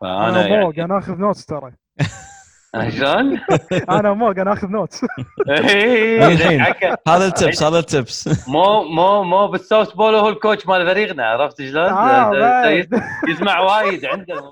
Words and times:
فأنا 0.00 0.28
أنا 0.28 0.46
يعني 0.46 0.64
موق 0.64 0.78
أنا 0.78 0.98
آخذ 0.98 1.18
نوتس 1.18 1.46
ترى 1.46 1.72
شلون؟ 2.90 3.40
أنا 3.98 4.12
موق 4.12 4.38
أنا 4.38 4.52
آخذ 4.52 4.68
نوتس 4.68 5.00
إيه، 5.48 6.26
الحين. 6.26 6.60
هذا 7.08 7.26
التبس 7.26 7.62
هذا 7.62 7.78
التبس 7.78 8.48
مو 8.48 8.82
مو 8.82 9.22
مو 9.22 9.46
بالسوفت 9.46 9.96
بول 9.96 10.14
هو 10.14 10.28
الكوتش 10.28 10.66
مال 10.66 10.86
فريقنا 10.86 11.26
عرفت 11.26 11.62
شلون؟ 11.62 11.84
آه،. 11.84 12.86
يسمع 13.28 13.60
وايد 13.60 14.04
عنده 14.04 14.42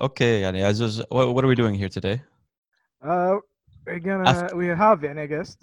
okay 0.00 0.40
يعني 0.40 0.64
عزوز 0.64 1.02
what 1.02 1.06
what 1.34 1.42
are 1.44 1.48
we 1.48 1.56
doing 1.56 1.78
here 1.82 2.00
today 2.00 2.18
Uh, 3.04 3.36
we're 3.86 4.02
gonna 4.06 4.28
After- 4.28 4.56
we 4.56 4.66
have 4.82 5.04
يعني 5.04 5.26
I 5.28 5.30
guess 5.30 5.56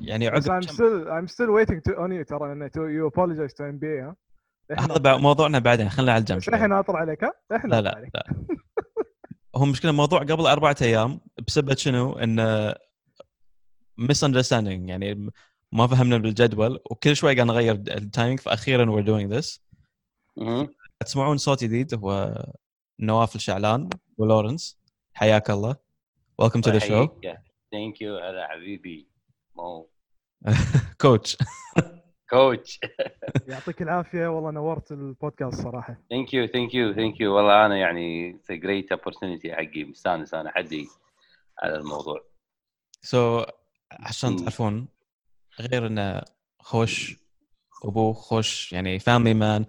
يعني 0.00 0.28
عقب 0.28 0.42
I'm 0.42 0.66
كم- 0.66 0.74
still 0.74 1.08
I'm 1.08 1.32
still 1.34 1.50
waiting 1.50 1.80
to 1.88 1.96
on 1.96 2.10
you 2.10 2.24
ترى 2.28 2.52
إنه 2.52 2.68
to 2.68 2.72
you 2.80 3.12
apologize 3.14 3.52
to 3.54 3.60
NBA 3.62 3.84
ها 4.02 4.16
هذا 4.78 5.16
موضوعنا 5.16 5.58
بعدين 5.58 5.88
خلينا 5.88 6.12
على 6.12 6.20
الجنب 6.20 6.38
بس 6.38 6.44
شوي. 6.44 6.54
الحين 6.54 6.72
اطر 6.72 6.96
عليك 6.96 7.24
ها؟ 7.24 7.32
الحين 7.52 7.70
لا 7.70 7.80
لا 7.80 7.96
عليك. 7.96 8.10
لا 8.14 8.24
هو 9.56 9.64
مشكلة 9.64 9.90
الموضوع 9.90 10.18
قبل 10.20 10.46
أربعة 10.46 10.76
أيام 10.82 11.20
بسبب 11.46 11.76
شنو؟ 11.76 12.12
إن 12.12 12.74
misunderstanding 13.98 14.88
يعني 14.88 15.30
ما 15.72 15.86
فهمنا 15.86 16.18
بالجدول 16.18 16.80
وكل 16.90 17.16
شوي 17.16 17.34
قاعد 17.34 17.46
نغير 17.46 17.74
ال 17.74 17.83
timing 17.83 18.40
فاخيرا 18.40 18.84
we're 18.86 19.04
doing 19.06 19.36
this 19.38 19.58
مهم. 20.36 20.68
تسمعون 21.00 21.36
صوت 21.36 21.64
جديد 21.64 21.94
هو 21.94 22.34
نواف 23.00 23.36
الشعلان 23.36 23.90
ولورنس. 24.18 24.80
حياك 25.14 25.50
الله. 25.50 25.76
Welcome 26.42 26.60
to 26.62 26.70
the 26.70 26.80
show. 26.80 27.08
thank 27.72 28.00
you 28.00 28.16
هلا 28.18 28.48
حبيبي. 28.48 29.08
مو. 29.56 29.90
كوتش 31.00 31.36
كوتش 32.30 32.80
يعطيك 33.48 33.82
العافية. 33.82 34.26
والله 34.26 34.50
نورت 34.50 34.92
البودكاست 34.92 35.62
صراحة. 35.62 35.96
thank 36.10 36.34
you 36.34 36.46
thank 36.46 36.74
you 36.74 36.94
thank 36.94 37.20
you 37.20 37.36
والله 37.36 37.66
أنا 37.66 37.76
يعني 37.76 38.30
it's 38.36 38.52
great 38.52 38.94
opportunity 38.94 39.50
حقي. 39.50 39.84
مستانس 39.84 40.34
أنا 40.34 40.50
حدي 40.50 40.88
على 41.62 41.76
الموضوع. 41.76 42.24
so 43.02 43.44
عشان 43.92 44.30
مم. 44.30 44.36
تعرفون 44.36 44.88
غير 45.60 45.86
إنه 45.86 46.22
خوش 46.58 47.16
أبوه 47.84 48.12
خوش 48.12 48.72
يعني 48.72 48.98
family 48.98 49.34
man 49.34 49.66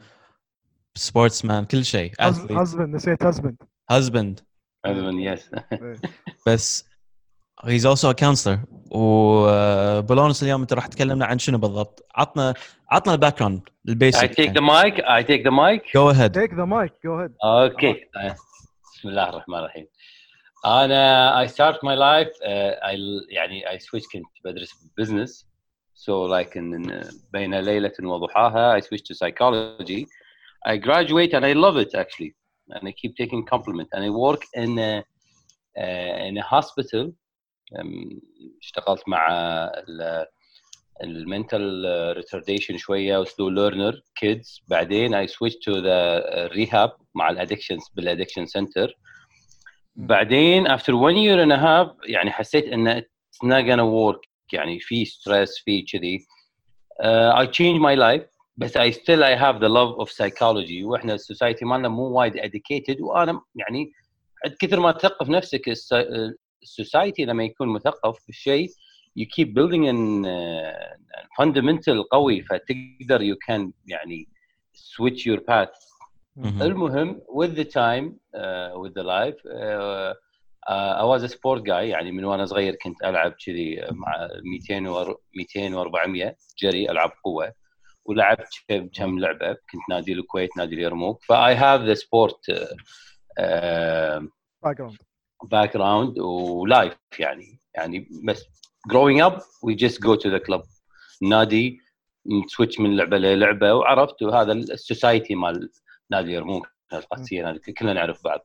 sports 1.01 1.45
man 1.45 1.65
كل 1.65 1.85
شيء 1.85 2.11
husband 2.19 2.95
نسيت 2.95 3.23
husband 3.23 3.57
husband 3.91 4.39
هذا 4.85 5.01
من 5.01 5.19
yes 5.19 5.51
بس 6.47 6.89
he's 7.63 7.85
also 7.85 8.09
a 8.09 8.13
counselor 8.13 8.59
وبولونس 8.91 10.43
اليوم 10.43 10.61
أنت 10.61 10.73
راح 10.73 10.87
تكلمنا 10.87 11.25
عن 11.25 11.39
شنو 11.39 11.57
بالضبط؟ 11.57 12.05
عطنا 12.15 12.53
عطنا 12.91 13.13
ال 13.13 13.39
background 13.39 13.61
I 13.69 13.71
ال 13.89 13.96
basic 13.96 14.31
take 14.31 14.53
the 14.53 14.61
mic 14.61 14.95
I 14.99 15.23
take 15.23 15.43
the 15.43 15.51
mic. 15.51 15.93
go 15.93 16.09
ahead 16.09 16.31
take 16.31 16.53
the 16.53 16.65
mic 16.65 16.93
go 17.05 17.19
ahead 17.19 17.33
okay 17.43 18.09
آه، 18.15 18.35
بسم 18.93 19.09
الله 19.09 19.29
الرحمن 19.29 19.57
الرحيم 19.57 19.87
أنا 20.65 21.45
I 21.45 21.49
start 21.49 21.75
my 21.75 21.95
life 21.95 22.33
uh, 22.35 22.91
I 22.91 22.95
يعني 23.29 23.63
I 23.65 23.79
switch 23.79 24.11
كنت 24.13 24.25
بدرس 24.45 24.71
business. 25.01 25.45
So 25.95 26.11
like 26.25 26.55
in, 26.55 26.73
in 26.73 27.15
بين 27.33 27.59
ليلة 27.59 27.93
وضحاها 28.03 28.79
I 28.79 28.83
switched 28.83 29.05
to 29.05 29.15
psychology. 29.15 30.05
I 30.72 30.76
graduate 30.86 31.32
and 31.36 31.44
I 31.50 31.52
love 31.64 31.76
it 31.84 31.92
actually 32.02 32.32
and 32.74 32.88
I 32.88 32.92
keep 33.00 33.12
taking 33.22 33.42
compliment 33.54 33.88
and 33.94 34.02
I 34.04 34.10
work 34.26 34.42
in 34.62 34.70
a, 34.78 34.92
uh, 35.82 36.14
in 36.28 36.34
a 36.38 36.42
hospital 36.54 37.04
um, 37.78 38.20
اشتغلت 38.62 39.02
مع 39.08 39.26
ال- 39.88 40.26
المنتال 41.02 41.84
ريتارديشن 42.16 42.76
شويه 42.78 43.18
وسلو 43.18 43.48
ليرنر 43.48 44.00
كيدز 44.16 44.60
بعدين 44.68 45.26
I 45.26 45.26
switched 45.28 45.62
to 45.68 45.72
the 45.80 46.22
uh, 46.22 46.54
rehab 46.56 46.90
مع 47.14 47.30
الادكشنز 47.30 47.82
بالادكشن 47.94 48.46
سنتر 48.46 48.98
بعدين 49.96 50.68
after 50.68 50.92
one 50.96 51.16
year 51.16 51.38
and 51.44 51.52
a 51.52 51.56
half 51.58 52.08
يعني 52.10 52.30
حسيت 52.30 52.64
ان 52.64 53.00
it's 53.00 53.46
not 53.46 53.64
gonna 53.66 53.86
work 53.86 54.20
يعني 54.52 54.80
في 54.80 55.04
stress 55.04 55.64
في 55.64 55.82
كذي 55.82 56.18
uh, 57.02 57.32
I 57.42 57.46
changed 57.46 57.80
my 57.82 57.94
life 57.94 58.26
بس 58.61 58.77
I 58.77 58.91
still 58.91 59.23
I 59.23 59.35
have 59.35 59.59
the 59.59 59.69
love 59.69 60.05
of 60.05 60.09
psychology. 60.11 60.83
وإحنا 60.83 61.13
ال 61.13 61.20
society 61.20 61.65
مالنا 61.65 61.87
مو 61.87 62.03
وايد 62.03 62.37
educated. 62.37 63.01
وأنا 63.01 63.41
يعني 63.55 63.91
كثر 64.59 64.79
ما 64.79 64.91
تثقف 64.91 65.29
نفسك 65.29 65.69
الس- 65.69 65.93
ال 66.63 66.71
society 66.71 67.25
لما 67.25 67.43
يكون 67.43 67.67
مثقف 67.67 68.17
بالشيء 68.27 68.69
you 69.19 69.25
keep 69.25 69.47
building 69.47 69.83
an 69.87 70.25
uh, 70.25 71.41
fundamental 71.41 72.07
قوي. 72.11 72.41
فتقدر 72.41 73.19
you 73.33 73.37
can 73.49 73.71
يعني 73.87 74.27
switch 74.75 75.25
your 75.25 75.39
path. 75.39 75.91
المهم 76.61 77.21
with 77.29 77.55
the 77.57 77.65
time 77.65 78.05
uh, 78.35 78.79
with 78.83 78.93
the 78.93 79.03
life 79.03 79.39
uh, 79.45 80.13
uh, 80.73 81.01
I 81.01 81.05
was 81.11 81.23
a 81.23 81.29
sport 81.29 81.63
guy. 81.65 81.81
يعني 81.83 82.11
من 82.11 82.25
وأنا 82.25 82.45
صغير 82.45 82.75
كنت 82.75 83.03
ألعب 83.03 83.31
كذي 83.45 83.81
مع 83.91 84.27
200 84.43 84.87
و 84.89 85.15
200 85.35 85.83
و400 85.83 86.35
جري 86.57 86.91
ألعاب 86.91 87.11
قوة. 87.25 87.60
ولعبت 88.11 88.49
كم- 88.67 88.87
كم 88.87 89.19
لعبة 89.19 89.53
كنت 89.53 89.81
نادي 89.89 90.13
الكويت 90.13 90.57
نادي 90.57 90.75
اليرموك. 90.75 91.23
ف 91.23 91.55
I 91.55 91.81
have 91.81 91.93
the 91.93 92.51
sport 94.63 94.77
background 94.77 94.97
background 95.43 95.73
و 95.73 96.19
life 96.19 96.93
يعني. 97.19 97.59
يعني 97.75 98.07
بس 98.23 98.45
growing 98.93 99.29
up 99.29 99.35
we 99.39 99.75
just 99.75 99.97
go 100.07 100.15
to 100.15 100.29
the 100.29 100.39
club. 100.49 100.61
نادي 101.21 101.79
ن 102.45 102.50
switch 102.50 102.79
من 102.79 102.97
لعبة 102.97 103.17
للعبة 103.17 103.73
وعرفت 103.73 104.23
وهذا 104.23 104.51
ال 104.53 104.64
society 104.64 105.35
مال 105.35 105.69
نادي 106.09 106.31
يرموك 106.31 106.67
القادسية 106.93 107.43
نادي 107.43 107.71
كلنا 107.73 107.93
نعرف 107.93 108.23
بعض. 108.23 108.39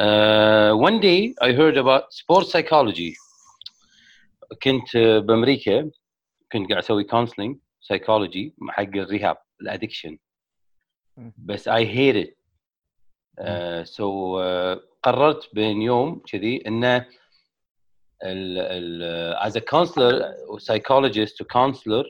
Uh, 0.00 0.72
one 0.88 1.00
day 1.00 1.34
I 1.48 1.52
heard 1.52 1.76
about 1.76 2.04
sports 2.12 2.50
psychology. 2.52 3.14
كنت 4.62 4.96
بأمريكا 4.96 5.90
كنت 6.52 6.70
قاعد 6.70 6.82
أسوي 6.82 7.04
counseling. 7.04 7.67
Psychology 7.80 8.52
حق 8.68 8.96
ال 8.96 9.03
rehab 9.03 9.36
ال 9.60 9.66
addiction 9.66 10.18
بس 11.38 11.68
I 11.68 11.84
hate 11.84 12.16
it. 12.16 12.30
Uh, 13.40 13.84
so 13.84 14.04
uh, 14.36 14.80
قررت 15.02 15.54
بين 15.54 15.82
يوم 15.82 16.22
كذي 16.26 16.66
انه 16.66 17.06
ال 18.24 18.58
ال 18.58 19.36
as 19.36 19.56
a 19.56 19.60
counselor 19.60 20.34
or 20.48 20.58
psychologist 20.58 21.36
to 21.36 21.44
counselor 21.44 22.04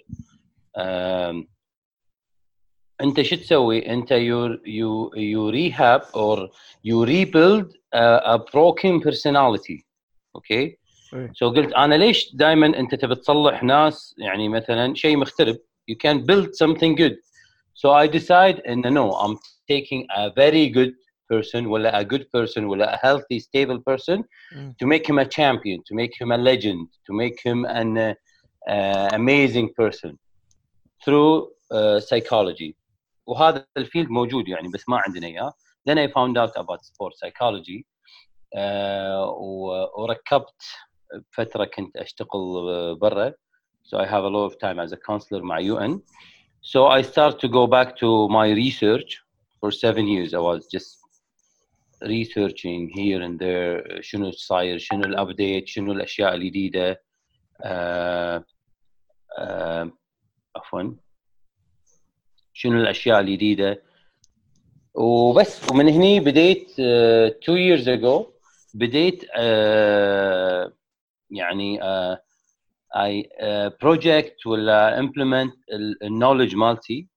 um, 0.79 1.47
انت 3.01 3.23
شو 3.23 3.37
تسوي؟ 3.37 3.93
انت 3.93 4.13
you 4.13 4.59
you 4.67 5.11
you 5.15 5.53
rehab 5.53 6.03
or 6.15 6.49
you 6.85 7.05
rebuild 7.05 7.67
a, 7.95 8.35
a 8.35 8.39
broken 8.39 9.01
personality 9.01 9.85
أوكي؟ 10.35 10.79
إيه. 11.15 11.33
سو 11.35 11.51
so 11.51 11.57
قلت 11.57 11.73
أنا 11.73 11.95
ليش 11.95 12.35
دائما 12.35 12.67
انت 12.67 12.95
تبي 12.95 13.15
تصلح 13.15 13.63
ناس 13.63 14.15
يعني 14.19 14.49
مثلا 14.49 14.95
شيء 14.95 15.17
مختلف 15.17 15.57
you 15.91 15.95
can 15.95 16.17
build 16.19 16.49
something 16.65 16.95
good 17.01 17.15
so 17.75 17.91
I 17.91 18.07
decide 18.19 18.61
ان 18.69 18.95
no 18.95 19.13
I'm 19.15 19.37
taking 19.73 20.07
a 20.17 20.31
very 20.31 20.69
good 20.77 20.93
person 21.33 21.67
ولا 21.67 22.01
a 22.01 22.05
good 22.05 22.23
person 22.37 22.59
ولا 22.59 22.95
a 22.95 22.99
healthy 22.99 23.39
stable 23.41 23.79
person 23.91 24.19
Mm. 24.53 24.75
to 24.83 24.87
make 24.87 25.07
him 25.11 25.19
a 25.19 25.27
champion 25.39 25.79
to 25.89 25.95
make 26.01 26.15
him 26.21 26.31
a 26.33 26.39
legend 26.51 26.87
to 27.07 27.13
make 27.23 27.39
him 27.49 27.59
an 27.81 27.91
uh, 27.99 28.15
uh, 28.75 29.09
amazing 29.21 29.69
person 29.81 30.11
through 31.05 31.33
uh, 31.77 32.01
psychology 32.01 32.75
وهذا 33.27 33.67
الفيلد 33.77 34.11
موجود 34.11 34.49
يعني 34.49 34.69
بس 34.69 34.89
ما 34.89 35.01
عندنا 35.07 35.27
اياه 35.27 35.53
then 35.91 35.95
I 35.99 36.07
found 36.13 36.37
out 36.39 36.55
about 36.63 36.81
sport 36.85 37.13
psychology 37.21 37.85
uh, 38.57 39.29
وركبت 39.99 40.63
فتره 41.33 41.65
كنت 41.65 41.97
اشتغل 41.97 42.95
برا 43.01 43.33
so 43.85 43.97
I 43.97 44.07
have 44.07 44.25
a 44.25 44.29
lot 44.29 44.45
of 44.51 44.59
time 44.59 44.79
as 44.79 44.93
a 44.93 44.97
counselor 44.97 45.43
مع 45.43 45.61
UN 45.61 46.01
so 46.63 46.87
I 46.87 47.03
start 47.03 47.41
to 47.41 47.49
go 47.49 47.67
back 47.67 47.97
to 47.97 48.29
my 48.29 48.51
research 48.51 49.11
for 49.61 49.71
seven 49.71 50.07
years 50.07 50.35
I 50.35 50.39
was 50.39 50.67
just 50.67 50.99
researching 52.03 52.89
here 52.89 53.23
and 53.23 53.39
there 53.39 54.01
شنو 54.03 54.31
صاير 54.31 54.79
شنو 54.79 55.05
الابديت 55.05 55.67
شنو 55.69 55.93
الاشياء 55.93 56.35
الجديده 56.35 57.03
آه 57.63 58.45
آه 59.39 59.93
عفوا 60.57 60.95
شنو 62.53 62.81
الاشياء 62.81 63.21
الجديده 63.21 63.83
وبس 64.95 65.71
ومن 65.71 65.89
هني 65.89 66.21
بديت 66.21 66.71
uh, 66.71 67.35
two 67.45 67.57
years 67.57 67.87
ago 67.87 68.27
بديت 68.75 69.25
uh, 69.25 70.78
يعني 71.31 71.81
uh, 71.81 72.17
I 72.97 73.23
uh, 73.23 73.71
project 73.85 74.47
ولا 74.47 75.01
implement 75.03 75.53
ال- 75.73 76.03
الكنولج 76.03 76.55
مالتي 76.57 77.09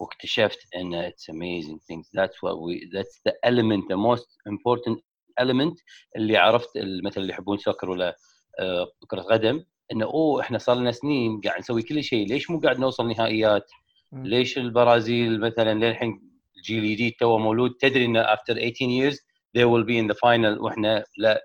واكتشفت 0.00 0.58
إن 0.76 1.10
it's 1.10 1.34
amazing 1.34 1.78
things. 1.78 2.06
That's 2.18 2.36
what 2.42 2.56
we 2.64 2.88
that's 2.94 3.20
the 3.28 3.34
element 3.50 3.84
the 3.92 3.96
most 3.96 4.28
important 4.52 4.98
element 5.40 5.74
اللي 6.16 6.36
عرفت 6.36 6.68
مثلا 7.04 7.22
اللي 7.22 7.32
يحبون 7.32 7.58
سكر 7.58 7.90
ولا 7.90 8.16
آه، 8.60 8.86
كرة 9.08 9.20
قدم 9.22 9.64
انه 9.92 10.04
أوه 10.04 10.40
إحنا 10.40 10.58
صار 10.58 10.76
لنا 10.76 10.92
سنين 10.92 11.40
قاعد 11.40 11.58
نسوي 11.58 11.82
كل 11.82 12.04
شيء. 12.04 12.26
ليش 12.28 12.50
مو 12.50 12.58
قاعد 12.60 12.78
نوصل 12.78 13.08
نهائيات؟ 13.08 13.70
ليش 14.12 14.58
البرازيل 14.58 15.40
مثلا 15.40 15.74
للحين 15.84 16.20
الجيل 16.56 16.84
الجديد 16.84 17.12
تو 17.20 17.38
مولود؟ 17.38 17.70
تدري 17.80 18.04
انه 18.04 18.22
after 18.24 18.52
18 18.52 18.72
years 18.72 19.16
they 19.58 19.64
will 19.64 19.84
be 19.86 19.98
in 20.02 20.14
the 20.14 20.18
final 20.18 20.60
وإحنا 20.60 21.04
لا. 21.18 21.40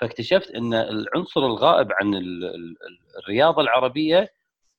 فاكتشفت 0.00 0.50
إن 0.50 0.74
العنصر 0.74 1.46
الغائب 1.46 1.88
عن 1.92 2.14
ال- 2.14 2.44
ال- 2.44 2.54
ال- 2.54 3.18
الرياضة 3.22 3.62
العربية 3.62 4.32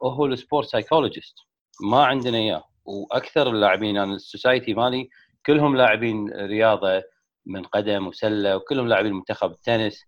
هو 0.04 0.26
ال 0.26 0.33
sport 0.33 0.68
psychologist 0.68 1.36
ما 1.82 2.06
عندنا 2.06 2.38
إياه. 2.38 2.64
وأكثر 2.86 3.50
اللاعبين 3.50 3.98
أنا 3.98 4.16
ال 4.16 4.23
society 4.23 4.74
مالي 4.74 5.10
كلهم 5.46 5.78
لاعبين 5.78 6.30
رياضة 6.30 7.04
من 7.46 7.64
قدم 7.64 8.08
وسلة 8.08 8.56
وكلهم 8.56 8.88
لاعبين 8.88 9.14
منتخب 9.14 9.52
التنس. 9.52 10.04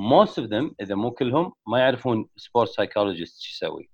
Most 0.00 0.42
of 0.42 0.46
them 0.46 0.74
إذا 0.80 0.94
مو 0.94 1.10
كلهم 1.10 1.52
ما 1.66 1.78
يعرفون 1.78 2.28
sport 2.36 2.68
psychologist 2.70 3.40
شو 3.40 3.66
يسوي. 3.66 3.90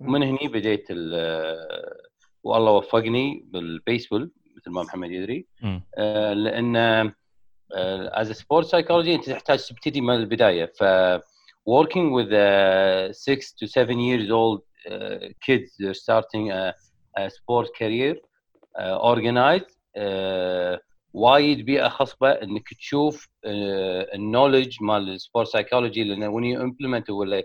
ومن 0.00 0.22
هني 0.22 0.48
بديت 0.48 0.86
ال- 0.90 2.06
والله 2.42 2.70
وفقني 2.70 3.44
بالبيسبول 3.46 4.30
مثل 4.56 4.70
ما 4.70 4.82
محمد 4.82 5.10
يدري. 5.10 5.46
آه، 5.98 6.32
لأن 6.32 7.12
as 7.72 8.32
sport 8.32 8.66
psychology 8.66 9.14
انت 9.14 9.30
تحتاج 9.30 9.66
تبتدي 9.66 10.00
من 10.00 10.14
البداية. 10.14 10.72
ف 10.80 10.84
working 11.68 12.12
with 12.12 12.30
uh, 12.32 13.12
six 13.12 13.52
to 13.58 13.66
seven 13.66 13.98
years 13.98 14.30
old 14.30 14.60
uh, 14.88 15.28
kids 15.46 15.68
they're 15.80 16.00
starting 16.06 16.50
a, 16.50 16.72
a 17.18 17.30
sport 17.30 17.66
career 17.78 18.14
uh, 18.78 18.96
organized. 19.12 19.70
uh, 19.98 20.78
وايد 21.14 21.64
بيئة 21.64 21.88
خصبة 21.88 22.30
انك 22.30 22.74
تشوف 22.74 23.28
ال 24.14 24.20
knowledge 24.20 24.76
مال 24.80 25.08
ال 25.08 25.15
sport 25.15 25.48
psychology 25.48 26.04
لأن 26.04 26.32
when 26.32 26.44
you 26.44 26.62
implement 26.62 27.10
ولا 27.10 27.42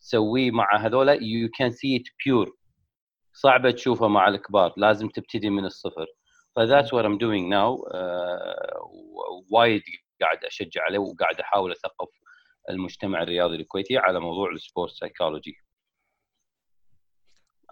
تسويه 0.00 0.50
مع 0.50 0.76
هذولا 0.76 1.16
you 1.16 1.48
can 1.48 1.70
see 1.72 2.00
it 2.00 2.08
pure. 2.24 2.50
صعبة 3.32 3.70
تشوفه 3.70 4.08
مع 4.08 4.28
الكبار 4.28 4.74
لازم 4.76 5.08
تبتدي 5.08 5.50
من 5.50 5.64
الصفر. 5.64 6.06
ف 6.56 6.61
that's 6.61 6.94
what 6.94 7.04
I'm 7.04 7.18
doing 7.18 7.50
now 7.50 7.94
آه، 7.94 8.90
وايد 9.50 9.82
قاعد 10.20 10.44
أشجع 10.44 10.82
عليه 10.82 10.98
وقاعد 10.98 11.40
أحاول 11.40 11.72
أثقف 11.72 12.08
المجتمع 12.70 13.22
الرياضي 13.22 13.56
الكويتي 13.56 13.96
على 13.98 14.20
موضوع 14.20 14.50
ال 14.52 14.59
sport 14.59 14.92
psychology 14.92 15.56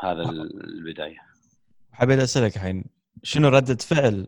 هذا 0.01 0.23
البداية. 0.23 1.19
حبيت 1.93 2.19
أسألك 2.19 2.57
الحين 2.57 2.85
شنو 3.23 3.49
ردة 3.49 3.75
فعل 3.75 4.27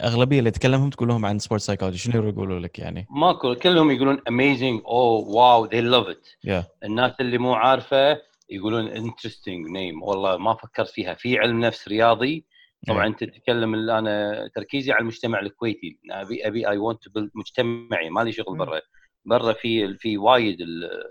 أغلبية 0.00 0.38
اللي 0.38 0.50
تكلمهم 0.50 0.90
تقول 0.90 1.08
لهم 1.08 1.26
عن 1.26 1.38
sport 1.38 1.62
psychology 1.62 1.98
شنو 1.98 2.28
يقولوا 2.28 2.60
لك 2.60 2.78
يعني؟ 2.78 3.06
ماكو 3.10 3.54
كلهم 3.54 3.90
يقولون 3.90 4.18
oh 4.18 5.24
wow 5.26 5.70
they 5.70 5.82
love 5.82 6.14
it. 6.14 6.36
يا 6.44 6.66
الناس 6.84 7.12
اللي 7.20 7.38
مو 7.38 7.54
عارفة 7.54 8.22
يقولون 8.50 9.10
interesting 9.10 9.68
name 9.68 10.02
والله 10.02 10.36
ما 10.36 10.54
فكرت 10.54 10.88
فيها. 10.88 11.14
في 11.14 11.38
علم 11.38 11.60
نفس 11.60 11.88
رياضي 11.88 12.46
طبعا 12.88 13.06
أنت 13.06 13.24
تتكلم 13.24 13.90
أنا 13.90 14.48
تركيزي 14.54 14.92
على 14.92 15.00
المجتمع 15.00 15.40
الكويتي. 15.40 15.98
أبي 16.10 16.46
أبي 16.46 16.68
I 16.68 16.78
want 16.78 17.02
مجتمعي 17.34 18.10
ما 18.10 18.20
لي 18.20 18.32
شغل. 18.32 18.58
برا. 18.58 18.80
برا 19.24 19.52
في 19.52 19.94
في 19.98 20.18
وايد 20.18 20.60
ال- 20.60 21.04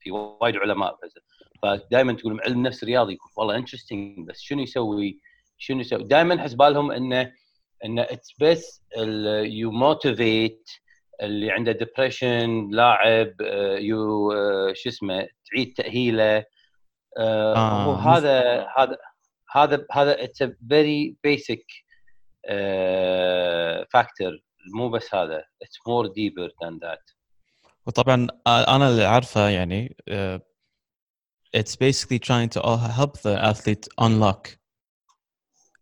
في 0.00 0.10
وايد 0.10 0.56
علماء 0.56 0.98
فدائما 1.62 2.12
تقول 2.12 2.40
علم 2.40 2.62
نفس 2.62 2.84
رياضي 2.84 3.18
والله 3.36 3.56
interesting 3.56 4.28
بس 4.28 4.40
شنو 4.40 4.62
يسوي؟ 4.62 5.20
شنو 5.58 5.80
يسوي؟ 5.80 6.02
دائما 6.04 6.40
احس 6.40 6.54
بالهم 6.54 6.90
إنه 6.90 7.32
إنه 7.84 8.02
it's 8.02 8.34
بس 8.40 8.82
you 9.44 9.70
motivate 9.70 10.70
اللي 11.22 11.50
عنده 11.50 11.72
depression 11.72 12.70
لاعب 12.70 13.34
you 13.78 14.30
شو 14.74 14.88
اسمه 14.88 15.28
تعيد 15.50 15.74
تأهيله. 15.76 16.44
آه 17.18 17.54
آه، 17.56 17.92
مف- 17.92 18.06
هذا 18.06 18.98
هذا 19.52 19.86
هذا 19.92 20.24
it's 20.24 20.42
very 20.68 21.16
basic 21.24 21.64
factor 23.92 24.42
مو 24.74 24.88
بس 24.88 25.14
هذا 25.14 25.44
it's 25.62 25.78
more 25.86 26.06
deeper 26.06 26.52
than 26.62 26.78
that 26.78 27.10
وطبعا 27.86 28.26
آه، 28.46 28.76
أنا 28.76 28.88
اللي 28.88 29.04
عارفه 29.04 29.48
يعني 29.48 29.96
uh, 30.10 30.40
it's 31.56 31.76
basically 31.76 32.18
trying 32.18 32.48
to 32.48 32.60
all 32.60 32.78
help 32.78 33.12
the 33.20 33.36
athlete 33.50 33.88
unlock 34.00 34.56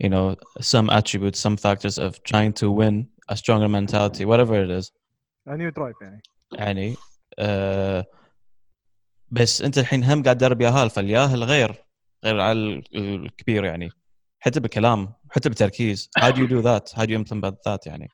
you 0.02 0.08
know 0.08 0.36
some 0.60 0.88
attributes 0.90 1.38
some 1.38 1.56
factors 1.56 1.98
of 1.98 2.22
trying 2.22 2.52
to 2.52 2.70
win 2.70 3.06
a 3.28 3.36
stronger 3.36 3.68
mentality 3.68 4.24
whatever 4.24 4.54
it 4.64 4.70
is. 4.70 4.92
new 5.48 5.70
drive 5.70 5.96
يعني. 6.02 6.22
يعني 6.52 6.94
آه 7.38 8.06
بس 9.30 9.62
أنت 9.62 9.78
الحين 9.78 10.04
هم 10.04 10.22
قاعد 10.22 10.38
تدرب 10.38 10.60
ياهال 10.60 10.90
فالياهل 10.90 11.44
غير. 11.44 11.87
غير 12.24 12.40
على 12.40 12.52
ال- 12.58 12.84
الكبير 13.24 13.64
يعني. 13.64 13.90
حتى 14.40 14.60
بالكلام 14.60 15.12
حتى 15.30 15.48
بالتركيز 15.48 16.10
how 16.20 16.30
do 16.32 16.36
you 16.36 16.48
do 16.48 16.62
that? 16.62 16.92
How 16.98 17.04
do 17.04 17.10
you 17.10 17.18
implement 17.18 17.54
that 17.66 17.86
يعني؟ 17.86 18.08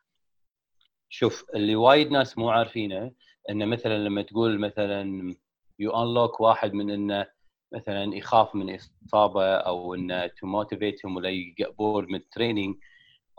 شوف 1.09 1.45
اللي 1.55 1.77
وايد 1.77 2.11
ناس 2.11 2.39
مو 2.39 2.51
عارفينه 2.51 3.13
إنه 3.51 3.65
مثلا 3.65 3.99
لما 3.99 4.23
تقول 4.23 4.59
مثلا 4.61 5.35
you 5.79 6.03
unlock 6.03 6.41
واحد 6.41 6.73
من 6.73 6.91
إنه 6.91 7.27
مثلا 7.75 8.17
يخاف 8.17 8.55
من 8.55 8.79
إصابة 9.07 9.55
أو 9.55 9.95
إنه 9.95 10.27
to 10.27 10.47
motivate 10.47 11.03
هم 11.03 11.17
ولا 11.17 11.29
you 11.29 11.49
get 11.49 11.69
bored 11.79 12.09
من 12.09 12.15
ال 12.15 12.22
training 12.22 12.77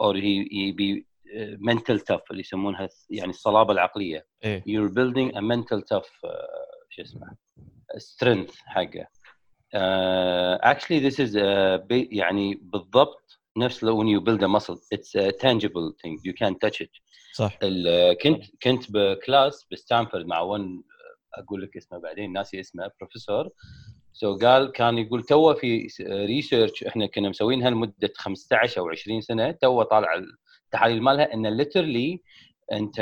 أو 0.02 0.12
he 0.12 0.48
يبي 0.52 1.08
mental 1.60 2.00
tough 2.00 2.22
اللي 2.32 2.42
يسمونها 2.42 2.90
يعني 3.10 3.30
الصلابة 3.30 3.74
العقلية. 3.74 4.28
building 4.68 5.32
a 5.36 5.42
mental 5.42 5.80
tough 5.82 6.10
uh, 6.10 6.86
شو 6.90 7.02
اسمه 7.02 7.36
strength 7.98 8.56
حقه. 8.66 9.08
Actually 10.63 11.00
this 11.00 11.19
is 11.19 11.36
a 11.36 11.77
big, 11.89 12.07
يعني 12.12 12.56
بالضبط 12.62 13.39
نفس 13.57 13.83
لو 13.83 14.04
when 14.04 14.07
you 14.07 14.24
build 14.25 14.44
a 14.44 14.48
muscle 14.48 14.77
it's 14.95 15.16
a 15.16 15.31
tangible 15.31 15.92
thing. 16.01 16.19
You 16.24 16.33
can 16.33 16.54
touch 16.66 16.81
it. 16.81 16.89
صح. 17.33 17.57
كنت 18.22 18.44
كنت 18.63 18.92
ب 18.92 19.04
class 19.04 19.68
بستانفورد 19.72 20.25
مع 20.25 20.39
one 20.40 20.84
أقول 21.33 21.62
لك 21.62 21.77
اسمه 21.77 21.98
بعدين 22.00 22.33
ناسي 22.33 22.60
اسمه 22.60 22.92
بروفيسور 23.00 23.50
سو 24.13 24.38
so 24.38 24.42
قال 24.42 24.72
كان 24.72 24.98
يقول 24.98 25.24
تو 25.24 25.54
في 25.54 25.88
research 26.02 26.84
إحنا 26.83 27.06
كنا 27.06 27.30
مسوينها 27.30 27.69
لمده 27.69 28.13
15 28.16 28.81
أو 28.81 28.89
20 28.89 29.21
سنة 29.21 29.51
تو 29.51 29.83
طالع 29.83 30.24
التحاليل 30.66 31.01
مالها 31.01 31.33
إن 31.33 31.63
literally 31.63 32.19
أنت 32.71 33.00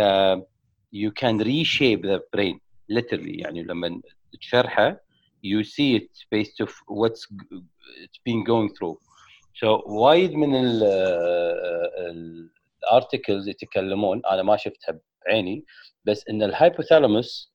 you 0.96 1.12
can 1.12 1.40
reshape 1.40 2.02
the 2.02 2.20
brain. 2.36 2.60
Literally 2.92 3.40
يعني 3.40 3.64
لما 3.64 4.02
تشرحه 4.40 5.03
you 5.44 5.64
see 5.64 5.96
it 6.00 6.10
based 6.32 6.60
of 6.66 6.72
what's 6.88 7.28
it's 8.04 8.20
been 8.26 8.44
going 8.44 8.70
through. 8.76 8.98
So 9.62 9.84
وايد 9.88 10.34
من 10.34 10.56
ال 10.56 10.84
ال 12.84 12.91
articles 12.91 13.48
يتكلمون 13.48 14.22
أنا 14.32 14.44
ما 14.44 14.58
شفتها 14.58 15.00
بعيني 15.26 15.66
بس 16.06 16.28
إن 16.30 16.44
ال 16.44 16.52
hypothalamus 16.52 17.54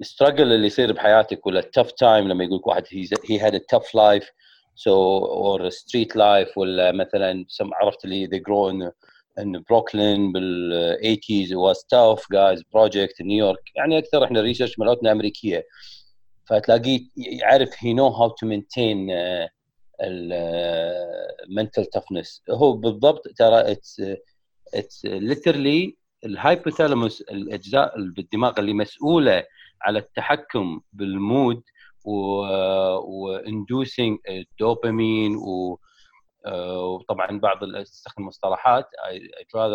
ال 0.00 0.06
struggle 0.06 0.52
اللي 0.52 0.66
يصير 0.66 0.92
بحياتك 0.92 1.46
ولا 1.46 1.60
ال 1.60 1.65
tough 1.65 1.92
time 1.92 2.28
لما 2.28 2.44
يقول 2.44 2.60
واحد 2.64 2.84
he 3.30 3.38
had 3.38 3.60
tough 3.60 3.94
life 3.94 4.30
so 4.74 5.18
or 5.24 5.68
street 5.70 6.16
life 6.16 6.58
ولا 6.58 6.92
مثلا 6.92 7.44
عرفت 7.72 8.04
اللي 8.04 8.26
they 8.26 8.40
grow 8.40 8.72
in 8.72 8.90
in 9.40 9.60
Brooklyn 9.70 10.32
بال 10.32 10.96
80s 11.02 11.48
it 11.50 11.58
was 11.66 11.78
tough 11.94 12.22
guys 12.32 12.60
project 12.76 13.20
in 13.20 13.26
نيويورك 13.26 13.62
يعني 13.74 13.98
أكثر 13.98 14.24
إحنا 14.24 14.40
ال 14.40 14.44
research 14.44 14.78
مالتنا 14.78 15.12
أمريكية. 15.12 15.64
فتلاقيه 16.46 17.00
يعرف 17.16 17.70
know 17.70 18.12
how 18.18 18.28
to 18.28 18.48
maintain 18.48 19.10
uh, 19.10 19.50
ال 20.00 20.26
mental 20.26 21.84
toughness. 21.84 22.40
هو 22.50 22.72
بالضبط 22.72 23.28
ترى 23.36 23.72
it's 23.72 24.02
it's 24.74 25.06
literally 25.06 25.92
ال 26.24 26.31
hypothalamus 26.31 27.20
الأجزاء 27.20 27.94
بالدماغ 27.96 28.54
اللي 28.58 28.72
مسؤولة 28.72 29.44
على 29.82 29.98
التحكم 29.98 30.80
بالمود 30.92 31.62
واندوسينج 32.04 34.18
الدوبامين 34.28 35.36
و 35.36 35.78
آه، 36.46 36.80
وطبعا 36.80 37.40
بعض 37.40 37.64
استخدم 37.64 38.26
مصطلحات 38.26 38.88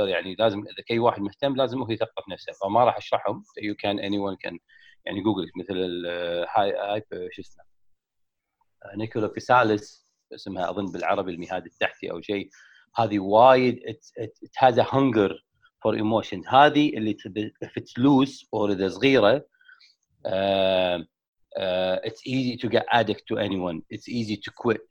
يعني 0.07 0.35
لازم 0.35 0.59
إذا 0.59 0.83
اي 0.91 0.99
واحد 0.99 1.21
مهتم 1.21 1.55
لازم 1.55 1.81
هو 1.81 1.91
يثقف 1.91 2.29
نفسه. 2.29 2.53
فما 2.53 2.83
راح 2.83 2.97
أشرحهم. 2.97 3.43
You 3.59 3.73
can 3.73 3.99
anyone 3.99 4.47
can 4.47 4.57
يعني 5.05 5.22
جوجل 5.22 5.51
مثل 5.55 5.74
الهاي 5.77 6.72
هاي 6.72 7.03
شو 7.31 7.41
اسمه 7.41 7.63
آه، 8.84 8.96
نيكولا 8.96 9.27
كيسالس 9.27 10.12
اسمها 10.34 10.70
أظن 10.70 10.91
بالعربي 10.91 11.31
المهاد 11.31 11.65
التحتي 11.65 12.12
أو 12.12 12.22
شيء. 12.22 12.50
هذه 12.96 13.20
وايد 13.20 13.79
it, 14.20 14.29
has 14.58 14.77
a 14.77 14.84
hunger 14.84 15.31
for 15.81 15.96
emotion 15.96 16.53
هذه 16.53 16.89
اللي 16.89 17.17
if 17.65 17.81
it's 17.81 17.93
loose 17.98 18.46
or 18.55 18.72
إذا 18.72 18.89
صغيرة 18.89 19.46
uh, 20.27 21.00
uh, 21.58 21.98
it's 22.03 22.22
easy 22.25 22.55
to 22.58 22.70
get 22.70 22.86
addict 22.91 23.24
to 23.27 23.38
anyone. 23.38 23.81
It's 23.89 24.10
easy 24.10 24.38
to 24.38 24.51
quit. 24.51 24.88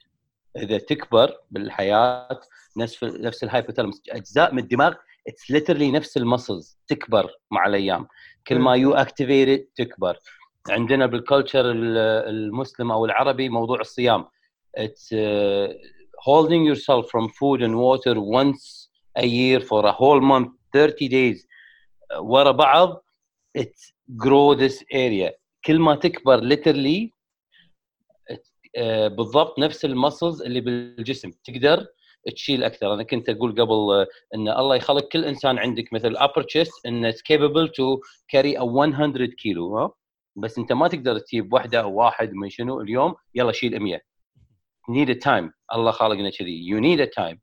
إذا 0.57 0.79
تكبر 0.79 1.37
بالحياة 1.51 2.41
نفس 2.77 3.05
نفس 3.05 3.45
ال 3.45 3.49
hypothalamus 3.49 4.03
أجزاء 4.09 4.55
من 4.55 4.63
الدماغ 4.63 4.95
it's 5.29 5.51
literally 5.51 5.91
نفس 5.91 6.17
ال 6.17 6.24
muscles 6.25 6.79
تكبر 6.87 7.31
مع 7.51 7.67
الأيام. 7.67 8.07
كل 8.47 8.59
ما 8.59 8.75
you 8.77 8.95
activated 8.95 9.67
تكبر. 9.77 10.17
عندنا 10.69 11.07
بال 11.07 11.21
culture 11.21 11.71
المسلم 11.71 12.93
أو 12.93 13.05
العربي 13.05 13.49
موضوع 13.49 13.81
الصيام. 13.81 14.25
it's 14.77 15.15
holding 16.29 16.65
yourself 16.71 17.05
from 17.13 17.29
food 17.29 17.61
and 17.63 17.75
water 17.77 18.15
once 18.21 18.89
a 19.19 19.27
year 19.27 19.61
for 19.61 19.87
a 19.87 19.93
whole 19.93 20.21
month 20.21 20.51
30 20.75 21.09
days 21.09 21.47
ورا 22.21 22.51
بعض. 22.51 23.05
It 23.59 23.75
grow 24.17 24.55
this 24.55 24.83
area. 24.93 25.31
كل 25.65 25.79
ما 25.79 25.95
تكبر 25.95 26.41
literally 26.55 27.11
آه، 28.77 29.09
بالضبط 29.09 29.59
نفس 29.59 29.85
المسلز 29.85 30.43
اللي 30.43 30.61
بالجسم. 30.61 31.31
تقدر 31.45 31.87
تشيل 32.35 32.65
أكثر. 32.65 32.95
أنا 32.95 33.03
كنت 33.03 33.29
أقول 33.29 33.53
قبل 33.53 33.73
آه، 33.73 34.07
إن 34.35 34.49
الله 34.49 34.77
يخلق 34.77 35.09
كل 35.09 35.25
إنسان 35.25 35.59
عندك 35.59 35.93
مثل 35.93 36.17
upper 36.17 36.43
chest 36.43 36.81
انه 36.87 37.11
to 37.13 37.99
carry 38.37 38.57
a 38.59 38.65
100 38.65 39.27
كيلو 39.27 39.79
ها؟ 39.79 39.91
بس 40.37 40.59
أنت 40.59 40.73
ما 40.73 40.89
تقدر 40.89 41.19
تجيب 41.19 41.53
واحدة 41.53 41.81
أو 41.81 41.95
واحد 41.95 42.33
من 42.33 42.51
شنو 42.51 42.81
اليوم 42.81 43.15
يلا 43.35 43.53
شيل 43.53 43.81
100 43.81 43.99
need 44.91 45.09
a 45.09 45.19
time. 45.19 45.51
الله 45.75 45.91
خالقنا 45.91 46.31
كذي. 46.31 46.81
Need 46.81 47.01
a 47.09 47.11
time. 47.21 47.39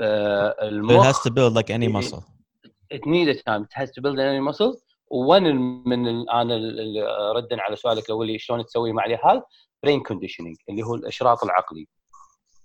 آه، 0.00 0.50
It 0.50 0.62
المخ 0.62 1.12
has 1.12 1.16
to 1.16 1.30
build 1.30 1.54
like 1.58 1.70
any 1.70 1.88
muscle. 1.92 2.22
it 2.94 3.00
need 3.06 3.28
a 3.28 3.34
time. 3.34 3.62
It 3.64 3.74
has 3.82 3.88
to 3.88 4.02
build 4.02 4.18
any 4.18 4.40
muscle. 4.52 4.80
وين 5.10 5.42
من 5.86 6.08
ال- 6.08 6.30
أنا 6.30 6.56
ال- 6.56 7.36
ردا 7.36 7.60
على 7.62 7.76
سؤالك 7.76 8.04
الأولي 8.06 8.38
شلون 8.38 8.64
تسوي 8.64 8.92
مع 8.92 9.04
اليهال 9.04 9.42
brain 9.82 10.00
conditioning 10.00 10.56
اللي 10.68 10.82
هو 10.82 10.94
الأشراط 10.94 11.44
العقلي. 11.44 11.88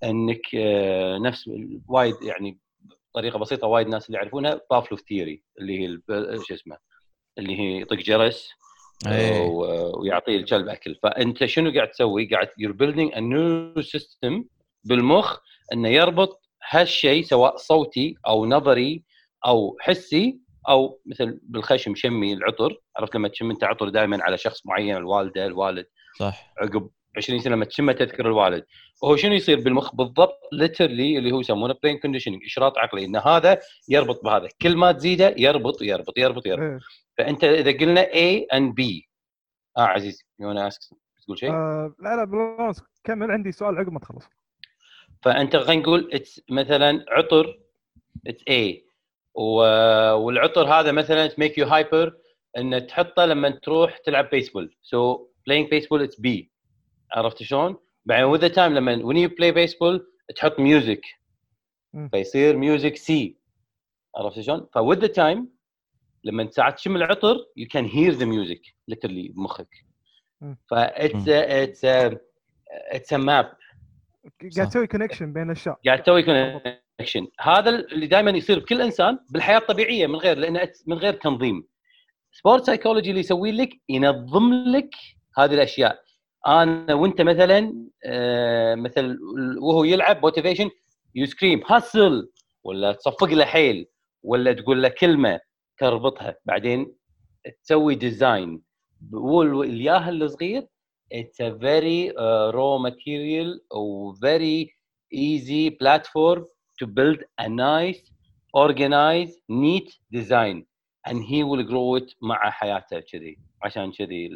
إنك 0.03 0.41
آه، 0.55 1.17
نفس 1.17 1.49
وايد 1.87 2.15
يعني 2.21 2.59
بطريقه 3.13 3.39
بسيطة 3.39 3.67
وايد 3.67 3.87
ناس 3.87 4.07
اللي 4.07 4.17
يعرفونها 4.17 4.61
بافلوف 4.71 4.97
theory 4.97 5.43
اللي 5.59 5.79
هي 5.79 5.85
الب- 5.85 6.41
شو 6.47 6.53
اسمه 6.53 6.77
اللي 7.37 7.59
هي 7.59 7.81
يطق 7.81 7.95
جرس 7.95 8.49
إيه. 9.07 9.47
ويعطيه 9.97 10.37
الكلب 10.37 10.67
أكل 10.69 10.95
فأنت 11.03 11.45
شنو 11.45 11.71
قاعد 11.73 11.91
تسوي؟ 11.91 12.25
قاعد 12.25 12.49
you're 12.57 12.71
building 12.71 13.11
a 13.13 13.19
new 13.19 13.81
system 13.81 14.45
بالمخ 14.83 15.37
إنه 15.73 15.89
يربط 15.89 16.41
هالشيء 16.69 17.23
سواء 17.23 17.57
صوتي 17.57 18.15
أو 18.27 18.45
نظري 18.45 19.03
أو 19.45 19.77
حسي 19.79 20.39
أو 20.69 21.01
مثل 21.05 21.39
بالخشم 21.43 21.95
شمي 21.95 22.33
العطر 22.33 22.77
عرفت 22.97 23.15
لما 23.15 23.27
تشم 23.27 23.51
أنت 23.51 23.63
عطر 23.63 23.89
دائما 23.89 24.23
على 24.23 24.37
شخص 24.37 24.65
معين 24.65 24.97
الوالدة 24.97 25.45
الوالد 25.45 25.85
صح 26.19 26.53
عقب 26.57 26.89
20 27.17 27.39
سنة 27.39 27.55
لما 27.55 27.65
تشمه 27.65 27.93
تذكر 27.93 28.25
الوالد. 28.25 28.65
وهو 29.01 29.15
شنو 29.15 29.33
يصير 29.33 29.59
بالمخ؟ 29.59 29.95
بالضبط 29.95 30.39
literally 30.51 31.17
اللي 31.17 31.31
هو 31.31 31.39
يسمونه 31.39 31.75
brain 31.83 31.97
conditioning 31.97 32.43
إشراط 32.45 32.77
عقلي. 32.77 33.05
إن 33.05 33.15
هذا 33.15 33.59
يربط 33.89 34.23
بهذا. 34.23 34.49
كل 34.61 34.75
ما 34.75 34.91
تزيده 34.91 35.35
يربط 35.37 35.81
يربط 35.81 36.17
يربط 36.17 36.45
يربط. 36.45 36.63
إيه. 36.63 36.79
فأنت 37.17 37.43
إذا 37.43 37.71
قلنا 37.71 38.03
A 38.03 38.45
and 38.55 38.73
B. 38.73 39.07
آه 39.77 39.81
عزيز 39.81 40.23
you 40.39 40.51
wanna 40.51 40.67
ask 40.67 40.81
تقول 41.23 41.39
شيء؟ 41.39 41.51
آه 41.51 41.95
لا 41.99 42.15
لا 42.15 42.23
بالعكس 42.23 42.81
كمل 43.03 43.31
عندي 43.31 43.51
سؤال 43.51 43.77
عقب 43.77 43.93
ما 43.93 43.99
تخلص. 43.99 44.25
فأنت 45.21 45.55
خلينا 45.55 45.81
نقول 45.81 46.23
مثلا 46.49 47.05
عطر 47.09 47.59
it's 48.27 48.43
A. 48.43 48.93
و... 49.35 49.55
والعطر 50.13 50.67
هذا 50.67 50.91
مثلا 50.91 51.29
make 51.29 51.53
you 51.59 51.65
hyper 51.65 52.11
إن 52.57 52.87
تحطه 52.87 53.25
لما 53.25 53.49
تروح 53.49 53.97
تلعب 53.97 54.29
baseball 54.29 54.75
so 54.83 55.19
playing 55.49 55.67
baseball 55.67 56.07
it's 56.07 56.19
B. 56.19 56.52
عرفت 57.13 57.43
شلون؟ 57.43 57.77
بعدين 58.05 58.37
with 58.37 58.41
the 58.41 58.55
time 58.55 58.59
لما 58.59 58.97
when 58.97 59.17
you 59.17 59.33
play 59.33 59.51
baseball 59.51 60.01
تحط 60.35 60.59
music. 60.59 61.01
فيصير 62.11 62.57
music 62.57 62.95
C 62.95 63.37
عرفت 64.17 64.39
شلون؟ 64.39 64.67
ف 64.73 64.77
with 64.77 64.99
the 64.99 65.13
time 65.13 65.45
لما 66.23 66.49
ساعات 66.49 66.75
تشم 66.75 66.95
العطر 66.95 67.35
you 67.59 67.65
can 67.65 67.85
hear 67.87 68.13
the 68.19 68.25
music 68.25 68.61
literally 68.91 69.33
بمخك. 69.35 69.69
ف 70.69 70.73
it's 72.93 73.11
a 73.11 73.17
map. 73.17 73.57
قاعد 74.57 74.69
تسوي 74.69 74.87
connection 74.87 75.33
بين 75.33 75.43
الأشياء. 75.43 75.79
قاعد 75.85 76.03
تسوي 76.03 76.23
connection 76.23 77.27
هذا 77.39 77.69
اللي 77.69 78.07
دائما 78.07 78.31
يصير 78.31 78.59
بكل 78.59 78.81
إنسان 78.81 79.19
بالحياة 79.29 79.57
الطبيعية 79.57 80.07
من 80.07 80.15
غير 80.15 80.37
لأن 80.37 80.69
من 80.87 80.97
غير 80.97 81.13
تنظيم. 81.13 81.67
sport 82.31 82.63
psychology 82.63 83.09
اللي 83.09 83.19
يسوي 83.19 83.51
لك 83.51 83.69
ينظم 83.89 84.53
لك 84.53 84.95
هذه 85.37 85.53
الأشياء. 85.53 86.02
أنا 86.47 86.93
وأنت 86.93 87.21
مثلا 87.21 87.87
آه، 88.05 88.75
مثل 88.75 89.17
وهو 89.61 89.83
يلعب 89.83 90.21
motivation 90.23 90.69
you 91.15 91.25
scream 91.25 91.61
hustle 91.67 92.29
ولا 92.63 92.91
تصفق 92.91 93.27
له 93.29 93.45
حيل! 93.45 93.87
ولا 94.23 94.53
تقول 94.53 94.83
له 94.83 94.89
كلمة 94.89 95.39
تربطها. 95.77 96.35
بعدين 96.45 96.95
تسوي 97.63 97.95
design 97.95 98.61
والياهل 99.11 100.23
الصغير 100.23 100.67
a 101.13 101.51
very 101.51 102.09
uh, 102.17 102.51
raw 102.53 102.77
material 102.77 103.59
or 103.69 104.15
very 104.19 104.73
easy 105.11 105.69
platform 105.69 106.45
to 106.79 106.87
build 106.87 107.19
a 107.37 107.47
nice 107.49 108.01
organized 108.53 109.37
neat 109.49 109.93
design. 110.11 110.65
And 111.05 111.23
he 111.23 111.43
will 111.43 111.63
grow 111.63 111.95
it 111.95 112.15
مع 112.21 112.49
حياته 112.49 112.99
كذي 112.99 113.37
عشان 113.63 113.91
كذي 113.91 114.29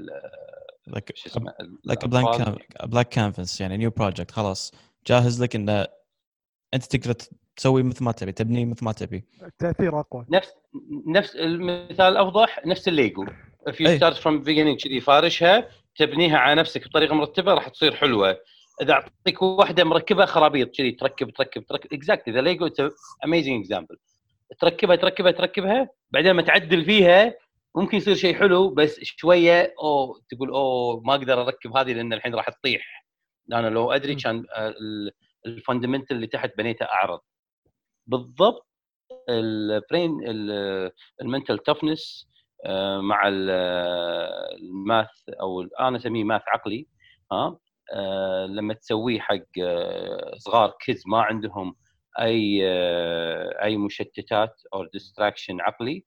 can- 2.38 2.58
a 2.84 2.88
blank 2.88 3.10
canvas 3.15 3.62
يعني 3.62 3.89
new 3.89 3.91
project 4.01 4.32
خلاص. 4.32 4.74
جاهز 5.08 5.44
لك 5.44 5.56
إنه 5.56 5.88
أنت 6.74 6.84
تقدر 6.96 7.15
تسوي 7.58 7.84
مثل 7.84 8.03
ما 8.03 8.12
تبي 8.12 8.32
تبني 8.32 8.65
مثل 8.65 8.86
ما 8.86 8.91
تبي. 8.91 9.25
التاثير 9.44 10.00
أقوى. 10.00 10.25
نفس 10.29 10.51
نفس 11.08 11.36
المثال 11.36 12.01
الاوضح 12.01 12.65
نفس 12.65 12.88
ال 12.88 12.94
Lego. 12.94 13.26
If 13.70 13.74
you 13.74 13.88
أي. 13.88 14.00
start 14.00 14.13
from 14.13 14.44
beginning 14.46 14.84
كذي 14.84 15.00
فارشها 15.01 15.70
تبنيها 15.96 16.38
على 16.38 16.56
نفسك 16.62 16.88
بطريقة 16.88 17.15
مرتبة 17.15 17.53
راح 17.53 17.67
تصير 17.70 17.96
حلوة. 17.96 18.38
إذا 18.82 18.94
أعطيك 18.94 19.41
واحدة 19.41 19.84
مركبة 19.84 20.25
خرابيط 20.25 20.75
كذي 20.75 20.91
تركب 20.91 21.29
تركب 21.29 21.65
تركب. 21.65 21.94
exactly 21.94 22.34
the 22.34 22.42
Lego 22.42 22.70
amazing 23.26 23.60
example 23.64 23.98
تركبها 24.60 24.96
تركبها 24.96 25.32
تركبها 25.32 25.89
بعدين 26.12 26.32
ما 26.32 26.41
تعدل 26.41 26.86
فيها 26.86 27.34
ممكن 27.76 27.98
يصير 27.98 28.16
شيء 28.16 28.36
حلو 28.36 28.70
بس 28.70 29.00
شوية 29.04 29.74
أو 29.84 30.20
تقول 30.30 30.50
أوه 30.50 31.02
ما 31.02 31.16
أقدر 31.16 31.42
أركب 31.42 31.78
هذه 31.78 31.94
لأن 31.94 32.14
الحين 32.14 32.36
راح 32.36 32.50
تطيح. 32.50 33.06
أنا 33.54 33.70
لو 33.70 33.92
أدري. 33.92 34.16
كان 34.16 34.46
الفندمنتال 35.46 36.16
اللي 36.16 36.28
تحت 36.28 36.52
بنيته 36.58 36.86
أعرض. 36.86 37.20
بالضبط 38.08 38.68
البرين 39.30 40.18
المنتال 41.22 41.64
تفنس 41.64 42.28
مع 43.00 43.28
ال- 43.28 43.50
الماث 44.60 45.30
أو 45.42 45.62
أنا 45.62 45.98
أسميه 45.98 46.24
ماث 46.24 46.42
عقلي 46.48 46.88
ها؟ 47.32 47.58
آه، 47.94 48.46
لما 48.46 48.74
تسويه 48.74 49.20
حق 49.20 49.36
آه، 49.62 50.34
صغار 50.38 50.74
كيدز 50.86 51.04
ما 51.08 51.22
عندهم 51.22 51.76
أي 52.20 52.60
آه، 52.68 53.64
أي 53.64 53.78
مشتتات 53.78 54.62
أو 54.74 54.86
ديستراكشن 54.86 55.62
عقلي 55.62 56.04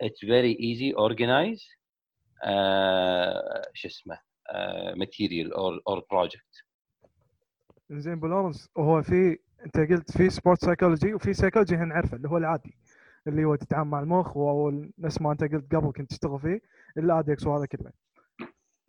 it's 0.00 0.20
very 0.20 0.58
easy 0.60 0.92
organize 0.92 1.68
شو 3.72 3.88
اسمه 3.88 4.18
material 4.96 5.52
or 5.52 5.80
or 5.88 6.06
project 6.10 6.64
زين 7.90 8.20
بولورنس 8.20 8.68
وهو 8.76 9.02
في 9.02 9.38
أنت 9.66 9.76
قلت 9.76 10.10
في 10.16 10.30
sport 10.30 10.64
psychology 10.64 11.14
وفي 11.14 11.34
psychology 11.34 11.74
إحنا 11.74 11.86
نعرفه 11.86 12.16
اللي 12.16 12.28
هو 12.28 12.36
العادي 12.36 12.76
اللي 13.26 13.44
هو 13.44 13.54
تتعامل 13.54 13.90
مع 13.90 14.00
المخ 14.00 14.36
أو 14.36 14.70
نفس 14.98 15.20
ما 15.22 15.32
أنت 15.32 15.44
قلت 15.44 15.74
قبل 15.74 15.92
كنت 15.92 16.10
تشتغل 16.10 16.40
فيه 16.40 16.60
ال 16.98 17.04
addicts 17.04 17.46
وهذا 17.46 17.66
كله. 17.66 17.92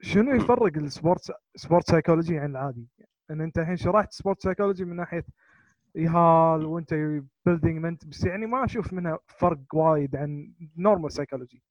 شنو 0.02 0.36
يفرق 0.36 0.78
ال 0.78 0.87
sport 0.87 1.32
sport 1.56 1.90
psychology 1.90 2.38
عن 2.40 2.52
العادي؟ 2.52 2.88
ان 3.32 3.42
أنت 3.42 3.58
الحين 3.58 3.76
شرحت 3.78 4.14
sport 4.14 4.42
psychology 4.42 4.86
من 4.86 4.96
ناحية 4.96 5.26
يهال 5.98 6.66
وانت 6.66 6.94
building 7.46 7.78
mind 7.84 8.06
بس 8.08 8.26
يعني 8.26 8.46
ما 8.46 8.66
أشوف 8.66 8.94
منها 8.94 9.20
فرق 9.28 9.60
وايد 9.74 10.16
عن 10.16 10.54
normal 10.78 11.12
psychology 11.12 11.64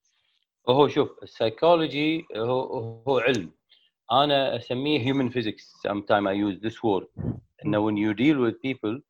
وهو 0.68 0.88
شوف 0.88 1.22
السايكولوجي 1.22 2.24
هو 2.36 2.60
هو 3.08 3.18
علم. 3.18 3.50
أنا 4.12 4.56
أسميه 4.56 5.12
human 5.12 5.32
physics. 5.32 5.62
Sometimes 5.88 6.26
I 6.28 6.34
use 6.34 6.60
this 6.70 6.76
word. 6.84 7.06
إنه 7.66 7.90
when 7.90 7.94
you 7.96 8.14
deal 8.16 8.38
with 8.48 8.54
people 8.70 9.00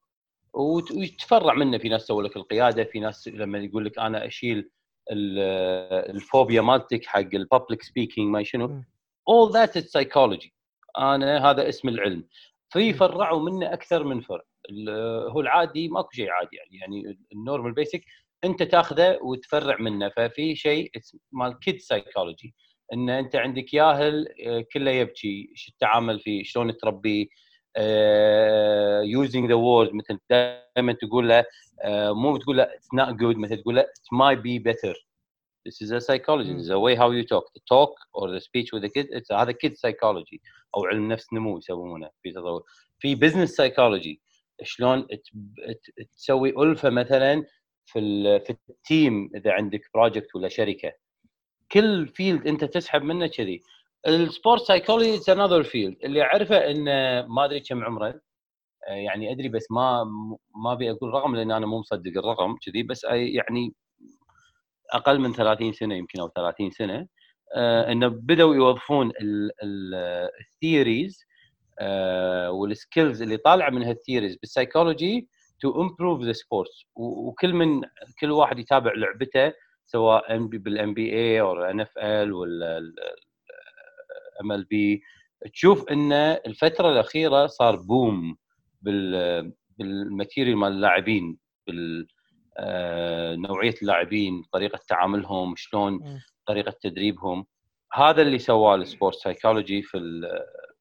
وت- 0.55 0.93
ويتفرع 0.93 1.55
منه. 1.55 1.79
في 1.79 1.89
ناس 1.89 2.03
سووا 2.03 2.23
لك 2.23 2.37
القيادة 2.37 2.85
في 2.85 3.01
ناس 3.01 3.29
لما 3.29 3.59
يقول 3.59 3.85
لك 3.85 3.99
أنا 3.99 4.27
أشيل 4.27 4.71
ال- 5.11 6.11
الفوبيا 6.17 6.61
مالتك 6.61 7.07
حق 7.07 7.19
ال 7.35 7.42
public 7.42 7.83
speaking 7.83 8.29
ما 8.31 8.43
شنو. 8.43 8.83
that 9.53 9.71
is 9.81 9.85
psychology. 9.85 10.49
أنا 10.99 11.51
هذا 11.51 11.69
اسم 11.69 11.89
العلم. 11.89 12.25
في. 12.71 12.93
فرعوا 12.93 13.51
منه 13.51 13.73
أكثر 13.73 14.05
من 14.05 14.21
فرع. 14.21 14.43
هو 15.29 15.41
العادي 15.41 15.89
ماكو 15.89 16.11
شيء 16.13 16.31
عادي 16.31 16.57
يعني 16.57 16.79
يعني 16.79 17.19
ال 17.33 17.39
normal 17.39 17.73
basic 17.73 18.05
انت 18.45 18.63
تاخذه 18.63 19.19
وتفرع 19.23 19.77
منه 19.81 20.09
ففي 20.09 20.57
شيء 20.57 20.91
مال 21.33 21.59
kid 21.59 21.81
psychology 21.81 22.55
إن 22.93 23.11
انت 23.11 23.37
عندك 23.37 23.75
ياهل 23.75 24.29
آه، 24.47 24.65
كله 24.73 24.91
يبكي 24.91 25.53
شو 25.55 25.73
التعامل 25.73 26.21
فيه 26.21 26.43
شلون 26.45 26.77
تربيه 26.77 27.27
using 29.03 29.49
the 29.49 29.55
word 29.55 29.91
مثل 29.95 30.19
دائما 30.31 30.93
تقول 30.93 31.29
له 31.29 31.45
آه، 31.83 32.13
مو 32.13 32.37
تقول 32.37 32.57
له 32.57 32.63
it's 32.63 32.95
not 32.95 33.15
good 33.15 33.37
مثل 33.37 33.57
تقول 33.63 33.77
له 33.77 33.81
it 33.81 33.99
may 34.13 34.37
be 34.37 34.59
better 34.59 35.09
This 35.69 35.81
is 35.81 35.91
a 35.93 36.01
psychology. 36.07 36.53
This 36.53 36.65
is 36.65 36.69
a 36.69 36.79
way 36.79 36.95
how 36.95 37.11
you 37.11 37.25
talk. 37.25 37.45
The 37.55 37.61
talk 37.75 37.93
or 38.13 38.31
the 38.31 38.41
speech 38.49 38.69
with 38.73 38.83
the 38.83 38.91
kid. 38.91 39.07
It's 39.11 39.33
هذا 39.33 39.53
kid 39.53 39.73
psychology 39.79 40.41
أو 40.77 40.85
علم 40.85 41.13
نفس 41.13 41.33
نمو 41.33 41.59
يسمونه 41.59 42.11
في 42.23 42.33
تطور. 42.33 42.63
في 42.99 43.17
business 43.17 43.51
psychology 43.51 44.24
شلون 44.63 45.07
تسوي 46.17 46.51
ألفة 46.51 46.91
مثلا 46.91 47.45
في 47.87 48.01
في 48.41 48.57
ال 48.71 48.83
team 48.83 49.31
إذا 49.37 49.53
عندك 49.53 49.81
project 49.95 50.35
ولا 50.35 50.49
شركة. 50.49 50.93
كل 51.73 52.09
field 52.09 52.47
أنت 52.49 52.65
تسحب 52.65 53.03
منه 53.03 53.27
كذي. 53.27 53.61
ال 54.09 54.18
sport 54.18 54.63
psychology 54.63 55.15
it's 55.15 55.29
another 55.31 55.63
field 55.65 55.97
اللي 56.05 56.23
أعرفه 56.23 56.57
انه 56.71 57.27
ما 57.29 57.45
أدري 57.45 57.61
كم 57.61 57.85
عمره 57.85 58.21
يعني 58.89 59.33
أدري 59.33 59.49
بس 59.49 59.71
ما 59.71 60.05
ما 60.65 60.73
أبي 60.73 60.91
أقول 60.91 61.11
رقم 61.15 61.37
لأن 61.37 61.51
أنا 61.53 61.67
مو 61.67 61.79
مصدق 61.81 62.19
الرقم 62.19 62.57
كذي 62.67 62.83
بس 62.83 63.05
يعني 63.11 63.75
أقل 64.93 65.19
من 65.21 65.33
30 65.33 65.73
سنة 65.73 65.95
يمكن 65.95 66.21
أو 66.21 66.29
30 66.29 66.71
سنة 66.71 67.07
آه 67.57 67.93
إنه 67.93 68.09
بدأوا 68.09 68.55
يوظفون 68.55 69.13
ال 70.41 70.50
theories 70.50 71.21
آه 71.21 71.34
وال 72.49 72.67
skills 72.67 73.23
اللي 73.23 73.37
طالعة 73.37 73.71
من 73.71 73.83
هال 73.83 73.94
theories 73.94 74.37
بال 74.37 74.52
psychology 74.52 75.29
to 75.61 75.83
improve 75.83 76.23
the 76.23 76.33
sports 76.33 76.87
وكل 76.95 77.53
من 77.53 77.83
كل 78.21 78.31
واحد 78.31 78.59
يتابع 78.59 78.93
لعبته 78.97 79.53
سواء 79.87 80.39
بال 80.47 80.95
NBA 80.95 81.41
أو 81.41 81.63
NFL 81.63 82.33
ولا 82.33 82.79
MLB 84.41 85.03
تشوف 85.53 85.89
إن 85.89 86.13
الفترة 86.13 86.91
الأخيرة 86.93 87.47
صار 87.47 87.77
boom 87.77 88.37
بال 88.83 89.53
بال 89.79 89.95
material 89.95 90.57
مال 90.57 90.73
اللاعبين 90.73 91.39
بال 91.67 92.07
آه، 92.59 93.35
نوعية 93.35 93.75
اللاعبين 93.83 94.43
طريقة 94.53 94.79
تعاملهم 94.89 95.57
شلون 95.57 96.21
طريقة 96.47 96.75
تدريبهم. 96.83 97.47
هذا 97.93 98.23
اللي 98.23 98.39
سواه 98.39 98.75
ال 98.75 98.82
sport 98.82 99.17
psychology 99.17 99.83
في 99.83 99.99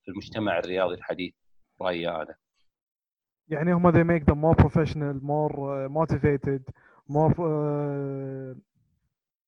في 0.04 0.12
المجتمع 0.12 0.60
الرياضي 0.60 0.96
الحديث 0.96 1.34
رأيي 1.82 2.10
أنا. 2.10 2.36
يعني 3.50 3.74
هم 3.74 3.92
they 3.92 4.06
make 4.06 4.24
them 4.26 4.38
more 4.38 4.64
professional 4.64 5.16
more 5.22 5.54
uh, 5.54 5.90
motivated 5.90 6.62
more 7.10 7.34
uh, 7.38 8.58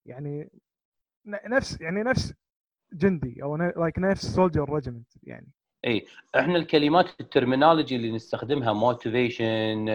يعني 0.06 0.50
نفس 1.28 1.82
يعني 1.82 2.04
نفس 2.04 2.34
جندي 2.94 3.44
أو 3.44 3.56
like 3.58 4.00
نفس 4.00 4.26
soldier 4.36 4.74
regiment 4.74 5.08
يعني. 5.24 5.48
إي 5.86 6.06
إحنا 6.40 6.56
الكلمات 6.58 7.06
ال 7.20 7.26
terminology 7.26 7.96
اللي 7.96 8.12
نستخدمها 8.12 8.74
motivation 8.74 9.86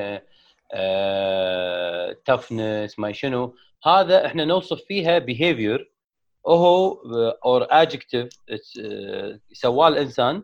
toughness 2.25 2.99
ما 2.99 3.12
شنو 3.12 3.55
هذا 3.85 4.26
إحنا 4.26 4.45
نوصف 4.45 4.81
فيها 4.85 5.19
behavior 5.19 5.92
هو 6.47 6.93
or 7.45 7.66
adjective 7.71 8.28
سواه 9.52 9.88
الإنسان 9.88 10.43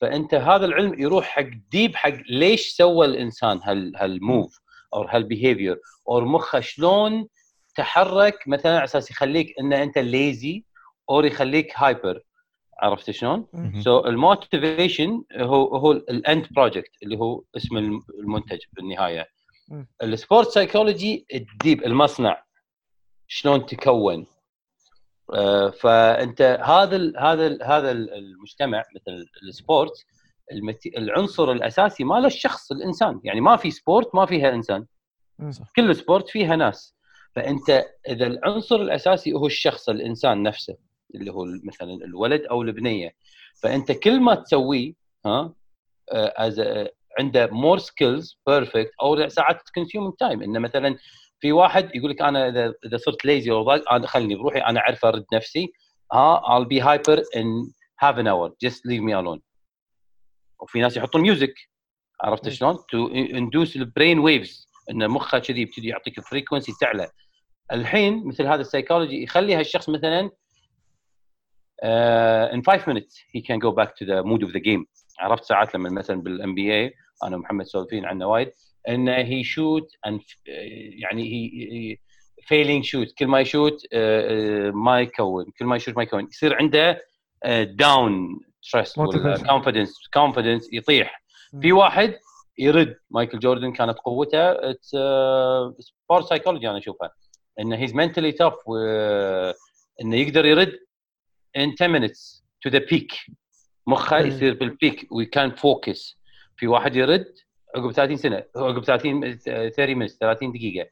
فأنت 0.00 0.34
هذا 0.34 0.66
العلم 0.66 1.00
يروح 1.00 1.24
حق 1.26 1.48
deep 1.70 1.96
حق 1.96 2.12
ليش 2.28 2.68
سوى 2.68 3.06
الإنسان 3.06 3.60
هال 3.62 3.96
هال 3.96 4.17
move 4.17 4.60
أو 4.94 5.02
هال 5.02 5.18
behavior 5.18 5.80
أو 6.08 6.20
مخه 6.20 6.60
شلون 6.60 7.26
تحرك 7.76 8.48
مثلا 8.48 8.74
على 8.76 8.84
أساس 8.84 9.10
يخليك 9.10 9.54
إن 9.60 9.72
أنت 9.72 9.98
lazy 9.98 10.64
أو 11.10 11.20
يخليك 11.20 11.72
hyper 11.76 12.20
عرفت 12.82 13.10
شلون؟ 13.10 13.46
so 13.80 14.06
ال 14.06 14.17
motivation 14.17 15.22
هو 15.36 15.76
هو 15.76 15.92
ال 15.92 16.06
end 16.06 16.46
product 16.50 16.90
اللي 17.02 17.18
هو 17.18 17.42
اسم 17.56 17.76
المنتج 18.20 18.58
بالنهاية. 18.72 19.26
ال 20.02 20.10
sport 20.10 20.48
psychology 20.48 21.26
ال 21.34 21.44
deep 21.44 21.84
المصنع. 21.84 22.42
شلون 23.26 23.66
تكون. 23.66 24.26
فأنت 25.80 26.42
هذا 26.64 26.96
ال 26.96 27.14
هذا 27.18 27.46
ال 27.46 27.62
هذا 27.62 27.90
المجتمع 27.90 28.82
مثل 28.96 29.26
ال 29.42 29.53
sport 29.53 30.06
العنصر 30.96 31.52
الأساسي 31.52 32.04
ماله 32.04 32.26
الشخص 32.26 32.72
الإنسان. 32.72 33.20
يعني 33.24 33.40
ما 33.40 33.56
في 33.56 33.70
sport 33.70 34.14
ما 34.14 34.26
فيها 34.26 34.50
إنسان. 34.54 34.86
كل 35.76 35.96
sport 35.96 36.28
فيها 36.28 36.56
ناس. 36.56 36.94
فأنت 37.34 37.84
إذا 38.08 38.26
العنصر 38.26 38.76
الأساسي 38.76 39.32
هو 39.32 39.46
الشخص 39.46 39.88
الإنسان 39.88 40.42
نفسه 40.42 40.76
اللي 41.14 41.32
هو 41.32 41.44
مثلا 41.64 41.92
الولد 42.04 42.42
أو 42.42 42.62
البنية. 42.62 43.14
فأنت 43.62 43.92
كل 43.92 44.20
ما 44.20 44.34
تسويه 44.34 44.94
has 45.26 46.60
آه، 46.60 46.92
عنده 47.18 47.46
more 47.46 47.78
skills 47.78 48.38
perfect 48.46 48.90
أو 49.02 49.28
ساعات 49.28 49.62
consume 49.74 50.10
time 50.10 50.42
إنه 50.42 50.58
مثلا 50.58 50.96
في 51.40 51.52
واحد 51.52 51.96
يقول 51.96 52.10
لك 52.10 52.22
أنا 52.22 52.48
اذا 52.48 52.74
إذا 52.84 52.96
صرت 52.96 53.24
lazy 53.24 53.50
أو 53.50 53.70
أنا 53.70 54.06
خليني 54.06 54.34
بروحي 54.34 54.58
أنا 54.58 54.80
أعرف 54.80 55.04
أرد 55.04 55.24
نفسي. 55.32 55.72
ها 56.12 56.40
I'll 56.40 56.68
be 56.68 56.80
hyper 56.80 57.18
in 57.18 57.46
half 58.04 58.16
an 58.18 58.26
hour. 58.26 58.50
Just 58.64 58.80
leave 58.86 59.02
me 59.02 59.12
alone. 59.12 59.40
وفي 60.60 60.80
ناس 60.80 60.96
يحطون 60.96 61.20
music 61.20 61.54
عرفت 62.20 62.48
شلون؟ 62.48 62.78
to 62.90 63.06
induce 63.08 63.76
ال 63.76 63.83
brain 63.83 64.18
waves 64.18 64.68
إن 64.90 65.10
مخه 65.10 65.38
كذي 65.38 65.60
يبتدي 65.60 65.88
يعطيك 65.88 66.20
frequency 66.20 66.72
تعلى. 66.80 67.10
الحين 67.72 68.26
مثل 68.26 68.46
هذا 68.46 68.60
السايكولوجي 68.60 69.22
يخلي 69.22 69.54
هالشخص 69.54 69.88
مثلا 69.88 70.30
uh, 71.84 72.54
in 72.54 72.62
five 72.62 72.86
minutes 72.86 73.14
he 73.34 73.42
can 73.42 73.58
go 73.58 73.72
back 73.72 73.96
to 73.96 74.04
the 74.04 74.22
mood 74.22 74.42
of 74.42 74.52
the 74.52 74.60
game. 74.60 74.86
عرفت 75.18 75.44
ساعات 75.44 75.74
لما 75.74 75.90
مثلا 75.90 76.22
بال 76.22 76.54
NBA 76.54 76.94
أنا 77.24 77.36
ومحمد 77.36 77.66
سولفين 77.66 78.04
عنه 78.04 78.26
وايد. 78.26 78.52
إنه 78.88 79.12
he 79.16 79.44
shoot 79.44 79.88
يعني 81.02 81.22
he 81.32 81.96
failing 82.46 82.84
shoot 82.84 83.12
كل 83.18 83.26
ما 83.26 83.40
يشوت 83.40 83.82
آه، 83.92 84.68
آه، 84.68 84.70
ما 84.70 85.00
يكون. 85.00 85.44
كل 85.58 85.64
ما 85.64 85.76
يشوت 85.76 85.96
ما 85.96 86.02
يكون. 86.02 86.24
يصير 86.30 86.54
عنده 86.54 87.02
down 87.62 88.40
stress 88.60 88.92
confidence 89.48 90.08
confidence 90.14 90.72
يطيح. 90.72 91.22
في 91.62 91.72
واحد 91.72 92.14
يرد. 92.58 92.96
مايكل 93.10 93.38
جوردن 93.38 93.72
كانت 93.72 93.98
قوته. 93.98 94.72
sport 95.80 96.24
psychology 96.28 96.70
أنا 96.70 96.78
اشوفها 96.78 97.10
انه 97.60 97.76
he's 97.76 97.94
mentally 97.94 98.32
tough 98.32 98.54
إنه 100.00 100.16
يقدر 100.16 100.46
يرد 100.46 100.78
in 101.58 101.74
10 101.80 101.88
minutes 101.88 102.42
to 102.66 102.70
the 102.70 102.80
peak. 102.80 103.30
مخه 103.86 104.18
يصير 104.18 104.54
بال 104.54 104.72
peak 104.72 105.08
و 105.12 105.24
he 105.26 105.36
can 105.36 105.50
focus 105.50 106.18
في 106.56 106.66
واحد 106.66 106.96
يرد 106.96 107.34
عقب 107.76 107.92
30 107.92 108.16
سنة 108.16 108.44
عقب 108.56 108.84
30 108.84 109.38
30 109.38 110.08
minutes 110.08 110.18
30 110.20 110.52
دقيقة. 110.52 110.88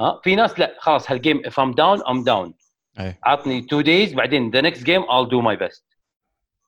ها؟ 0.00 0.20
في 0.24 0.34
ناس 0.34 0.58
لا 0.58 0.76
خلاص 0.78 1.10
هال 1.10 1.21
game 1.21 1.42
if 1.42 1.52
I'm 1.52 1.72
down 1.74 2.02
I'm 2.06 2.24
down. 2.24 2.52
عطني 3.24 3.58
2 3.58 3.82
days 3.84 4.14
بعدين 4.16 4.50
the 4.52 4.62
next 4.62 4.80
game 4.80 5.02
I'll 5.08 5.28
do 5.30 5.42
my 5.42 5.56
best. 5.66 5.82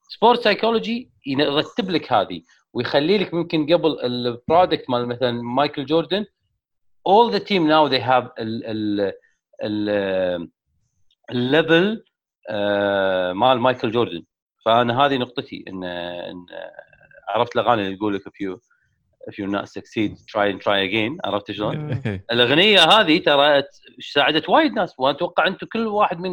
sport 0.08 0.40
psychology 0.40 1.10
يرتب 1.26 1.90
لك 1.90 2.12
هذه 2.12 2.42
ويخلي 2.72 3.18
لك 3.18 3.34
ممكن 3.34 3.74
قبل 3.74 4.00
ال 4.00 4.11
product 4.11 4.90
مال 4.90 5.06
مثلا 5.08 5.42
مايكل 5.42 5.84
جوردن 5.84 6.24
all 7.08 7.32
the 7.32 7.40
team 7.40 7.62
now 7.68 7.88
they 7.88 8.00
have 8.00 8.30
ال 8.38 8.64
ال 8.66 9.12
ال 9.62 10.48
ال 11.30 11.42
level 11.42 12.04
آه، 12.50 13.32
مال 13.32 13.60
مايكل 13.60 13.90
جوردن 13.90 14.24
فأنا 14.64 15.06
هذه 15.06 15.16
نقطتي 15.16 15.64
إن, 15.68 15.84
إن 15.84 16.46
عرفت 17.28 17.56
الأغاني 17.56 17.82
اللي 17.86 17.96
تقول 17.96 18.14
لك 18.14 18.22
if 18.22 18.32
you 18.42 18.58
if 19.28 19.38
you're 19.38 19.54
not 19.58 19.68
succeed 19.68 20.10
try 20.26 20.46
and 20.46 20.60
try 20.60 20.78
again. 20.88 21.18
عرفت 21.24 21.52
شلون؟ 21.52 22.02
الأغنية 22.32 22.80
هذه 22.80 23.18
ترى 23.18 23.62
ساعدت 24.12 24.48
وايد 24.48 24.72
ناس. 24.72 24.94
وأتوقع 24.98 25.46
أنتم 25.46 25.66
كل 25.72 25.86
واحد 25.86 26.20
من 26.20 26.30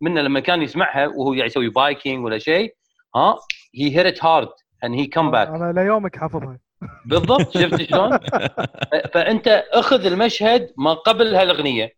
منا 0.00 0.20
لما 0.20 0.40
كان 0.40 0.62
يسمعها 0.62 1.06
وهو 1.06 1.32
يعني 1.32 1.46
يسوي 1.46 1.68
biking 1.68 2.24
ولا 2.24 2.38
شيء 2.38 2.74
ها 3.16 3.38
he 3.74 3.98
hit 3.98 4.24
hard 4.24 4.48
and 4.84 4.94
he 4.94 5.06
come 5.06 5.30
back. 5.30 5.48
أنا 5.48 5.72
ليومك 5.72 6.16
حافظها. 6.16 6.58
بالضبط. 7.04 7.58
شفت 7.58 7.82
شلون؟ 7.82 8.18
فأنت 9.14 9.64
أخذ 9.72 10.06
المشهد 10.06 10.72
ما 10.78 10.94
قبل 10.94 11.34
هالأغنية. 11.34 11.92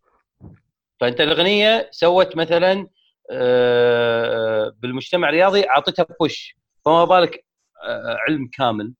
فأنت 0.99 1.21
الأغنية 1.21 1.89
سوت 1.91 2.37
مثلا 2.37 2.87
آه، 3.31 4.73
بالمجتمع 4.79 5.29
الرياضي 5.29 5.69
اعطيتها 5.69 6.05
push 6.19 6.55
فما 6.85 7.05
بالك 7.05 7.45
آه، 7.83 8.17
علم 8.27 8.49
كامل. 8.57 8.93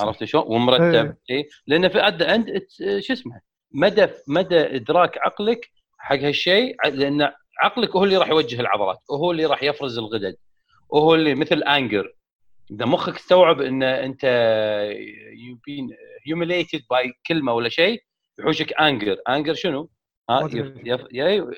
عرفت 0.00 0.24
شلون؟ 0.24 0.44
ومرتب 0.46 1.16
إيه. 1.30 1.48
لأن 1.66 1.88
at 1.88 2.06
the 2.06 2.22
end 2.22 2.66
شو 3.00 3.12
اسمه 3.12 3.40
مدى 3.72 4.06
مدى 4.28 4.76
إدراك 4.76 5.18
عقلك 5.18 5.70
حق 5.98 6.16
هالشيء 6.16 6.88
لأن 6.88 7.32
عقلك 7.62 7.96
هو 7.96 8.04
اللي 8.04 8.16
راح 8.16 8.28
يوجه 8.28 8.60
العضلات 8.60 8.98
وهو 9.10 9.30
اللي 9.30 9.46
راح 9.46 9.62
يفرز 9.62 9.98
الغدد 9.98 10.36
وهو 10.88 11.14
اللي 11.14 11.34
مثل 11.34 11.62
anger 11.62 12.14
إذا 12.70 12.86
مخك 12.86 13.16
استوعب 13.16 13.60
إن 13.60 13.82
أنت 13.82 14.24
you 15.32 15.58
been 15.66 15.90
humiliated 16.26 16.82
by 16.90 17.12
كلمة 17.26 17.52
ولا 17.52 17.68
شيء 17.68 18.02
يحوشك 18.38 18.72
anger 18.72 19.16
anger 19.28 19.54
شنو؟ 19.54 19.90
ها؟ 20.30 20.48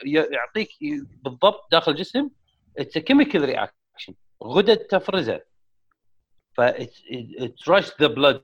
يعطيك 0.04 0.68
بالضبط 1.24 1.68
داخل 1.72 1.92
الجسم 1.92 2.30
it's 2.78 2.98
chemical 2.98 3.44
reaction 3.44 4.14
غدد 4.44 4.76
تفرزه. 4.76 5.40
ف 6.56 6.60
it, 6.60 6.90
it, 6.90 7.42
it 7.44 7.66
rush 7.72 7.88
the 7.90 8.08
blood 8.08 8.40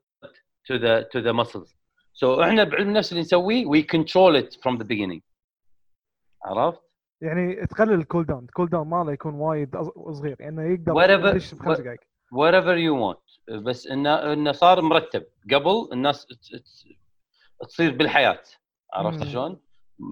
to 0.68 0.79
the 0.79 1.05
to 1.12 1.23
the 1.27 1.33
muscles 1.33 1.75
so 2.14 2.25
إحنا 2.42 2.64
بعلم 2.64 2.88
النفس 2.88 3.12
اللي 3.12 3.20
نسويه 3.23 3.64
we 3.66 3.83
control 3.85 4.42
it 4.42 4.55
from 4.55 4.79
the 4.79 4.85
beginning 4.85 5.20
عرفت؟ 6.44 6.81
يعني 7.23 7.66
تقلل 7.66 7.92
ال 7.95 8.01
cool 8.01 8.25
down 8.27 8.45
ال 8.45 8.49
cool 8.49 8.69
down 8.69 8.88
ماله 8.88 9.12
يكون 9.12 9.35
وايد 9.35 9.77
صغير 10.12 10.37
يعني 10.40 10.73
يقدر 10.75 10.92
Whatever- 10.94 11.35
يدش 11.35 11.55
بخمس 11.55 11.81
دقائق 11.81 12.01
whatever 12.35 12.77
you 12.79 12.94
want 13.14 13.55
بس 13.62 13.87
انه 13.87 14.33
انه 14.33 14.53
صار 14.53 14.81
مرتب 14.83 15.27
قبل 15.53 15.88
الناس 15.92 16.27
تصير 17.61 17.96
بالحياة 17.96 18.40
عرفت. 18.94 19.25
شلون؟ 19.25 19.61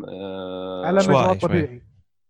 آه، 0.08 0.82
على 0.86 0.98
مجرى 0.98 1.24
شوي. 1.24 1.34
طبيعي 1.38 1.82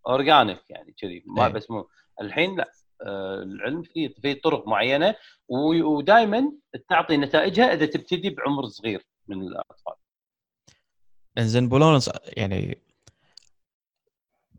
organic 0.06 0.70
يعني 0.70 0.92
كذي 0.92 1.24
ما 1.26 1.46
إيه. 1.46 1.52
بس 1.52 1.70
مو 1.70 1.88
الحين 2.20 2.56
لا 2.56 2.64
آه، 2.64 2.72
العلم 3.02 3.82
في 3.82 4.08
في 4.08 4.34
طرق 4.34 4.68
معينة 4.68 5.14
ودائما 5.48 6.52
تعطي 6.88 7.16
نتائجها 7.16 7.74
إذا 7.74 7.86
تبتدي 7.86 8.30
بعمر 8.30 8.66
صغير 8.66 9.06
من 9.28 9.42
الأطفال. 9.42 9.94
إنزين 11.38 11.68
بولونس 11.68 12.10
يعني 12.24 12.82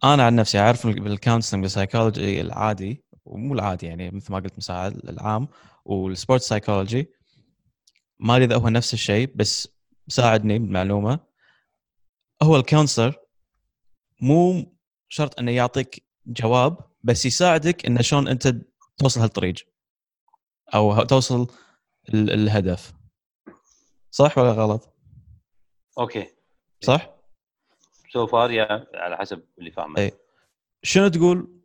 أنا 0.03 0.25
عن 0.25 0.35
نفسي 0.35 0.59
أعرف 0.59 0.87
بال 0.87 1.00
counseling 1.00 1.63
بال 1.63 1.76
psychology 1.76 2.41
العادي 2.41 3.03
ومو 3.25 3.53
العادي 3.53 3.85
يعني 3.85 4.11
مثل 4.11 4.31
ما 4.31 4.39
قلت 4.39 4.57
مساعد 4.57 5.09
العام 5.09 5.47
وال 5.85 6.01
sport 6.01 6.41
psychology 6.41 7.11
ما 8.19 8.35
أدري 8.35 8.45
إذا 8.45 8.55
هو 8.55 8.69
نفس 8.69 8.93
الشيء 8.93 9.31
بس 9.35 9.67
ساعدني 10.07 10.59
بالمعلومة. 10.59 11.19
هو 12.43 12.55
ال 12.55 12.61
counselor 12.61 13.15
مو 14.21 14.65
شرط 15.09 15.39
إنه 15.39 15.51
يعطيك 15.51 16.03
جواب 16.25 16.88
بس 17.03 17.25
يساعدك 17.25 17.85
انه 17.85 18.01
شلون 18.01 18.27
أنت 18.27 18.55
توصل 18.97 19.19
هالطريق 19.21 19.55
أو 20.75 21.03
توصل 21.03 21.47
ال- 22.13 22.31
الهدف 22.31 22.93
صح 24.11 24.37
ولا 24.37 24.51
غلط؟ 24.51 24.93
okay 25.99 26.27
صح؟ 26.81 27.09
so 28.13 28.27
far 28.27 28.51
يا 28.51 28.87
على 28.93 29.17
حسب 29.17 29.43
اللي 29.59 29.71
فاهمه 29.71 29.97
إيه. 29.99 30.11
شنو 30.83 31.07
تقول 31.07 31.61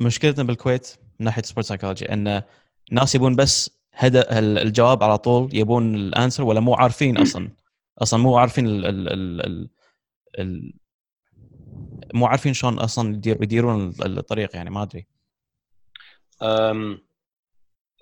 مشكلتنا 0.00 0.44
بالكويت 0.44 0.96
من 1.20 1.24
ناحية 1.26 1.42
sport 1.42 1.66
psychology 1.66 2.12
إن 2.12 2.42
الناس 2.90 3.14
يبون 3.14 3.36
بس 3.36 3.70
هذا 3.92 4.38
الجواب 4.38 5.02
على 5.02 5.18
طول 5.18 5.50
يبون 5.56 5.94
ال 5.94 6.01
answer 6.01 6.44
ولا 6.44 6.60
مو 6.60 6.74
عارفين 6.74 7.18
أصلا 7.18 7.50
أصلا 7.98 8.20
مو 8.20 8.38
عارفين 8.38 8.66
ال 8.66 8.86
ال 8.86 9.70
ال 10.38 10.72
مو 12.14 12.26
عارفين 12.26 12.54
شلون 12.54 12.78
أصلا 12.78 13.14
يدير 13.14 13.42
يديرون 13.42 13.88
ال- 13.88 14.18
الطريق 14.18 14.56
يعني 14.56 14.70
ما 14.70 14.82
أدري. 14.82 15.06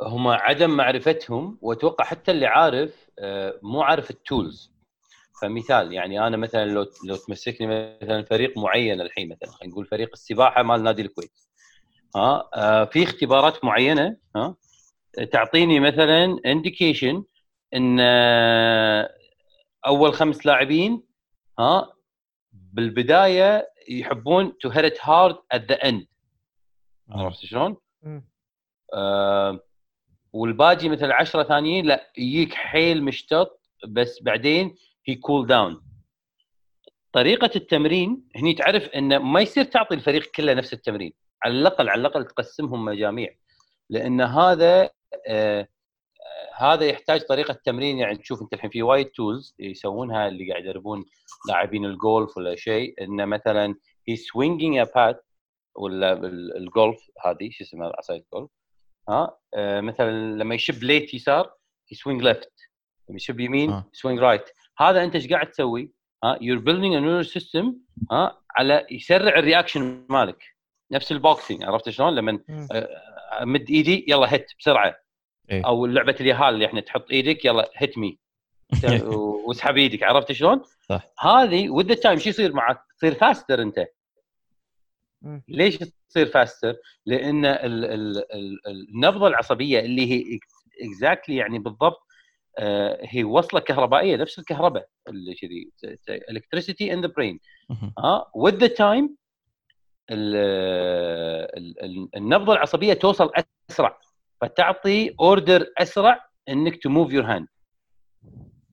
هم 0.02 0.28
عدم 0.28 0.70
معرفتهم 0.70 1.58
وأتوقع 1.62 2.04
حتى 2.04 2.30
اللي 2.30 2.46
عارف 2.46 3.10
أه، 3.18 3.58
مو 3.62 3.82
عارف 3.82 4.10
ال 4.10 4.19
tools. 4.19 4.72
فمثال 5.42 5.92
يعني 5.92 6.26
أنا 6.26 6.36
مثلا 6.36 6.64
لو 6.64 6.86
لو 7.04 7.16
تمسكني 7.16 7.66
مثلا 8.02 8.22
فريق 8.24 8.58
معين 8.58 9.00
الحين 9.00 9.28
مثلا 9.28 9.50
خلينا 9.52 9.72
نقول 9.72 9.86
فريق 9.86 10.10
السباحة 10.12 10.62
مال 10.62 10.82
نادي 10.82 11.02
الكويت. 11.02 11.32
ها 12.16 12.48
أه، 12.54 12.84
في 12.84 13.02
اختبارات 13.02 13.64
معينة 13.64 14.16
ها 14.36 14.56
تعطيني 15.32 15.80
مثلا 15.80 16.38
indication 16.46 17.24
إن 17.74 17.96
أه، 18.00 19.10
أول 19.86 20.14
خمس 20.14 20.46
لاعبين 20.46 21.02
ها 21.58 21.92
بالبداية 22.52 23.68
يحبون 23.88 24.58
to 24.58 24.68
hit 24.68 24.98
hard 25.00 25.36
at 25.52 25.64
the 25.64 25.88
end 25.88 26.06
عرفت 27.10 27.44
شلون؟ 27.44 27.76
آه 28.94 29.60
والباقي 30.32 30.88
مثل 30.88 31.12
10 31.12 31.42
ثانيين 31.42 31.86
لا 31.86 32.12
يجيك 32.18 32.54
حيل 32.54 33.04
مشتط 33.04 33.60
بس 33.88 34.22
بعدين 34.22 34.74
هي 35.06 35.14
cool 35.14 35.46
down 35.46 35.82
طريقة 37.12 37.50
التمرين 37.56 38.28
هني 38.36 38.54
تعرف 38.54 38.88
انه 38.88 39.18
ما 39.18 39.40
يصير 39.40 39.64
تعطي 39.64 39.94
الفريق 39.94 40.30
كله 40.30 40.54
نفس 40.54 40.72
التمرين. 40.72 41.12
على 41.42 41.54
الأقل 41.54 41.88
على 41.88 42.00
الأقل 42.00 42.24
تقسمهم 42.24 42.84
مجاميع. 42.84 43.34
لأن 43.90 44.20
هذا 44.20 44.90
آه 45.28 45.68
هذا 46.62 46.84
يحتاج 46.84 47.20
طريقة 47.20 47.52
تمرين 47.64 47.98
يعني 47.98 48.16
تشوف 48.16 48.42
أنت 48.42 48.52
الحين 48.54 48.70
في 48.70 48.82
وايد 48.82 49.06
tools 49.06 49.54
يسوونها 49.58 50.28
اللي 50.28 50.50
قاعد 50.50 50.64
يدربون 50.64 51.04
لاعبين 51.48 51.84
الجولف 51.84 52.36
ولا 52.36 52.56
شيء 52.56 52.94
انه 53.04 53.24
مثلا 53.24 53.74
هي 54.08 54.16
swinging 54.16 54.76
a 54.78 54.84
bat 54.94 55.26
ولا 55.76 56.12
ال- 56.12 56.56
الجولف 56.56 57.10
هذه 57.24 57.50
شو 57.50 57.64
اسمها 57.64 57.92
عصايه 57.98 58.18
الجولف 58.18 58.50
ها 59.08 59.36
آه 59.54 59.80
مثلا 59.80 60.36
لما 60.36 60.54
يشب 60.54 60.82
light 60.84 61.14
يسار 61.14 61.54
ي 61.92 61.97
swing 61.97 62.22
left 62.22 62.52
لما 63.08 63.16
يشب 63.16 63.40
يمين 63.40 63.70
آه. 63.70 63.84
ي 63.94 63.98
swing 63.98 64.18
right 64.18 64.44
هذا 64.78 65.04
أنت 65.04 65.14
إيش 65.14 65.28
قاعد 65.28 65.50
تسوي؟ 65.50 65.92
ها 66.24 66.38
you're 66.40 66.58
building 66.58 66.94
a 66.94 67.00
neural 67.00 67.26
system 67.26 67.74
ها 68.10 68.38
على 68.56 68.86
يسرع 68.90 69.38
ال 69.38 69.46
reaction 69.46 70.06
مالك 70.08 70.44
نفس 70.92 71.12
ال 71.12 71.20
boxing 71.20 71.64
عرفت 71.64 71.90
شلون؟ 71.90 72.14
لما. 72.14 72.40
امد 73.42 73.70
إيدي 73.70 74.04
يلا 74.08 74.34
hit 74.34 74.46
بسرعة 74.58 74.96
إيه. 75.52 75.66
أو 75.66 75.86
لعبه 75.86 76.16
اليهال 76.20 76.54
اللي 76.54 76.66
إحنا 76.66 76.80
تحط 76.80 77.10
إيدك 77.10 77.44
يلا 77.44 77.70
hit 77.76 77.98
me 78.02 78.18
واسحب 79.46 79.76
إيدك 79.76 80.02
عرفت 80.02 80.32
شلون؟ 80.32 80.62
صح. 80.88 81.12
هذه 81.18 81.70
with 81.70 81.86
the 81.86 81.94
time 81.94 82.18
شو 82.18 82.28
يصير 82.28 82.52
معك؟ 82.52 82.80
تصير 82.98 83.14
faster 83.14 83.62
أنت. 83.62 83.86
ليش 85.48 85.78
تصير 86.08 86.26
faster؟ 86.26 86.76
لأن 87.06 87.44
ال 87.44 87.84
ال 87.84 88.18
ال 88.34 88.60
النبضة 88.66 89.26
العصبية 89.26 89.80
اللي 89.80 90.12
هي 90.12 90.38
exactly 90.82 91.36
يعني 91.36 91.58
بالضبط 91.58 92.06
آه، 92.58 92.98
هي 93.02 93.24
وصلة 93.24 93.60
كهربائية 93.60 94.16
نفس 94.16 94.38
الكهرباء 94.38 94.88
اللي 95.08 95.34
كذي 95.34 95.70
electricity 96.08 96.92
in 96.92 97.00
the 97.00 97.06
brain 97.06 97.40
ها 97.98 98.30
with 98.34 98.56
the 98.56 98.66
time 98.66 99.16
النبضة 102.16 102.52
العصبية 102.52 102.92
توصل 102.92 103.30
أسرع 103.70 103.98
فتعطي 104.42 105.14
order 105.20 105.66
أسرع 105.78 106.26
إنك 106.48 106.82
to 106.82 106.88
move 106.88 107.12
your 107.12 107.24
hand 107.24 107.48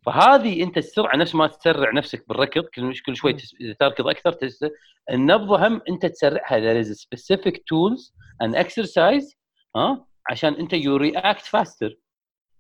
فهذه 0.06 0.64
أنت 0.64 0.78
السرعة 0.78 1.16
نفس 1.16 1.36
ما 1.36 1.48
تسرع 1.48 1.92
نفسك 1.92 2.28
بالركض 2.28 2.64
كل 2.64 2.94
كل 3.06 3.16
شوي 3.16 3.36
اذا 3.62 3.74
تركض 3.80 4.08
أكثر 4.08 4.32
تس... 4.32 4.66
النبضة 5.12 5.68
هم 5.68 5.82
أنت 5.90 6.06
تسرعها. 6.06 6.60
There 6.60 6.86
is 6.86 6.90
a 6.90 6.96
specific 6.96 7.56
tools 7.56 8.12
and 8.44 8.56
exercise 8.56 9.36
ها؟ 9.76 10.06
عشان 10.30 10.54
أنت 10.54 10.74
you 10.74 10.96
react 10.96 11.46
faster 11.46 11.96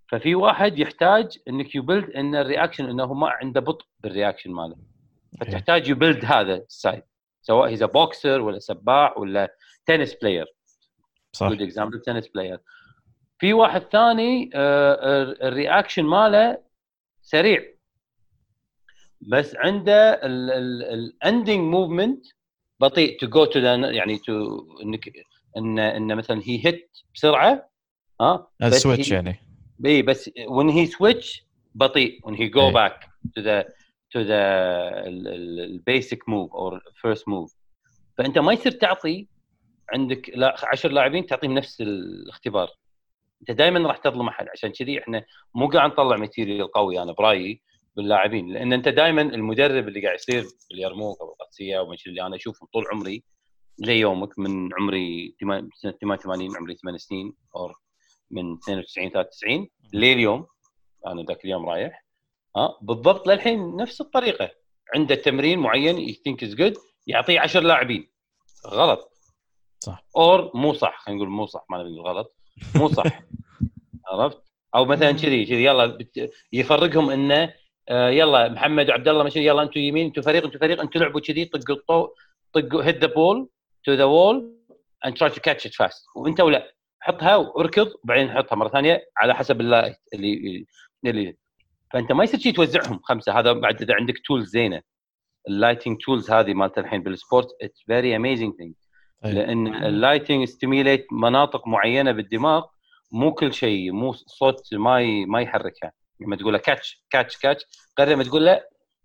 ففي 0.07 0.35
واحد 0.35 0.79
يحتاج 0.79 1.37
إنك 1.47 1.75
ي 1.75 1.81
build 1.81 2.09
إن 2.09 2.35
ال 2.35 2.41
reaction 2.41 2.89
إنه 2.89 3.13
ما 3.13 3.29
عنده 3.29 3.61
بطء 3.61 3.85
بال 3.99 4.10
reaction 4.10 4.51
ماله. 4.51 4.75
فتحتاج 5.41 5.89
ي 5.89 5.95
build 5.95 6.25
هذا 6.25 6.55
ال 6.55 6.63
side. 6.63 7.03
سواء 7.41 7.69
هي 7.69 7.87
بوكسر 7.87 8.41
ولا 8.41 8.59
سباح 8.59 9.17
ولا 9.17 9.55
tennis 9.85 10.13
player 10.13 10.45
صح. 11.33 11.47
good 11.49 11.61
example 11.61 11.99
tennis 12.01 12.27
player 12.27 12.59
في 13.39 13.53
واحد 13.53 13.81
ثاني 13.81 14.49
آه، 14.53 15.23
ال 15.47 15.53
reaction 15.53 16.03
ماله 16.03 16.57
سريع. 17.21 17.63
بس 19.21 19.55
عنده 19.55 20.19
ال 20.25 20.44
ending 20.44 21.59
movement 21.59 22.25
بطيء 22.79 23.19
to 23.19 23.27
go 23.27 23.45
to 23.45 23.59
يعني 23.59 24.17
تو 24.17 24.65
إنك 24.83 25.11
إن 25.57 25.79
إن 25.79 26.15
مثلا 26.15 26.41
هي 26.45 26.65
hit 26.65 26.91
بسرعة 27.15 27.69
ها؟ 28.21 28.47
switch 28.69 29.11
هي- 29.11 29.15
يعني. 29.15 29.39
إي 29.85 30.01
بس 30.01 30.29
when 30.29 30.69
he 30.71 30.91
switch 30.91 31.41
بطيء 31.75 32.19
when 32.25 32.33
he 32.35 32.49
go 32.53 32.59
إيه. 32.59 32.73
back 32.73 32.93
to 33.39 33.41
the 33.41 33.63
to 34.13 34.19
the 34.23 34.31
ال- 35.07 35.27
ال- 35.27 35.59
ال 35.59 35.83
basic 35.89 36.17
move 36.17 36.51
or 36.51 36.79
first 36.79 37.21
move. 37.23 37.55
فأنت 38.17 38.37
ما 38.37 38.53
يصير 38.53 38.71
تعطي 38.71 39.27
عندك 39.93 40.29
لا 40.35 40.55
10 40.63 40.89
لاعبين 40.91 41.25
تعطيهم 41.25 41.53
نفس 41.53 41.81
الاختبار. 41.81 42.69
أنت 43.41 43.51
دائما 43.51 43.87
راح 43.87 43.97
تظلم 43.97 44.27
أحد. 44.27 44.47
عشان 44.53 44.71
كذي 44.71 44.99
إحنا 44.99 45.25
مو 45.55 45.67
قاعد 45.67 45.91
نطلع 45.91 46.17
ماتيريال 46.17 46.71
قوي 46.71 47.01
أنا 47.01 47.11
برأيي 47.11 47.61
باللاعبين. 47.95 48.53
لأن 48.53 48.73
أنت 48.73 48.87
دائما 48.87 49.21
المدرب 49.21 49.87
اللي 49.87 50.05
قاعد 50.05 50.15
يصير 50.15 50.45
باليرموك 50.69 51.21
أو 51.21 51.31
القادسيه 51.31 51.79
أو 51.79 51.93
اللي 52.07 52.21
أنا 52.25 52.35
اشوفهم 52.35 52.67
طول 52.73 52.85
عمري 52.91 53.23
زي 53.77 53.99
يومك 53.99 54.39
من 54.39 54.69
عمري 54.73 55.35
سنة 55.75 55.91
88 55.91 56.57
عمري 56.57 56.75
8 56.75 56.97
سنين 56.97 57.33
أو 57.55 57.71
من 58.31 58.53
92 58.53 59.09
93 59.09 59.67
لليوم 59.93 60.47
أنا 61.07 61.23
ذاك 61.23 61.45
اليوم 61.45 61.69
رايح. 61.69 62.05
ها 62.55 62.77
بالضبط 62.81 63.27
للحين 63.27 63.75
نفس 63.75 64.01
الطريقة. 64.01 64.51
عنده 64.95 65.15
تمرين 65.15 65.59
معين 65.59 65.97
يثينك 65.97 66.43
as 66.43 66.55
good 66.55 66.77
يعطيه 67.07 67.39
10 67.39 67.59
لاعبين. 67.59 68.11
غلط. 68.67 69.11
صح. 69.79 70.03
or 70.17 70.51
مو 70.53 70.73
صح 70.73 70.99
خلينا 70.99 71.21
نقول 71.21 71.29
مو 71.29 71.45
صح 71.45 71.65
ما 71.69 71.77
نقول 71.77 72.01
غلط. 72.01 72.35
مو 72.75 72.87
صح. 72.87 73.21
عرفت؟ 74.07 74.41
أو 74.75 74.85
مثلا 74.85 75.11
كذي 75.11 75.45
كذي 75.45 75.63
يلا 75.63 75.97
يفرقهم 76.53 77.09
إنه 77.09 77.53
آه، 77.89 78.09
يلا 78.09 78.49
محمد 78.49 78.89
وعبد 78.89 79.07
الله 79.07 79.23
ماشي 79.23 79.47
يلا 79.47 79.61
أنتم 79.61 79.79
يمين 79.79 80.05
أنتم 80.05 80.21
فريق 80.21 80.45
أنتم 80.45 80.59
فريق 80.59 80.81
أنتم 80.81 80.99
لعبوا 80.99 81.21
كذي 81.21 81.45
طقوا 81.45 81.75
الطو 81.75 82.07
طقوا 82.53 82.83
hit 82.83 82.97
the 82.97 83.07
ball 83.07 83.49
to 83.83 83.93
the 83.93 84.03
wall 84.03 84.59
and 85.05 85.11
try 85.11 85.29
to 85.29 85.39
catch 85.39 85.65
it 85.65 85.73
fast. 85.73 86.05
وإنت 86.15 86.41
ولا. 86.41 86.73
حطها 86.99 87.35
واركض 87.35 87.93
وبعدين 88.03 88.31
حطها 88.31 88.55
مرة 88.55 88.69
ثانية 88.69 89.05
على 89.17 89.35
حسب 89.35 89.61
ال 89.61 89.67
light 89.67 89.97
اللي 90.13 90.65
اللي. 91.05 91.37
فأنت 91.93 92.11
ما 92.11 92.23
يصير 92.23 92.39
شي 92.39 92.51
توزعهم 92.51 92.99
خمسة. 93.03 93.39
هذا 93.39 93.53
بعد 93.53 93.81
إذا 93.81 93.93
عندك 93.93 94.15
tools 94.25 94.49
زينة. 94.49 94.81
ال 95.47 95.53
lighting 95.53 95.97
tools 96.01 96.31
هذه 96.31 96.53
مالت 96.53 96.77
الحين 96.77 97.03
بال 97.03 97.16
sport 97.16 97.47
it's 97.61 97.83
very 97.87 98.15
amazing 98.15 98.53
thing. 98.57 98.73
لأن 99.23 99.83
ال 99.83 99.90
lighting 99.90 100.45
stimulate 100.47 101.07
مناطق 101.11 101.67
معينة 101.67 102.11
بالدماغ 102.11 102.65
مو 103.11 103.33
كل 103.33 103.53
شيء 103.53 103.91
مو 103.91 104.13
صوت 104.13 104.73
ما 104.73 105.01
ي... 105.01 105.25
ما 105.25 105.41
يحركها. 105.41 105.91
لما 106.19 106.35
تقول 106.35 106.53
له 106.53 106.59
catch 106.59 107.05
catch 107.09 107.37
catch 107.37 107.65
غير 107.99 108.09
لما 108.09 108.23
تقول 108.23 108.45
له 108.45 108.61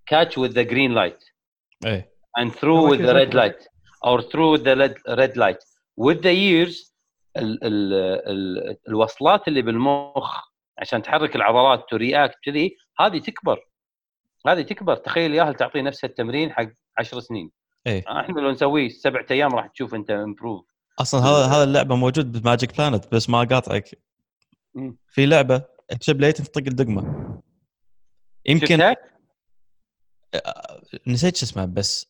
catch 0.07 0.39
إيه. 1.87 2.15
and 2.41 2.51
throw 2.51 2.91
with 2.91 2.99
the 2.99 3.13
كذا. 3.13 3.25
red 3.25 3.35
light 3.35 3.61
or 4.07 4.21
throw 4.23 4.59
the 4.59 4.77
red, 4.77 4.95
red 5.19 5.37
light. 5.37 5.61
With 6.01 6.21
the 6.23 6.35
years 6.35 6.95
ال 7.37 7.65
ال 7.65 7.95
ال 8.29 8.77
الوصلات 8.89 9.49
اللي 9.49 9.63
بالمخ 9.63 10.41
عشان 10.79 11.03
تحرك 11.03 11.37
العضلات 11.37 11.87
to 11.91 11.97
react 11.97 12.37
كذي 12.45 12.77
هذه 13.01 13.19
تكبر. 13.19 13.61
هذه 14.47 14.63
تكبر. 14.63 14.97
تخيل 14.97 15.35
ياهل 15.35 15.55
تعطيه 15.55 15.81
نفس 15.81 16.05
التمرين 16.05 16.53
حق 16.53 16.69
10 16.99 17.21
سنين. 17.21 17.51
إيه. 17.87 18.05
إحنا 18.21 18.41
لو 18.41 18.51
نسويه 18.51 18.89
سبعة 18.89 19.27
أيام 19.31 19.55
راح 19.55 19.67
تشوف 19.67 19.95
أنت 19.95 20.11
improve 20.11 20.67
أصلا 20.99 21.21
هذا 21.21 21.47
هذا 21.47 21.65
اللعبة 21.65 21.97
موجود 21.97 22.33
بماجيك 22.33 22.77
بلانت 22.77 23.15
بس 23.15 23.31
ما 23.31 23.43
اقاطعك 23.43 23.99
مم. 24.75 24.97
في 25.09 25.27
لعبة 25.27 25.63
تشب 26.01 26.21
light 26.21 26.43
تطق 26.43 26.63
الدقمة. 26.67 27.35
يمكن 28.47 28.95
نسيت 31.07 31.37
شو 31.37 31.47
اسمها 31.47 31.65
بس 31.65 32.07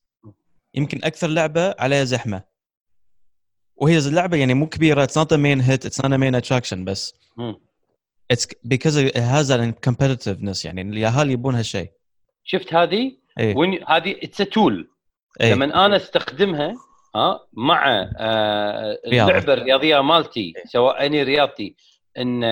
يمكن 0.74 1.04
أكثر 1.04 1.28
لعبة 1.28 1.74
عليها 1.78 2.04
زحمة. 2.04 2.42
وهي 3.76 3.98
اللعبه 3.98 4.36
يعني 4.36 4.54
مو 4.54 4.66
كبيرة 4.66 5.02
it's 5.02 5.18
not 5.18 5.34
main 5.34 5.60
hit 5.60 5.86
it's 5.86 6.04
not 6.04 6.14
main 6.14 6.34
attraction 6.34 6.84
بس 6.84 7.14
it's 8.30 8.48
because 8.64 9.06
has 9.08 9.48
an 9.50 9.72
competitiveness 9.90 10.64
يعني 10.64 10.82
الياهال 10.82 11.30
يبون 11.30 11.54
هالشيء. 11.54 11.92
شفت 12.44 12.74
هذه؟ 12.74 13.16
إيه. 13.38 13.54
هذه 13.88 14.16
it's 14.22 14.36
tool 14.38 14.90
أي. 15.40 15.54
لما 15.54 15.86
أنا 15.86 15.96
استخدمها 15.96 16.74
ها 17.14 17.46
مع 17.52 18.10
آه، 18.16 18.98
اللعبة 19.06 19.52
الرياضية 19.52 20.00
مالتي 20.00 20.52
إيه. 20.56 20.64
سواء 20.66 21.06
أني 21.06 21.22
رياضتي 21.22 21.76
إن 22.18 22.44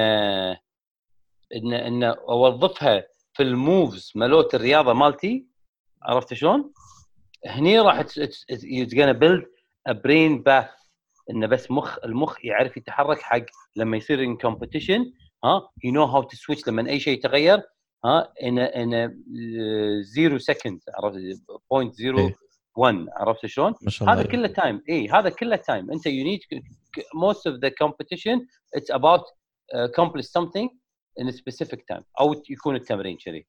إن 1.56 1.72
إن 1.72 2.02
أوظفها 2.04 3.06
في 3.32 3.42
الموفز 3.42 4.12
مالوت 4.14 4.54
الرياضة 4.54 4.92
مالتي 4.92 5.46
عرفت 6.02 6.34
شلون؟ 6.34 6.72
هني 7.46 7.80
راح 7.80 8.04
يوز 8.64 8.94
جونا 8.94 9.12
بيلد 9.12 9.46
برين 9.88 10.42
باث 10.42 10.70
إنه 11.30 11.46
بس 11.46 11.70
مخ 11.70 11.98
المخ 12.04 12.44
يعرف 12.44 12.76
يتحرك 12.76 13.20
حق 13.20 13.44
لما 13.76 13.96
يصير 13.96 14.22
ان 14.22 14.36
كومبتيشن 14.36 15.12
ها 15.44 15.70
يو 15.84 15.92
نو 15.92 16.04
هاو 16.04 16.22
تو 16.22 16.36
سويتش 16.36 16.68
لما 16.68 16.90
أي 16.90 17.00
شيء 17.00 17.18
يتغير 17.18 17.62
ها 18.04 18.32
ان 18.42 18.58
ان 18.58 19.22
زيرو 20.02 20.38
سكند 20.38 20.80
عرفت 20.94 21.18
بوينت 21.70 22.00
إيه. 22.00 22.06
زيرو 22.06 22.32
1 22.76 23.06
عرفت 23.16 23.46
شلون؟ 23.46 23.74
هذا 24.08 24.22
كله 24.22 24.48
تايم 24.48 24.82
اي 24.88 25.08
هذا 25.08 25.28
كله 25.28 25.56
تايم 25.56 25.90
أنت 25.90 26.06
يو 26.06 26.24
نيد 26.24 26.40
موست 27.14 27.46
اوف 27.46 27.56
ذا 27.56 27.68
كومبتيشن 27.68 28.46
it's 28.74 28.90
about 28.90 29.24
accomplish 29.94 30.32
something 30.32 30.70
in 31.20 31.30
specific 31.30 31.84
time 31.88 32.02
أو 32.20 32.42
يكون 32.50 32.76
التمرين 32.76 33.16
كذي. 33.24 33.46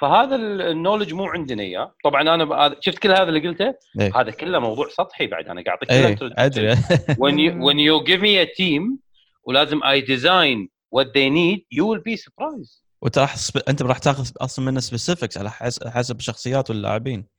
فهذا 0.00 0.36
ال 0.36 0.44
knowledge 0.44 1.14
مو 1.14 1.26
عندنا 1.26 1.62
إياه. 1.62 1.94
طبعا 2.04 2.22
أنا 2.22 2.76
شفت 2.80 2.98
كل 2.98 3.10
هذا 3.10 3.22
اللي 3.22 3.48
قلته؟ 3.48 3.74
إيه. 4.00 4.20
هذا 4.20 4.30
كله 4.30 4.58
موضوع 4.58 4.88
سطحي 4.88 5.26
بعد. 5.26 5.48
أنا 5.48 5.62
قاعد 5.62 5.78
اعطيك 5.90 6.22
إيه، 6.22 6.32
أدري. 6.38 6.76
When 7.24 7.36
you 7.38 7.52
when 7.66 7.78
you 7.78 8.04
give 8.10 8.20
me 8.20 8.36
a 8.36 8.46
team 8.46 8.98
ولازم 9.44 9.82
I 9.82 10.00
design 10.00 10.68
what 10.96 11.06
they 11.06 11.30
need 11.30 11.60
you 11.78 11.84
will 11.84 12.02
be 12.12 12.16
surprised. 12.16 12.82
وانت 13.02 13.18
راح 13.18 13.36
أنت 13.68 13.82
راح 13.82 13.98
تاخذ 13.98 14.30
أصلا 14.40 14.64
منه 14.64 14.80
specifics 14.80 15.38
على 15.38 15.50
حسب 15.86 16.20
شخصيات 16.20 16.70
واللاعبين. 16.70 17.31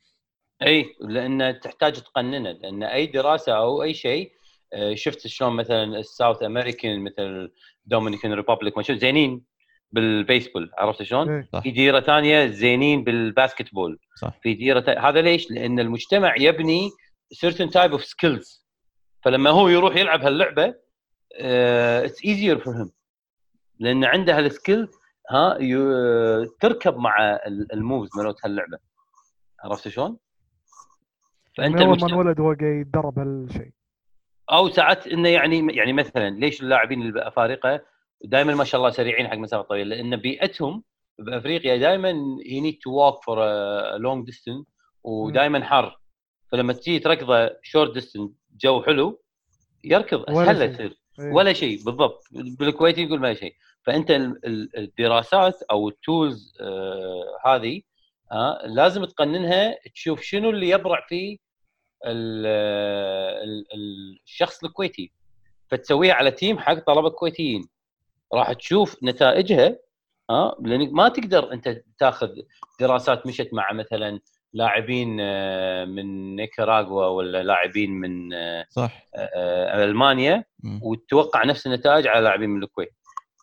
إي 0.66 0.96
لأن 1.02 1.60
تحتاج 1.60 1.94
تقننه 2.02 2.52
لأن 2.52 2.84
أي 2.84 3.06
دراسة 3.06 3.58
أو 3.58 3.84
أي 3.84 3.94
شيء 3.94 4.32
آه، 4.74 4.96
شفت 4.96 5.28
شلون 5.28 5.54
مثلا 5.56 5.84
ال 5.84 5.94
South 5.94 6.44
American 6.44 7.00
مثل 7.04 7.52
Dominican 7.86 8.34
Republic 8.34 8.78
ما 8.78 8.84
شو 8.84 8.94
زينين 8.94 9.42
بالبيسبول 9.92 10.72
عرفت 10.78 11.04
شلون؟ 11.04 11.28
صح 11.54 11.62
في 11.64 11.72
ديره 11.72 12.00
ثانية 12.00 12.46
زينين 12.48 13.04
بال 13.04 13.20
basketball 13.20 14.00
صح 14.22 14.40
في 14.44 14.54
ديره 14.54 14.80
تا- 14.80 15.00
هذا 15.00 15.22
ليش؟ 15.22 15.52
لأن 15.52 15.80
المجتمع 15.80 16.36
يبني 16.38 16.90
certain 17.46 17.68
type 17.70 17.92
of 17.98 18.02
skills 18.02 18.64
فلما 19.24 19.50
هو 19.50 19.68
يروح 19.70 19.96
يلعب 19.96 20.22
هاللعبة 20.22 20.74
it's 21.36 22.20
easier 22.22 22.58
for 22.64 22.74
him 22.74 22.90
لأن 23.80 24.04
عنده 24.06 24.38
هال 24.38 24.52
skill 24.52 24.88
ها 25.30 25.58
يو- 25.60 26.44
تركب 26.46 26.98
مع 26.98 27.20
ال- 27.48 27.74
ال 27.74 27.80
moves 27.80 28.10
مالت 28.18 28.38
هاللعبة 28.46 28.78
عرفت 29.64 29.88
شلون؟ 29.88 30.18
فأنت 31.58 31.76
من 31.76 31.82
أول 31.82 31.98
ما 32.02 32.08
انولد 32.08 32.40
هو 32.40 32.46
قاعد 32.54 32.62
يتدرب 32.82 33.20
هالشيء. 33.20 33.72
أو 34.52 34.70
ساعات 34.70 35.08
إنه 35.08 35.30
يعني 35.30 35.76
يعني 35.76 35.94
مثلا 35.94 36.30
ليش 36.30 36.62
اللاعبين 36.62 37.02
الأفارقة 37.02 37.82
دائما 38.24 38.56
ما 38.56 38.64
شاء 38.64 38.80
الله 38.82 38.92
سريعين 38.92 39.28
حق 39.28 39.36
مسافه 39.38 39.62
طويله 39.64 39.96
لأن 39.96 40.16
بيئتهم 40.16 40.84
بأفريقيا 41.20 41.78
دائما 41.78 42.10
he 42.46 42.60
need 42.62 42.78
to 42.84 42.90
walk 42.92 43.24
for 43.24 43.38
long 43.98 44.26
distance 44.26 44.66
ودائما 45.04 45.64
حر. 45.66 46.00
فلما 46.52 46.74
تجي 46.74 47.00
تركضه 47.00 47.50
short 47.64 47.94
distance 47.94 48.30
جو 48.62 48.84
حلو 48.84 49.22
يركض 49.84 50.20
ولا 50.30 50.52
اسهل 50.52 50.58
شيء. 50.58 50.70
يصير؟ 50.74 50.98
إيه. 51.20 51.34
ولا 51.34 51.54
شيء 51.54 51.78
بالضبط. 51.86 52.24
بالكويت 52.32 52.98
يقول 52.98 53.20
ما 53.20 53.34
شيء. 53.34 53.54
فأنت 53.86 54.12
ال- 54.12 54.46
ال- 54.46 54.78
الدراسات 54.78 55.62
أو 55.72 55.90
ال 55.90 56.01
tools 56.01 56.58
آه 56.62 57.38
هذه 57.46 57.82
آه 58.32 58.62
لازم 58.66 59.06
تقننها 59.06 59.76
تشوف 59.96 60.22
شنو 60.22 60.50
اللي 60.50 60.70
يبرع 60.70 61.06
فيه 61.10 61.38
الشخص 63.74 64.64
الكويتي 64.64 65.12
فتسويها 65.72 66.14
على 66.14 66.32
تيم 66.32 66.60
حق 66.60 66.74
طلبة 66.74 67.10
كويتيين 67.10 67.68
راح 68.34 68.54
تشوف 68.54 69.04
نتائجها 69.04 69.78
ها 70.30 70.56
لأنك 70.60 70.94
ما 70.94 71.10
تقدر 71.10 71.54
أنت 71.54 71.82
تاخذ 71.98 72.30
دراسات 72.80 73.28
مشت 73.28 73.50
مع 73.54 73.74
مثلا 73.74 74.20
لاعبين 74.54 75.18
آه، 75.22 75.86
من 75.86 76.36
نيكاراغوا 76.36 77.06
ولا 77.06 77.44
لاعبين 77.44 77.92
من 77.92 78.34
آه، 78.34 78.66
صح 78.70 79.08
آه، 79.16 79.84
ألمانيا 79.84 80.44
مم. 80.64 80.80
وتتوقع 80.84 81.44
نفس 81.44 81.68
النتائج 81.68 82.08
على 82.08 82.24
لاعبين 82.24 82.50
من 82.50 82.64
الكويت 82.64 82.94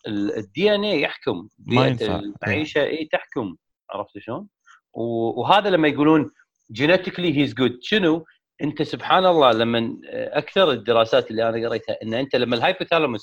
ال 0.07 0.75
DNA 0.75 1.01
يحكم 1.01 1.47
ينفع. 1.67 2.19
المعيشة 2.19 2.83
إي 2.83 3.09
تحكم 3.11 3.55
عرفت 3.89 4.17
شلون؟ 4.17 4.47
وهذا 4.93 5.69
لما 5.69 5.87
يقولون 5.87 6.31
genetically 6.71 7.37
he's 7.37 7.53
good 7.53 7.77
شنو؟ 7.81 8.25
انت 8.61 8.81
سبحان 8.81 9.25
الله 9.25 9.51
لما 9.51 9.97
أكثر 10.13 10.71
الدراسات 10.71 11.31
اللي 11.31 11.49
أنا 11.49 11.67
قريتها 11.67 11.97
ان 12.03 12.13
انت 12.13 12.35
لما 12.35 12.55
ال 12.55 12.60
hypothalamus 12.60 13.21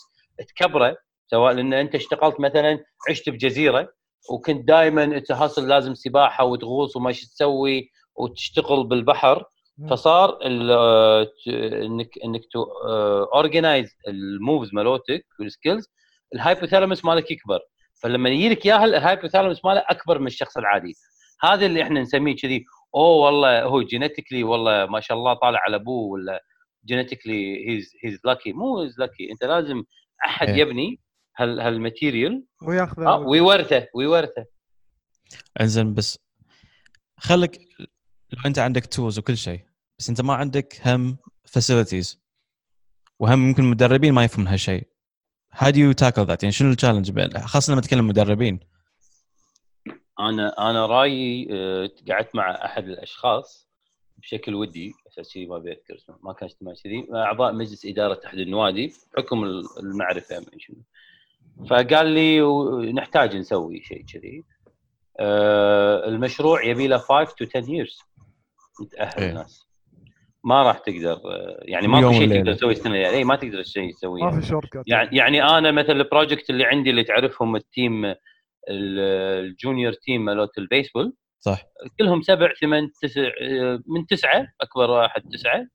تكبره 0.48 0.96
سواء 1.27 1.53
لأن 1.53 1.72
انت 1.72 1.94
اشتغلت 1.94 2.40
مثلا 2.40 2.85
عشت 3.11 3.29
بجزيرة 3.29 3.88
وكنت 4.31 4.68
دائما 4.68 5.18
تحصل 5.18 5.68
لازم 5.68 5.94
سباحة 5.94 6.44
وتغوص 6.44 6.96
وما 6.96 7.12
تسوي 7.12 7.90
وتشتغل 8.16 8.87
بالبحر. 8.87 9.44
فصار 9.90 10.38
آه، 10.42 11.27
انك 11.83 12.09
انك 12.24 12.40
to 12.52 12.62
organize 13.34 13.96
ال 14.08 14.19
moves 14.19 14.74
مالوتك 14.74 15.27
وال 15.40 15.52
skills 15.52 15.88
ال 16.34 16.40
hypothalamus 16.40 17.04
مالك 17.05 17.31
يكبر 17.31 17.61
فلما 18.03 18.29
يجي 18.29 18.48
لك 18.48 18.66
إياها 18.66 18.85
ال 18.84 18.91
hypothalamus 18.91 19.64
ماله 19.64 19.85
أكبر 19.88 20.18
من 20.18 20.27
الشخص 20.27 20.57
العادي 20.57 20.94
هذا 21.42 21.66
اللي 21.66 21.83
إحنا 21.83 22.01
نسميه 22.01 22.37
كذي 22.37 22.64
أوه 22.94 23.27
والله 23.27 23.62
هو 23.62 23.83
genetically 23.82 24.44
والله 24.44 24.87
ما 24.87 25.01
شاء 25.01 25.18
الله 25.18 25.35
طالع 25.35 25.61
على 25.64 25.77
أبوه 25.77 26.11
ولا 26.11 26.42
genetically 26.84 27.68
he's 27.68 27.92
he's 28.04 28.20
lucky 28.24 28.52
مو 28.53 28.81
he's 28.80 28.98
lucky 28.98 29.32
أنت 29.33 29.44
لازم 29.44 29.83
أحد 30.27 30.48
إيه. 30.48 30.57
يبني 30.57 31.01
هال 31.37 31.61
هال 31.61 31.77
material 31.77 32.44
وياخذ 32.62 33.03
آه، 33.03 33.18
ويورثه 33.18 33.87
ويورثه. 33.94 34.46
إنزين 35.61 35.94
بس 35.94 36.18
خليك 37.16 37.61
لو 38.31 38.42
أنت 38.46 38.59
عندك 38.59 38.87
tools 38.87 39.18
وكل 39.18 39.37
شيء 39.37 39.61
بس 39.98 40.09
أنت 40.09 40.20
ما 40.20 40.35
عندك 40.35 40.81
هم 40.87 41.18
facilities 41.44 42.22
وهم 43.18 43.38
ممكن 43.38 43.62
المدربين 43.62 44.12
ما 44.12 44.24
يفهمون 44.24 44.48
هالشيء. 44.48 44.88
How 45.55 45.70
do 45.70 45.79
you 45.79 45.94
tackle 45.94 46.24
that 46.27 46.42
يعني 46.42 46.53
شنو 46.53 46.70
ال 46.70 46.77
challenge 46.77 47.37
خاصة 47.38 47.72
لما 47.72 47.81
تتكلم 47.81 48.07
مدربين 48.07 48.61
أنا 50.20 50.70
أنا 50.70 50.87
رأيي 50.87 51.48
آه، 51.50 51.90
قعدت 52.11 52.35
مع 52.35 52.50
أحد 52.64 52.88
الأشخاص 52.88 53.68
بشكل 54.18 54.54
ودي 54.54 54.92
أساس 55.09 55.35
كذي 55.35 55.46
ما 55.46 55.59
بذكر 55.59 55.94
اسمه 55.96 56.16
ما 56.22 56.33
كان 56.33 56.48
اجتماع 56.48 56.74
كذي 56.85 57.07
أعضاء 57.14 57.52
مجلس 57.52 57.87
إدارة 57.87 58.20
احد 58.26 58.38
النوادي 58.38 58.92
بحكم 59.16 59.44
ال- 59.44 59.64
المعرفة 59.81 60.38
ما 60.40 60.46
شنو. 60.59 60.76
فقال 61.70 62.07
لي 62.07 62.40
نحتاج 62.92 63.37
نسوي 63.37 63.81
شيء 63.83 64.04
كذي. 64.12 64.44
آه، 65.20 66.09
المشروع 66.09 66.64
يبي 66.64 66.87
له 66.88 66.98
5 66.98 67.28
to 67.28 67.46
10 67.46 67.62
years 67.66 68.04
نتاهل 68.83 69.22
إيه. 69.22 69.31
الناس. 69.31 69.68
ما 70.44 70.62
راح 70.62 70.78
تقدر 70.78 71.12
آه، 71.12 71.61
يعني 71.62 71.88
ما 71.88 72.09
في 72.12 72.18
شيء. 72.18 72.28
تقدر 72.38 72.52
تسوي 72.54 72.72
السنة 72.72 72.96
يعني 72.96 73.16
اي 73.16 73.24
ما 73.24 73.37
تقدر 73.37 73.62
شيء 73.62 73.92
تسويه. 73.94 74.22
ما 74.24 74.40
في 74.40 74.46
شورت 74.46 74.68
يعني 74.87 75.16
يعني 75.16 75.42
أنا 75.44 75.70
مثلا 75.70 75.92
ال 75.92 76.00
project 76.00 76.50
اللي 76.50 76.64
عندي 76.64 76.90
اللي 76.90 77.04
تعرفهم 77.04 77.57
ال 77.56 77.66
team 77.66 78.04
ال- 78.04 78.16
ال 78.70 78.88
junior 78.88 79.92
team 79.92 80.24
مالوت 80.24 80.59
البيسبول. 80.59 81.12
صح. 81.40 81.62
كلهم 81.98 82.22
سبع 82.22 82.52
ثمان 82.61 82.90
تسع 83.02 83.31
آه، 83.42 83.81
من 83.87 84.07
تسعة 84.07 84.48
أكبر 84.61 84.90
واحد 84.90 85.22
تسعة. 85.33 85.66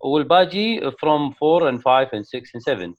والباقي 0.00 0.92
from 1.00 1.34
4 1.42 1.70
and 1.70 1.82
5 1.82 2.18
and 2.18 2.24
6 2.24 2.50
and 2.56 2.60
7 2.60 2.94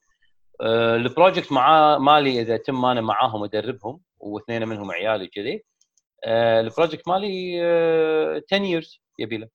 آه، 0.60 0.96
ال 0.96 1.03
project 1.03 1.52
مع 1.52 1.98
مالي 1.98 2.40
إذا 2.40 2.56
تم 2.56 2.84
أنا 2.84 3.00
معاهم 3.00 3.44
أدربهم 3.44 4.00
واثنين 4.18 4.68
منهم 4.68 4.90
عيالي 4.90 5.26
كذي. 5.26 5.64
آه، 6.24 6.60
ال 6.60 6.66
project 6.66 7.08
مالي 7.08 7.60
آه، 7.62 8.42
10 8.52 8.80
years 8.80 8.98
يبي 9.18 9.36
له. 9.36 9.48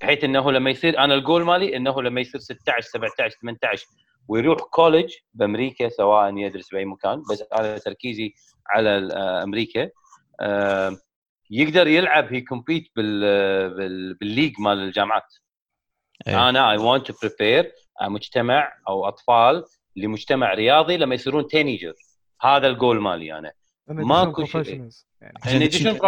بحيث 0.00 0.24
إنه 0.24 0.52
لما 0.52 0.70
يصير 0.70 0.98
أنا 0.98 1.14
الجول 1.14 1.44
مالي 1.44 1.76
إنه 1.76 2.02
لما 2.02 2.20
يصير 2.20 2.40
16 2.40 2.88
17 2.88 3.36
18 3.42 3.86
ويروح 4.28 4.58
college 4.58 5.14
بأمريكا 5.34 5.88
سواء 5.88 6.36
يدرس 6.36 6.70
بأي 6.72 6.84
مكان 6.84 7.22
بس 7.30 7.44
أنا 7.52 7.78
تركيزي 7.78 8.34
على 8.70 9.08
آه، 9.12 9.42
أمريكا. 9.42 9.90
يقدر 11.50 11.86
يلعب 11.86 12.32
he 12.34 12.40
compete 12.40 12.88
بال 12.96 13.20
بال- 13.74 14.14
بال 14.14 14.25
league 14.25 14.60
مال 14.60 14.78
الجامعات. 14.78 15.34
إيه. 16.28 16.48
أنا 16.48 16.70
I 16.70 16.76
want 16.76 17.06
to 17.12 17.14
prepare 17.22 17.72
مجتمع 18.02 18.72
أو 18.88 19.08
أطفال 19.08 19.64
لمجتمع 19.96 20.54
رياضي 20.54 20.96
لما 20.96 21.14
يصيرون 21.14 21.46
teenager 21.46 21.92
هذا 22.42 22.66
الجول 22.66 23.00
مالي 23.00 23.38
أنا. 23.38 23.52
ماكو 23.88 24.44
شيء. 24.44 24.88
يعني. 25.20 25.34
professional 25.44 25.98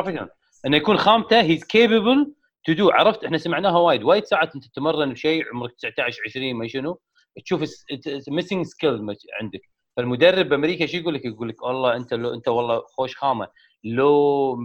إنه 0.67 0.77
يكون 0.77 0.97
خامته 0.99 1.41
he's 1.41 1.65
capable 1.65 2.35
to 2.65 2.73
do 2.73 2.91
عرفت؟ 2.91 3.25
إحنا 3.25 3.39
سمعناها 3.39 3.79
وايد. 3.79 4.03
وايد 4.03 4.25
ساعات 4.25 4.55
أنت 4.55 4.65
تتمرن 4.67 5.13
بشيء 5.13 5.45
عمرك 5.55 5.73
19 5.73 6.23
20 6.27 6.55
ما 6.57 6.69
شنو. 6.69 7.01
تشوف 7.45 7.65
missing 8.29 8.67
skill 8.67 9.17
عندك 9.41 9.61
فالمدرب 9.97 10.49
بأمريكا 10.49 10.87
شو 10.87 10.97
يقول 10.97 11.15
لك؟ 11.15 11.25
يقول 11.25 11.49
لك 11.49 11.63
والله 11.63 11.97
أنت 11.97 12.15
لو 12.15 12.35
أنت 12.35 12.49
والله 12.49 12.81
خوش 12.81 13.17
خامة 13.17 13.49
لو 13.85 14.57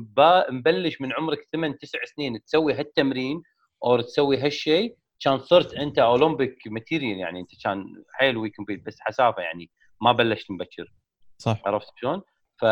مبلش 0.49 1.01
من 1.01 1.13
عمرك 1.13 1.47
8 1.51 1.75
9 1.75 2.01
سنين 2.15 2.43
تسوي 2.43 2.73
هالتمرين 2.73 3.41
أو 3.85 4.01
تسوي 4.01 4.37
هالشيء 4.37 4.95
كان 5.19 5.39
صرت 5.39 5.73
أنت 5.73 5.99
Olympic 5.99 6.57
material 6.67 7.17
يعني 7.17 7.39
أنت 7.39 7.49
كان 7.63 7.85
حيل 8.13 8.37
we 8.37 8.49
compete 8.49 8.85
بس 8.85 8.97
حسافة 8.99 9.41
يعني 9.41 9.69
ما 10.01 10.11
بلشت 10.11 10.51
مبكر 10.51 10.93
صح 11.37 11.61
عرفت 11.65 11.87
شلون؟ 11.95 12.21
ف... 12.57 12.65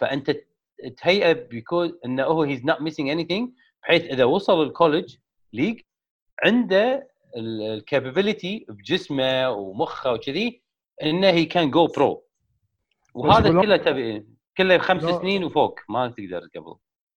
فأنت 0.00 0.36
تهيئه 0.96 1.32
بيكون 1.32 1.98
إنه 2.04 2.24
هو 2.24 2.42
he's 2.42 2.64
not 2.64 2.80
missing 2.80 3.08
anything 3.10 3.50
بحيث 3.82 4.02
إذا 4.04 4.24
وصل 4.24 4.62
ال 4.62 4.69
college 4.69 5.16
league 5.52 5.80
عنده 6.44 7.13
ال 7.36 7.48
capability 7.48 8.66
بجسمه 8.68 9.50
ومخه 9.50 10.12
وكذي 10.12 10.62
إنه 11.02 11.26
he 11.26 11.44
can 11.44 11.70
go 11.70 11.86
pro 11.86 12.24
وهذا 13.14 13.60
كله 13.60 13.76
تبي 13.76 14.26
كله 14.56 14.78
خمس. 14.78 15.02
سنين 15.04 15.44
وفوق 15.44 15.80
ما 15.88 16.08
تقدر 16.08 16.40
قبل 16.56 16.74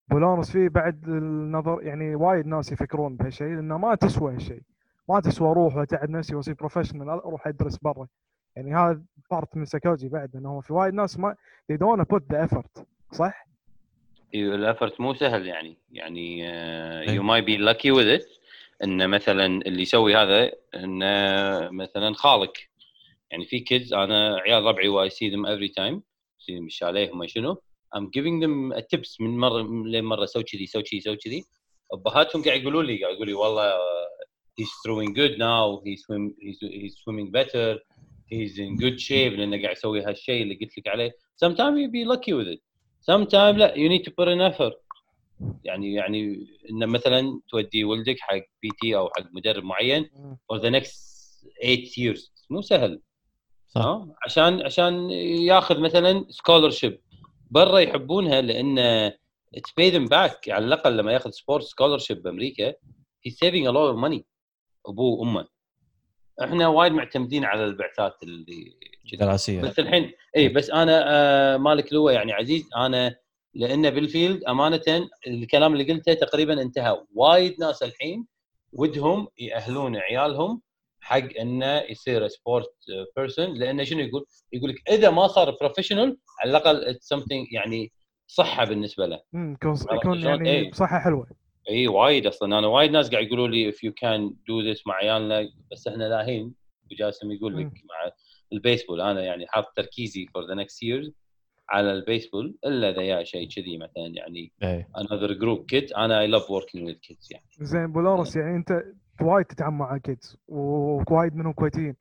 بولونس 0.07 0.51
فيه 0.51 0.69
بعد 0.69 1.07
النظر 1.07 1.79
يعني 1.81 2.15
وايد 2.15 2.47
ناس 2.47 2.71
يفكرون 2.71 3.15
بهالشيء 3.15 3.47
لأنه 3.47 3.77
ما 3.77 3.95
تسوى 3.95 4.33
هالشيء 4.33 4.61
ما 5.09 5.19
تسوى 5.19 5.51
أروح 5.51 5.75
واتعب 5.75 6.09
نفسي 6.09 6.35
واصير 6.35 6.53
professional 6.53 7.09
أروح 7.09 7.47
ادرس 7.47 7.77
برا 7.77 8.07
يعني 8.55 8.75
هذا 8.75 9.01
part 9.31 9.57
من 9.57 9.65
سيكولوجي 9.65 10.09
بعد 10.09 10.35
إنه 10.35 10.49
هو 10.49 10.61
في 10.61 10.73
وايد 10.73 10.93
ناس 10.93 11.19
ما 11.19 11.35
they 11.71 11.75
don't 11.75 12.15
put 12.15 12.21
the 12.33 12.47
effort 12.49 12.83
صح؟ 13.11 13.47
ال 14.35 14.44
effort 14.44 15.01
مو 15.01 15.13
سهل 15.13 15.47
يعني 15.47 15.77
يعني. 15.91 16.39
you 17.13 17.23
may 17.23 17.41
be 17.41 17.57
lucky 17.57 17.91
with 17.91 18.07
it 18.07 18.25
انه 18.83 19.07
مثلا 19.07 19.45
اللي 19.45 19.81
يسوي 19.81 20.15
هذا 20.15 20.51
انه 20.75 21.69
مثلا 21.71 22.13
خالق 22.13 22.53
يعني 23.31 23.45
في 23.45 23.59
kids 23.59 23.93
أنا 23.93 24.37
عيال 24.37 24.63
ربعي 24.63 24.87
و 24.87 25.09
I 25.09 25.14
see 25.14 25.29
them 25.29 25.45
every 25.45 25.67
time 25.67 26.03
see 26.39 26.59
بالشاليه 26.59 27.11
هم 27.13 27.27
شنو 27.27 27.61
I'm 27.95 28.09
giving 28.17 28.41
them 28.43 28.73
tips 28.91 29.21
من 29.21 29.37
مرة 29.37 29.67
لين 29.85 30.03
مرة 30.03 30.25
سوي 30.25 30.43
كذي 30.43 30.65
سوي 30.65 30.83
كذي 30.83 31.01
سوي 31.01 31.15
كذي. 31.15 31.43
أبهاتهم 31.93 32.43
قاعد 32.43 32.61
يقولوا 32.61 32.83
لي 32.83 33.01
قاعد 33.01 33.13
يقولوا 33.13 33.25
لي 33.25 33.33
والله 33.33 33.73
he's 34.61 34.73
throwing 34.83 35.13
good 35.13 35.37
now 35.37 35.81
he's 35.85 36.01
swim 36.05 36.33
he's, 36.41 36.59
he's 36.59 36.95
swimming 37.03 37.31
better 37.31 37.77
he's 38.31 38.57
in 38.57 38.75
good 38.77 38.99
shape 38.99 39.33
لأنه 39.33 39.61
قاعد 39.61 39.77
يسوي 39.77 40.01
هالشيء 40.01 40.43
اللي 40.43 40.55
قلت 40.55 40.77
لك 40.77 40.87
عليه. 40.87 41.11
Sometimes 41.45 41.77
you 41.77 41.89
be 41.91 42.05
lucky 42.05 42.33
with 42.33 42.47
it. 42.47 42.59
Sometimes 43.11 43.57
لا 43.57 43.73
you 43.75 43.89
need 43.89 44.03
to 44.05 44.11
put 44.11 44.27
in 44.27 44.41
effort. 44.41 44.73
يعني 45.63 45.93
يعني 45.93 46.47
إن 46.69 46.89
مثلا 46.89 47.41
تودي 47.49 47.83
ولدك 47.83 48.19
حق 48.19 48.41
PT 48.61 48.95
أو 48.95 49.09
حق 49.09 49.25
مدرب 49.33 49.63
معين 49.63 50.09
for 50.53 50.57
the 50.59 50.69
next 50.69 51.07
8 51.63 51.97
years. 51.97 52.31
مو 52.49 52.61
سهل. 52.61 53.01
صح. 53.67 53.81
ها 53.81 54.15
عشان 54.25 54.61
عشان 54.61 55.09
ياخذ 55.11 55.79
مثلا 55.79 56.25
scholarship 56.29 57.01
برا 57.51 57.79
يحبونها 57.79 58.41
لأن 58.41 59.11
it's 59.57 59.71
pay 59.81 59.91
them 59.93 60.07
back. 60.07 60.49
على 60.49 60.65
الأقل 60.65 60.97
لما 60.97 61.11
ياخذ 61.11 61.29
sport 61.29 61.63
scholarship 61.63 62.23
بأمريكا 62.23 62.73
he's 63.27 63.33
saving 63.33 63.67
a 63.67 63.71
lot 63.71 63.93
of 63.93 64.09
money. 64.09 64.21
أبوه 64.85 65.19
وأمه. 65.19 65.47
إحنا 66.43 66.67
وايد 66.67 66.91
معتمدين 66.91 67.45
على 67.45 67.65
البعثات 67.65 68.23
اللي 68.23 68.77
كذا 69.11 69.25
دراسية. 69.25 69.61
بس 69.61 69.79
الحين 69.79 70.11
إي 70.37 70.49
بس 70.49 70.69
أنا 70.69 71.03
آه 71.07 71.57
مالك 71.57 71.93
لو 71.93 72.09
يعني 72.09 72.33
عزيز 72.33 72.69
أنا 72.75 73.15
لأن 73.57 73.89
بال 73.89 74.04
field 74.04 74.43
امانه 74.43 75.09
الكلام 75.27 75.73
اللي 75.73 75.93
قلته 75.93 76.13
تقريبا 76.13 76.61
انتهى 76.61 77.03
وايد 77.15 77.55
ناس 77.59 77.83
الحين 77.83 78.25
ودهم 78.73 79.27
يأهلون 79.39 79.95
عيالهم 79.97 80.61
حق 80.99 81.37
إنه 81.39 81.77
يصير 81.89 82.27
sport 82.27 82.69
بيرسون 83.15 83.53
لأنه 83.53 83.83
شنو 83.83 83.99
يقول؟ 83.99 84.25
يقول 84.53 84.69
لك 84.69 84.89
إذا 84.89 85.09
ما 85.09 85.27
صار 85.27 85.57
professional 85.61 86.17
على 86.39 86.51
الأقل 86.51 86.95
something 87.13 87.53
يعني 87.53 87.91
صحة 88.27 88.65
بالنسبة 88.65 89.05
له 89.05 89.21
يكون؟ 89.95 90.19
يعني 90.19 90.49
إيه. 90.49 90.71
بصحه 90.71 90.99
حلوة 90.99 91.27
اي 91.69 91.87
وايد 91.87 92.27
أصلا 92.27 92.59
أنا 92.59 92.67
وايد 92.67 92.91
ناس 92.91 93.09
قاعد 93.11 93.25
يقولوا 93.25 93.47
لي 93.47 93.71
if 93.71 93.75
you 93.75 93.91
can 93.91 94.29
do 94.29 94.75
this 94.75 94.81
مع 94.87 94.95
عيالنا 94.95 95.49
بس 95.71 95.87
إحنا 95.87 96.03
لاهين 96.03 96.53
وجاسم 96.91 97.31
يقول 97.31 97.57
لك. 97.57 97.65
مع 97.65 98.11
البيسبول 98.53 99.01
أنا 99.01 99.23
يعني 99.23 99.47
حاط 99.47 99.73
تركيزي 99.75 100.25
for 100.25 100.41
the 100.41 100.55
next 100.55 100.75
years 100.75 101.11
على 101.69 101.91
البيسبول 101.93 102.57
إلا 102.65 102.89
إذا 102.89 103.01
جاء 103.01 103.23
شيء 103.23 103.49
كذي 103.55 103.77
مثلا 103.77 104.07
يعني 104.13 104.51
another 104.97 105.29
group 105.41 105.59
kids 105.73 105.97
أنا 105.97 106.27
I 106.27 106.29
love 106.29 106.45
working 106.45 106.87
with 106.87 106.97
kids 107.09 107.27
يعني. 107.31 107.45
زين 107.59 107.91
بولورس 107.91 108.35
يعني 108.35 108.55
أنت 108.55 108.83
وايد 109.21 109.45
تتعامل 109.45 109.77
مع 109.77 109.97
كيدز 109.97 110.37
ووايد 110.47 111.35
منهم 111.35 111.53
كويتيين. 111.53 111.95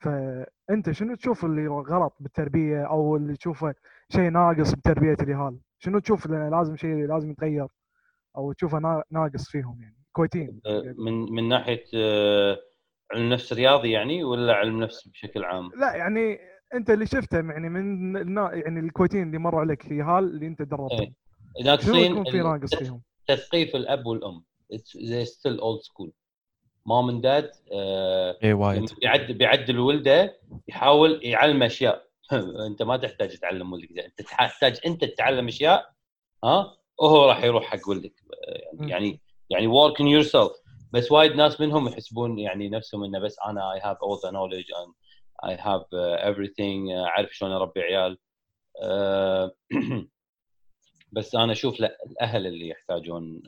فأنت 0.00 0.90
شنو 0.90 1.14
تشوف 1.14 1.44
اللي 1.44 1.66
غلط 1.66 2.16
بالتربية 2.20 2.82
أو 2.86 3.16
اللي 3.16 3.36
تشوفه 3.36 3.74
شيء 4.08 4.30
ناقص 4.30 4.74
بتربية 4.74 5.16
اليهال 5.22 5.58
شنو 5.78 5.98
تشوف 5.98 6.26
اللي 6.26 6.50
لازم 6.50 6.76
شيء 6.76 6.94
لازم 6.94 7.30
يتغير 7.30 7.66
أو 8.36 8.52
تشوفه 8.52 8.78
نا- 8.78 9.04
ناقص 9.10 9.48
فيهم 9.50 9.82
يعني؟ 9.82 9.96
كويتيين. 10.12 10.60
أه، 10.66 10.94
من 10.98 11.32
من 11.32 11.48
ناحية 11.48 11.84
أه، 11.94 12.58
علم 13.12 13.32
نفس 13.32 13.52
رياضي 13.52 13.90
يعني 13.90 14.24
ولا 14.24 14.54
علم 14.54 14.82
نفس 14.82 15.08
بشكل 15.08 15.44
عام؟ 15.44 15.70
لا 15.80 15.94
يعني 15.94 16.38
انت 16.74 16.90
اللي 16.90 17.06
شفته 17.06 17.36
يعني 17.36 17.68
من 17.68 18.16
النا 18.16 18.52
يعني 18.52 18.80
الكويتيين 18.80 19.26
اللي 19.26 19.38
مروا 19.38 19.60
عليك 19.60 19.90
يهال 19.90 20.24
اللي 20.24 20.46
انت 20.46 20.62
دربتهم 20.62 21.14
إيه. 21.58 21.64
ناقصين 21.64 22.12
يكون 22.12 22.24
في 22.30 22.38
ناقص 22.38 22.74
فيهم؟ 22.74 23.02
تثقيف 23.26 23.76
الأب 23.76 24.06
والأم 24.06 24.44
they're 24.74 25.26
still 25.26 25.60
old 25.60 25.82
school 25.82 26.10
مام 26.86 27.08
اند 27.08 27.22
داد 27.22 27.50
لما 28.42 28.54
وايد 28.54 28.94
بيعدل 29.00 29.34
بيعدل 29.34 29.78
ولده 29.78 30.40
يحاول 30.68 31.20
يعلم 31.22 31.62
أشياء 31.62 32.04
أنت 32.68 32.82
ما 32.82 32.96
تحتاج 32.96 33.28
تتعلم 33.28 33.72
ولدك. 33.72 33.98
أنت 33.98 34.22
تحتاج 34.22 34.80
أنت 34.86 35.04
تتعلم 35.04 35.48
أشياء 35.48 35.90
ها 36.44 36.76
وهو 36.98 37.24
راح 37.28 37.44
يروح 37.44 37.64
حق 37.64 37.88
ولدك. 37.88 38.12
يعني 38.80 39.20
يعني 39.50 39.68
work 39.68 39.94
on 39.94 40.04
yourself 40.04 40.64
بس 40.92 41.12
وايد 41.12 41.34
ناس 41.34 41.60
منهم 41.60 41.88
يحسبون 41.88 42.38
يعني 42.38 42.68
نفسهم 42.68 43.04
إنه 43.04 43.18
بس 43.18 43.36
أنا 43.46 43.78
I 43.78 43.82
have 43.82 43.96
all 43.96 44.20
the 44.20 44.32
knowledge 44.32 44.70
and 44.76 45.03
I 45.42 45.54
have 45.54 45.84
uh, 45.92 46.16
everything 46.30 46.90
uh, 46.92 47.08
أعرف 47.08 47.32
شلون 47.32 47.52
أربي 47.52 47.80
عيال. 47.80 48.18
Uh, 48.82 49.50
بس 51.12 51.34
أنا 51.34 51.52
أشوف 51.52 51.80
لا 51.80 51.96
الأهل 52.06 52.46
اللي 52.46 52.68
يحتاجون 52.68 53.42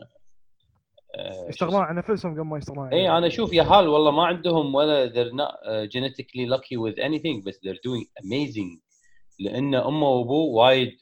يشتغلون 1.49 1.82
على 1.82 1.99
نفسهم 1.99 2.32
قبل 2.32 2.43
ما 2.43 2.59
يشتغلون 2.59 2.95
اي 2.95 3.11
أنا 3.11 3.26
أشوف 3.26 3.53
ياهال 3.53 3.89
والله 3.89 4.11
ما 4.11 4.26
عندهم 4.26 4.74
ولا 4.74 5.09
they're 5.09 5.34
not 5.34 5.55
genetically 5.93 6.47
lucky 6.47 6.76
with 6.76 6.99
anything 6.99 7.45
بس 7.47 7.57
they're 7.57 7.80
doing 7.89 8.07
amazing. 8.22 8.80
لأن 9.41 9.74
امه 9.74 10.09
وابوه 10.09 10.55
وايد 10.55 10.99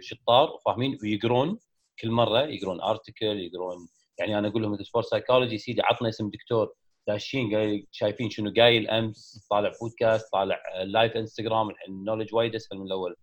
شطار 0.00 0.50
وفاهمين 0.50 0.98
ويقرون 1.02 1.58
كل 2.00 2.10
مرة 2.10 2.40
يقرون 2.40 2.80
article 2.80 3.40
يقرون 3.40 3.88
يعني 4.18 4.38
أنا 4.38 4.48
أقول 4.48 4.62
لهم 4.62 4.82
sport 4.82 5.06
psychology 5.06 5.58
سيدي 5.58 5.82
عطنا 5.82 6.08
اسم 6.08 6.30
دكتور. 6.30 6.72
داشين 7.06 7.54
قايل- 7.54 7.86
شايفين 7.90 8.30
شنو؟ 8.30 8.52
قايل 8.56 8.90
أمس 8.90 9.46
طالع 9.50 9.72
بودكاست 9.80 10.32
طالع 10.32 10.62
live 10.84 11.16
انستغرام 11.16 11.70
الحين 11.70 11.94
ال 11.94 11.98
knowledge 11.98 12.34
وايد 12.34 12.54
أسهل 12.54 12.78
من 12.78 12.86
الأول. 12.86 13.16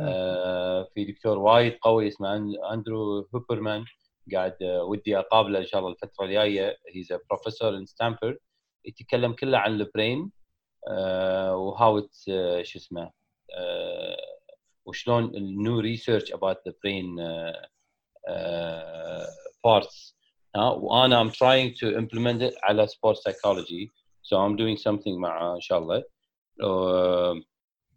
آه 0.00 0.88
في 0.94 1.04
دكتور 1.04 1.38
وايد 1.38 1.78
قوي 1.82 2.08
اسمه 2.08 2.36
أندرو 2.72 3.28
هوبرمان. 3.34 3.84
قاعد 4.34 4.56
آه، 4.62 4.82
ودي 4.84 5.18
أقابله 5.18 5.58
إن 5.58 5.66
شاء 5.66 5.80
الله 5.80 5.92
الفترة 5.92 6.24
الجاية. 6.24 6.78
he's 6.94 7.12
professor 7.30 7.76
in 7.76 7.86
Stanford 7.86 8.38
يتكلم 8.84 9.32
كله 9.32 9.58
عن 9.58 9.72
ال 9.74 9.84
brain 9.84 10.32
و 11.54 11.66
how 11.66 12.00
شو 12.62 12.78
اسمه 12.78 13.10
آه، 13.56 14.16
وشلون 14.86 15.24
ال 15.24 15.38
new 15.38 15.80
research 15.80 16.32
about 16.32 16.56
the 16.68 16.74
brain 16.84 17.16
parts 19.64 20.16
ها 20.56 20.70
وأنا 20.70 21.30
trying 21.30 21.74
to 21.74 21.96
implement 21.96 22.42
it 22.42 22.54
على 22.62 22.86
sport 22.86 23.16
psychology. 23.16 23.90
So 24.22 24.36
I'm 24.36 24.56
doing 24.56 24.76
something 24.76 25.18
مع 25.18 25.54
إن 25.54 25.60
شاء 25.60 25.78
الله. 25.78 26.04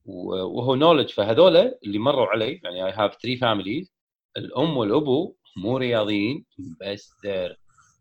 وهو 0.05 0.75
knowledge 0.75 1.09
فهذولا 1.09 1.79
اللي 1.83 1.99
مروا 1.99 2.27
علي 2.27 2.61
يعني 2.63 2.91
I 2.91 2.95
have 2.95 3.11
three 3.11 3.39
families. 3.39 3.91
الأم 4.37 4.77
والأبو 4.77 5.35
مو 5.57 5.77
رياضيين 5.77 6.45
بس 6.81 7.13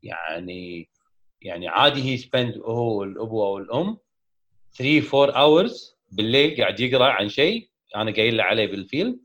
يعني 0.03 0.89
يعني 1.43 1.69
عادي 1.69 2.03
he 2.03 2.17
spend 2.17 2.59
هو 2.59 3.05
الابو 3.05 3.45
أو 3.47 3.59
الأم 3.59 3.99
3 4.79 5.23
4 5.25 5.41
hours 5.41 5.97
بالليل 6.13 6.57
قاعد 6.57 6.81
يقرأ 6.81 7.05
عن 7.05 7.29
شيء 7.29 7.69
أنا 7.97 8.11
قايل 8.11 8.37
له 8.37 8.43
عليه 8.43 8.67
بال 8.67 8.81
field 8.81 9.19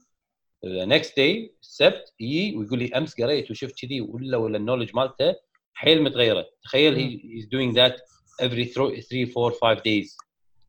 next 0.65 1.17
day 1.17 1.55
السبت 1.61 2.13
يجي 2.19 2.57
ويقول 2.57 2.79
لي 2.79 2.91
أمس 2.97 3.21
قريت 3.21 3.51
وشفت 3.51 3.79
كذي 3.79 4.01
ولا 4.01 4.37
ولا 4.37 4.57
ال 4.57 4.61
knowledge 4.61 4.95
مالته 4.95 5.35
حيل 5.73 6.03
متغيرة. 6.03 6.45
تخيل 6.63 6.95
he 6.95 7.19
he's 7.35 7.45
doing 7.45 7.75
that 7.75 8.01
every 8.41 8.63
3 8.63 9.31
4 9.37 9.51
5 9.51 9.81
days 9.83 10.15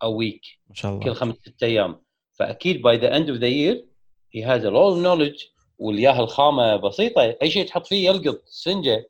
a 0.05 0.09
week. 0.09 0.59
ما 0.69 0.75
شاء 0.75 0.99
كل 0.99 1.03
الله 1.03 1.15
خمس 1.15 1.35
ست 1.35 1.63
أيام. 1.63 2.03
فأكيد 2.33 2.83
by 2.83 2.97
the 2.97 3.17
end 3.17 3.31
of 3.31 3.39
the 3.39 3.47
year 3.47 3.87
he 4.35 4.43
has 4.43 4.67
of 4.67 5.05
knowledge 5.05 5.47
والياه 5.79 6.21
الخامة 6.21 6.77
بسيطة. 6.77 7.37
أي 7.43 7.51
شيء 7.51 7.67
تحط 7.67 7.87
فيه 7.87 8.09
يلقط 8.09 8.43
سنجة. 8.47 9.09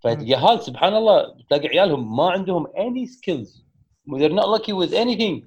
فاليهال 0.00 0.62
سبحان 0.62 0.96
الله 0.96 1.36
تلاقي 1.48 1.68
عيالهم 1.68 2.16
ما 2.16 2.30
عندهم 2.30 2.66
any 2.66 3.06
skills. 3.06 3.64
They're 4.06 4.38
not 4.40 4.48
lucky 4.48 4.72
with 4.72 4.92
anything. 4.92 5.44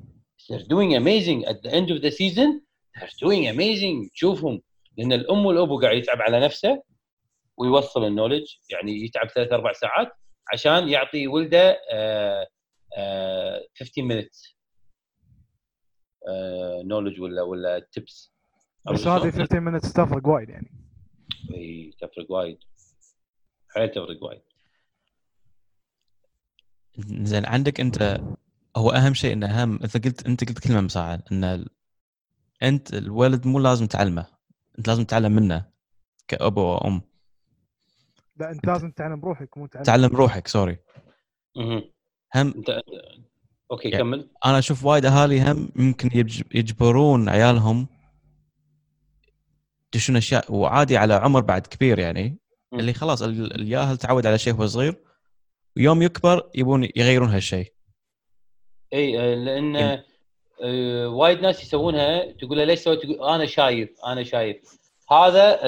They're 0.49 0.67
doing 0.67 0.95
amazing. 0.95 1.45
At 1.45 1.61
the 1.63 1.71
end 1.73 1.91
of 1.91 2.01
the 2.01 2.11
season 2.11 2.61
they're 2.95 3.17
doing 3.21 3.47
amazing. 3.47 4.09
تشوفهم 4.13 4.61
لأن 4.97 5.13
الأم 5.13 5.45
والابو 5.45 5.79
قاعد 5.79 5.97
يتعب 5.97 6.21
على 6.21 6.39
نفسه 6.39 6.83
ويوصل 7.57 8.05
النولج 8.05 8.45
يعني 8.69 8.91
يتعب 9.05 9.27
ثلاث 9.29 9.51
أربع 9.51 9.71
ساعات 9.73 10.11
عشان 10.53 10.89
يعطي 10.89 11.27
ولده 11.27 11.79
آه، 11.91 12.47
آه، 12.97 13.67
15 13.79 14.01
minutes 14.01 14.57
نولج 16.85 17.21
ولا 17.21 17.41
ولا 17.41 17.87
تبس 17.91 18.33
بس 18.93 19.07
هذه 19.07 19.31
15 19.31 19.71
minutes 19.71 19.93
تفرق 19.93 20.27
وايد 20.27 20.49
يعني. 20.49 20.71
إي 21.53 21.93
تفرق 22.01 22.31
وايد. 22.31 22.57
حيل 23.69 23.89
تفرق 23.89 24.23
وايد. 24.23 24.41
زين 27.23 27.45
عندك 27.45 27.79
أنت 27.79 28.21
هو 28.77 28.89
أهم 28.91 29.13
شيء 29.13 29.33
انه 29.33 29.61
أهم 29.61 29.79
انت 29.83 30.05
قلت 30.05 30.27
أنت 30.27 30.49
قلت 30.49 30.67
كلمة 30.67 30.81
مساعد 30.81 31.21
إن. 31.31 31.65
أنت 32.63 32.93
الولد 32.93 33.47
مو 33.47 33.59
لازم 33.59 33.87
تعلمه. 33.87 34.36
انت 34.77 34.87
لازم 34.87 35.03
تتعلم 35.03 35.31
منه 35.31 35.65
كابو 36.27 36.61
وأم. 36.61 37.01
لا 38.37 38.51
انت 38.51 38.65
لازم 38.65 38.91
تتعلم 38.91 39.19
بروحك 39.19 39.57
مو 39.57 39.65
تعلم 39.67 39.83
تعلم 39.85 40.15
روحك 40.15 40.47
سوري. 40.47 40.77
هم 41.57 41.83
انت 42.35 42.81
أوكي 43.71 43.89
يعني- 43.89 44.03
كمل. 44.03 44.29
أنا 44.45 44.59
أشوف 44.59 44.85
وايد 44.85 45.05
أهالي 45.05 45.41
هم 45.51 45.69
يمكن 45.75 46.09
يج- 46.09 46.43
يجبرون 46.55 47.29
عيالهم 47.29 47.87
يدشون 49.93 50.15
أشياء 50.15 50.53
وعادي 50.53 50.97
على 50.97 51.13
عمر 51.13 51.41
بعد 51.41 51.67
كبير 51.67 51.99
يعني. 51.99 52.37
مم. 52.71 52.79
اللي 52.79 52.93
خلاص 52.93 53.21
ال- 53.21 53.53
الياهل 53.55 53.97
تعود 53.97 54.25
على 54.27 54.37
شيء 54.37 54.53
وهو 54.53 54.67
صغير 54.67 54.95
ويوم 55.77 56.01
يكبر 56.01 56.49
يبون 56.55 56.83
يغيرون 56.95 57.29
هالشيء. 57.29 57.73
إي 58.93 59.35
لأن 59.45 60.03
وايد 61.05 61.41
ناس 61.41 61.63
يسوونها 61.63 62.31
تقول 62.31 62.67
ليش 62.67 62.79
سويت؟ 62.79 62.99
تقول 63.03 63.29
أنا 63.29 63.45
شايف 63.45 63.89
أنا 64.05 64.23
شايف. 64.23 64.57
هذا 65.11 65.59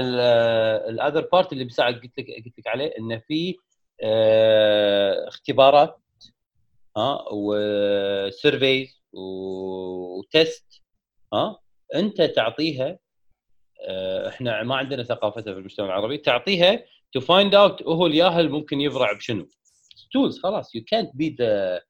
ال 0.90 0.96
other 0.96 1.28
part 1.32 1.54
اللي 1.54 1.64
بساعد 1.64 1.94
قلت 1.94 2.20
لك 2.20 2.26
قلت 2.46 2.60
لك 2.60 2.68
عليه 2.68 2.94
إنه 3.00 3.18
في 3.28 3.56
آه، 4.04 5.28
اختبارات 5.28 6.00
ها 6.98 7.26
و 7.32 7.53
surveys 7.53 9.02
و 9.14 9.47
test 9.47 10.82
ها. 11.34 11.60
أنت 11.96 12.22
تعطيها 12.22 13.00
آه، 13.88 14.28
إحنا 14.28 14.64
ما 14.64 14.76
عندنا 14.76 15.04
ثقافتها 15.04 15.54
في 15.54 15.60
المجتمع 15.60 15.86
العربي 15.86 16.18
تعطيها 16.18 16.84
to 17.14 17.20
find 17.20 17.56
out 17.56 17.84
هو 17.84 18.06
الياهل 18.08 18.50
ممكن 18.50 18.82
يبرع 18.82 19.14
بشنو. 19.14 19.48
tools 20.14 20.40
خلاص. 20.40 20.76
يو 20.76 20.84
كانت 20.88 21.12
بي 21.16 21.36
ذا 21.40 21.82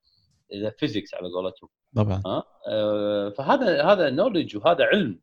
ذا 0.56 0.70
فيزيكس 0.70 1.14
على 1.14 1.30
قولتهم. 1.30 1.70
طبعا. 1.96 2.22
آه، 2.68 3.30
فهذا 3.30 3.84
هذا 3.84 4.10
knowledge 4.10 4.58
وهذا 4.58 4.84
علم. 4.84 5.20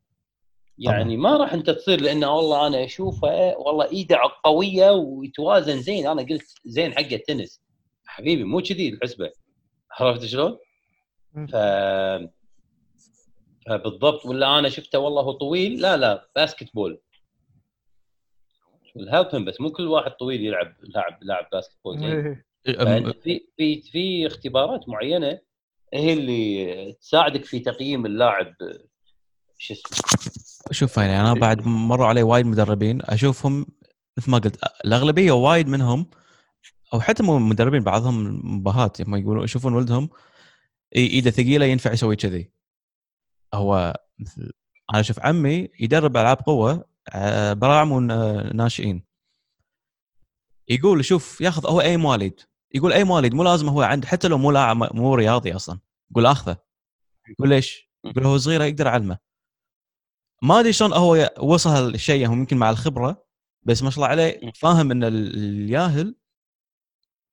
يعني 0.79 1.17
ما 1.17 1.37
راح 1.37 1.53
انت 1.53 1.71
تصير 1.71 2.01
لأنه 2.01 2.37
والله 2.37 2.67
أنا 2.67 2.85
أشوفه 2.85 3.57
والله 3.59 3.91
إيده 3.91 4.19
قوية 4.45 4.91
ويتوازن. 4.91 5.81
زين 5.81 6.07
أنا 6.07 6.23
قلت 6.23 6.55
زين 6.65 6.93
حق 6.93 7.13
التنس. 7.13 7.63
حبيبي 8.07 8.45
مو 8.45 8.61
كذي 8.61 8.89
الحسبة. 8.89 9.33
عرفت 9.91 10.25
شلون؟ 10.25 10.59
ف 11.35 11.57
فبالضبط. 13.67 14.27
ولا 14.27 14.59
أنا 14.59 14.69
شفته 14.69 14.99
والله 14.99 15.23
هو 15.23 15.33
طويل؟ 15.33 15.81
لا 15.81 15.97
لا 15.97 16.29
basketball 16.37 17.01
ال 18.97 19.06
help 19.06 19.45
بس 19.45 19.61
مو 19.61 19.71
كل 19.71 19.87
واحد 19.87 20.11
طويل 20.11 20.47
يلعب 20.47 20.75
لاعب 20.83 21.19
لاعب 21.23 21.49
basketball 21.53 21.99
زين. 21.99 22.11
إيه. 22.11 22.45
فأنت 22.79 23.17
في 23.17 23.49
في 23.57 23.83
في 23.83 24.27
اختبارات 24.27 24.89
معينة 24.89 25.41
هي 25.95 26.13
اللي 26.13 26.93
تساعدك 27.01 27.45
في 27.45 27.59
تقييم 27.59 28.07
اللاعب 28.07 28.55
شو 29.59 29.75
اسمه؟ 29.75 29.99
شوف 30.71 30.97
يعني 30.97 31.21
أنا 31.21 31.35
بعد 31.35 31.67
مروا 31.67 32.07
علي 32.07 32.23
وايد 32.23 32.47
مدربين 32.47 33.03
أشوفهم 33.03 33.67
مثل 34.17 34.31
ما 34.31 34.39
قلت 34.39 34.59
الأغلبية 34.85 35.33
وايد 35.33 35.69
منهم 35.69 36.11
أو 36.95 37.01
حتى 37.01 37.23
مو 37.23 37.39
مدربين 37.39 37.83
بعضهم 37.83 38.41
مباهات 38.57 39.01
لما 39.01 39.19
يقولون 39.19 39.45
يشوفون 39.45 39.75
ولدهم 39.75 40.09
ايده 40.97 41.31
ثقيلة 41.31 41.67
ينفع 41.67 41.93
يسوي 41.93 42.17
كذي. 42.17 42.53
هو 43.55 43.97
مثل 44.19 44.53
أنا 44.91 45.01
أشوف 45.01 45.21
عمي 45.21 45.69
يدرب 45.81 46.17
ألعاب 46.17 46.37
قوة 46.37 46.85
آه، 47.15 47.53
براعم 47.53 47.93
وناشئين 47.93 49.03
يقول 50.69 51.05
شوف 51.05 51.41
ياخذ 51.41 51.67
هو 51.67 51.81
اي 51.81 51.97
مواليد 51.97 52.41
يقول 52.75 52.93
أي 52.93 53.05
مواليد 53.05 53.35
مو 53.35 53.43
لازم 53.43 53.69
هو 53.69 53.83
عنده 53.83 54.07
حتى 54.09 54.29
لو 54.29 54.39
مو 54.39 54.51
لاعب 54.51 54.97
مو 54.97 55.15
رياضي 55.15 55.55
أصلا 55.57 55.79
يقول 56.11 56.27
آخذه. 56.27 56.57
يقول 57.29 57.49
ليش؟ 57.49 57.91
يقول 58.05 58.27
هو 58.27 58.39
صغير 58.39 58.65
أقدر 58.65 58.89
اعلمه 58.89 59.19
ما 60.43 60.61
أدري 60.61 60.73
شلون 60.73 60.93
هو 60.93 61.31
وصل 61.39 61.71
هالشيء 61.71 62.27
هو 62.29 62.33
يمكن 62.33 62.57
مع 62.57 62.71
الخبرة 62.71 63.27
بس 63.63 63.83
ما 63.83 63.91
شاء 63.91 63.97
الله 63.99 64.09
عليه 64.09 64.53
فاهم 64.55 64.91
إن 64.91 65.05
ال- 65.05 65.35
الياهل 65.37 66.15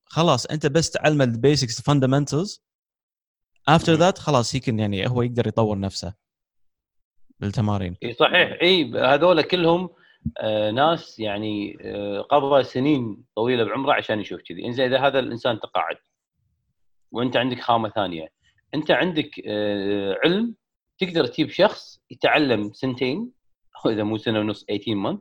خلاص 0.05 0.45
أنت 0.45 0.65
بس 0.67 0.91
تعلمه 0.91 1.23
ال 1.23 1.32
basics 1.32 1.81
fundamentals 1.81 2.63
after 3.67 3.93
that 3.93 4.17
خلاص 4.17 4.55
يمكن 4.55 4.79
يعني 4.79 5.07
هو 5.09 5.21
يقدر 5.21 5.47
يطور 5.47 5.79
نفسه 5.79 6.13
بالتمارين. 7.39 7.97
إي 8.03 8.13
صحيح. 8.13 8.57
إي 8.61 8.91
هذول 8.99 9.41
كلهم 9.41 9.89
ناس 10.73 11.19
يعني 11.19 11.77
آه 11.81 12.21
قضى 12.21 12.63
سنين 12.63 13.23
طويلة 13.35 13.63
بعمره 13.63 13.93
عشان 13.93 14.19
يشوف 14.19 14.41
كذي 14.41 14.65
انزين 14.65 14.85
إذا 14.85 15.07
هذا 15.07 15.19
الإنسان 15.19 15.59
تقاعد 15.59 15.97
وأنت 17.11 17.37
عندك 17.37 17.59
خامة 17.59 17.89
ثانية 17.89 18.27
أنت 18.73 18.91
عندك 18.91 19.41
آه 19.47 20.17
علم 20.23 20.55
تقدر 20.97 21.25
تجيب 21.25 21.49
شخص 21.49 22.01
يتعلم 22.11 22.73
سنتين 22.73 23.31
أو 23.85 23.89
إذا 23.91 24.03
مو 24.03 24.17
سنة 24.17 24.39
ونص 24.39 24.65
18 24.65 24.95
month 24.95 25.19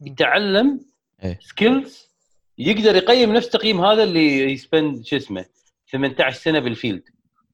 يتعلم 0.00 0.80
إيه. 1.24 1.38
skills 1.42 2.08
يقدر 2.58 2.96
يقيم 2.96 3.32
نفس 3.32 3.48
تقييم 3.48 3.80
هذا 3.80 4.02
اللي 4.02 4.52
ي 4.52 4.61
spend 4.61 5.04
شو 5.04 5.16
اسمه 5.16 5.44
18 5.92 6.36
سنة 6.36 6.58
بالفيلد 6.58 7.02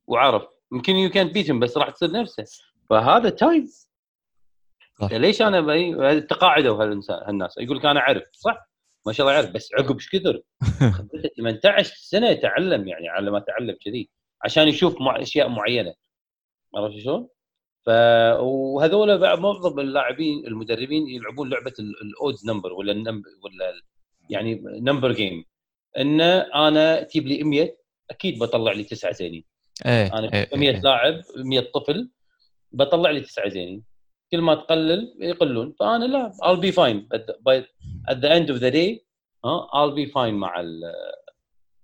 وعرف 0.06 0.42
يمكن 0.72 0.96
يو 0.96 1.10
كانت 1.10 1.34
بيتهم 1.34 1.60
بس 1.60 1.76
راح 1.76 1.90
تصير 1.90 2.10
نفسه 2.10 2.44
فهذا 2.90 3.30
تايم. 3.30 3.68
ليش 5.02 5.42
أنا 5.42 5.60
بي... 5.60 6.20
تقاعدوا 6.20 6.84
هالناس؟ 7.28 7.58
يقول 7.58 7.76
لك 7.76 7.86
أنا 7.86 8.00
أعرف. 8.00 8.22
صح. 8.32 8.68
ما 9.06 9.12
شاء 9.12 9.26
الله 9.26 9.38
يعرف 9.38 9.50
بس 9.50 9.74
عقب 9.74 9.94
إيش 9.94 10.10
كثر؟ 10.10 10.40
خذته 10.96 11.28
18 11.36 11.94
سنة 11.96 12.28
يتعلم 12.28 12.88
يعني 12.88 13.08
على 13.08 13.30
ما 13.30 13.38
تعلم 13.38 13.76
كذي 13.84 14.10
عشان 14.42 14.68
يشوف 14.68 15.00
مع 15.00 15.22
أشياء 15.22 15.48
معينة. 15.48 15.94
عرفت 16.74 16.98
شلون؟ 16.98 17.28
ف 17.86 17.88
وهذول 18.40 19.20
معظم 19.40 19.80
اللاعبين 19.80 20.46
المدربين 20.46 21.08
يلعبون 21.08 21.50
لعبة 21.50 21.72
الأودز 21.78 22.46
نمبر 22.46 22.72
ولا 22.72 22.92
النمبر 22.92 23.28
ولا 23.44 23.72
يعني 24.30 24.62
نمبر 24.64 25.12
جيم 25.12 25.44
إن 25.98 26.20
أنا 26.20 27.02
تجيب 27.02 27.26
لي 27.26 27.42
100 27.42 27.76
أكيد 28.10 28.38
بطلع 28.38 28.72
لي 28.72 28.84
تسعة 28.84 29.12
زينين. 29.12 29.44
إيه 29.86 30.18
أنا 30.18 30.32
إيه، 30.32 30.44
في 30.44 30.56
100 30.56 30.70
إيه. 30.70 30.80
لاعب 30.80 31.22
100 31.36 31.60
طفل 31.74 32.10
بطلع 32.72 33.10
لي 33.10 33.20
تسعة 33.20 33.48
زينين. 33.48 33.82
كل 34.36 34.40
ما 34.40 34.54
تقلل 34.54 35.14
يقلون. 35.20 35.74
فأنا 35.80 36.04
لا 36.04 36.32
I'll 36.42 36.60
be 36.60 36.72
fine. 36.74 37.16
At 37.16 37.20
the, 37.26 37.34
by, 37.46 37.64
at 38.12 38.16
the 38.20 38.28
end 38.30 38.50
of 38.54 38.60
the 38.60 38.70
day 38.70 39.00
ها 39.44 39.66
I'll 39.72 39.94
be 39.96 40.12
fine 40.12 40.34
مع 40.34 40.60
ال 40.60 40.80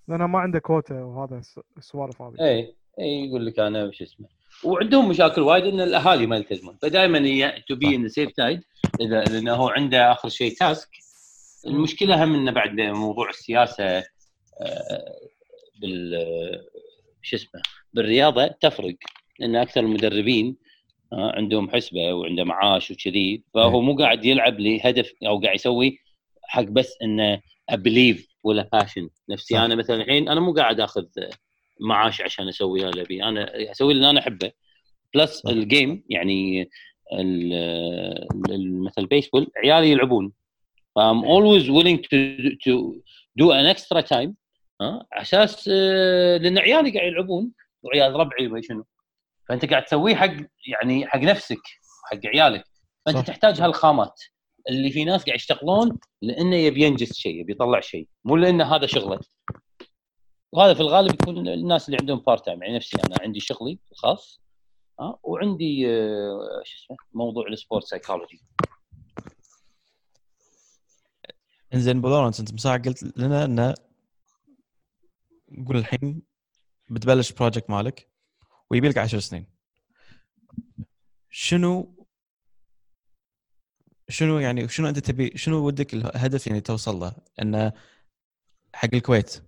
لأنه 0.08 0.26
ما 0.26 0.38
عنده 0.38 0.58
كوتا 0.58 0.94
وهذا 1.04 1.38
الس- 1.38 1.60
السوالف 1.78 2.22
هذه. 2.22 2.34
اي 2.40 2.74
اي 3.00 3.26
يقول 3.26 3.46
لك 3.46 3.58
أنا 3.60 3.90
شو 3.92 4.04
اسمه. 4.04 4.28
وعندهم 4.64 5.08
مشاكل 5.08 5.40
وايد 5.40 5.64
إن 5.64 5.80
الأهالي 5.80 6.26
ما 6.26 6.36
يلتزمون. 6.36 6.76
فدائما 6.82 7.18
هي 7.18 7.62
تو 7.68 7.74
بي 7.74 7.96
ان 7.96 8.08
سيف 8.08 8.32
سايد 8.32 8.60
اذا 9.00 9.24
لأنه 9.24 9.54
هو 9.54 9.68
عنده 9.68 10.12
آخر 10.12 10.28
شيء 10.28 10.54
تاسك 10.54 10.88
المشكلة 11.66 12.24
هم 12.24 12.34
إنه 12.34 12.50
بعد 12.52 12.80
موضوع 12.80 13.28
السياسة 13.30 13.84
آه، 13.84 14.04
بال 15.80 16.14
شو 17.22 17.36
اسمه 17.36 17.60
بالرياضة 17.92 18.46
تفرق. 18.46 18.96
لأن 19.38 19.56
أكثر 19.56 19.80
المدربين 19.80 20.56
عندهم 21.12 21.70
حسبة 21.70 22.14
وعنده 22.14 22.44
معاش 22.44 22.90
وكذي 22.90 23.42
فهو 23.54 23.80
مو 23.80 23.96
قاعد 23.96 24.24
يلعب 24.24 24.60
لهدف 24.60 25.12
أو 25.26 25.40
قاعد 25.40 25.54
يسوي 25.54 25.98
حق 26.42 26.62
بس 26.62 26.96
إنه 27.02 27.40
أبليف 27.68 28.28
ولا 28.44 28.68
باشن 28.72 29.08
نفسي. 29.28 29.54
صح. 29.54 29.60
أنا 29.60 29.74
مثلا 29.74 29.96
الحين 29.96 30.28
أنا 30.28 30.40
مو 30.40 30.52
قاعد 30.52 30.80
آخذ 30.80 31.04
معاش 31.80 32.20
عشان 32.20 32.48
أسوي 32.48 32.88
اللي 32.88 33.02
أبي. 33.02 33.24
أنا 33.24 33.70
أسوي 33.70 33.92
اللي 33.92 34.10
أنا 34.10 34.20
أحبه. 34.20 34.52
Plus. 35.14 35.46
ال 35.46 35.58
game 35.58 36.04
يعني 36.08 36.70
مثل 38.84 39.02
البيسبول 39.02 39.50
عيالي 39.56 39.90
يلعبون. 39.90 40.32
ف 40.96 41.03
I'm 41.03 41.24
always 41.24 41.70
do 43.40 43.44
an 43.44 43.76
extra 43.76 44.02
time 44.02 44.30
ها 44.80 45.06
على 45.12 45.22
أساس 45.22 45.70
آه، 45.72 46.36
لأن 46.36 46.58
عيالي 46.58 46.90
قاعد 46.90 47.06
يلعبون 47.12 47.52
وعيال 47.82 48.12
ربعي 48.12 48.46
وما 48.46 48.60
شنو. 48.62 48.84
فأنت 49.50 49.64
قاعد 49.64 49.84
تسويه 49.84 50.14
حق 50.16 50.32
يعني 50.66 51.06
حق 51.06 51.18
نفسك 51.18 51.62
حق 52.04 52.26
عيالك. 52.26 52.64
فأنت 53.06 53.18
صح. 53.18 53.24
تحتاج 53.24 53.60
هالخامات. 53.60 54.20
اللي 54.68 54.90
في 54.90 55.04
ناس 55.04 55.24
قاعد 55.24 55.36
يشتغلون 55.36 55.98
لأنه 56.22 56.56
يبي 56.56 56.82
ينجز 56.82 57.12
شيء 57.12 57.40
يبي 57.40 57.52
يطلع 57.52 57.80
شيء. 57.80 58.08
مو 58.24 58.36
لأنه 58.36 58.76
هذا 58.76 58.86
شغله. 58.86 59.20
وهذا 60.52 60.74
في 60.74 60.80
الغالب 60.80 61.14
يكون 61.14 61.48
الناس 61.48 61.88
اللي 61.88 61.98
عندهم 62.00 62.18
part 62.18 62.44
time 62.46 62.62
يعني 62.62 62.76
نفسي 62.76 62.96
أنا 63.06 63.16
عندي 63.20 63.40
شغلي 63.40 63.78
الخاص 63.92 64.40
ها 65.00 65.18
وعندي 65.22 65.90
آه، 65.90 66.62
شو 66.64 66.84
اسمه؟ 66.84 66.96
موضوع 67.12 67.48
ال 67.48 67.54
sport 67.54 67.84
psychology 67.84 68.42
إنزين 71.74 71.96
ابو 71.96 72.08
لورنس 72.08 72.40
أنت 72.40 72.54
مساعة 72.54 72.82
قلت 72.82 73.18
لنا 73.18 73.44
إنه 73.44 73.74
قول 75.66 75.76
الحين 75.76 76.22
بتبلش 76.90 77.32
project 77.32 77.70
مالك. 77.70 78.09
ويبي 78.70 78.88
لك 78.88 78.98
10 78.98 79.18
سنين. 79.18 79.46
شنو 81.30 82.06
شنو 84.08 84.38
يعني 84.38 84.68
شنو 84.68 84.88
أنت 84.88 84.98
تبي 84.98 85.38
شنو 85.38 85.66
ودك 85.66 85.94
الهدف 85.94 86.46
يعني 86.46 86.60
توصل 86.60 86.96
له؟ 86.96 87.12
انه 87.42 87.72
حق 88.74 88.88
الكويت 88.94 89.42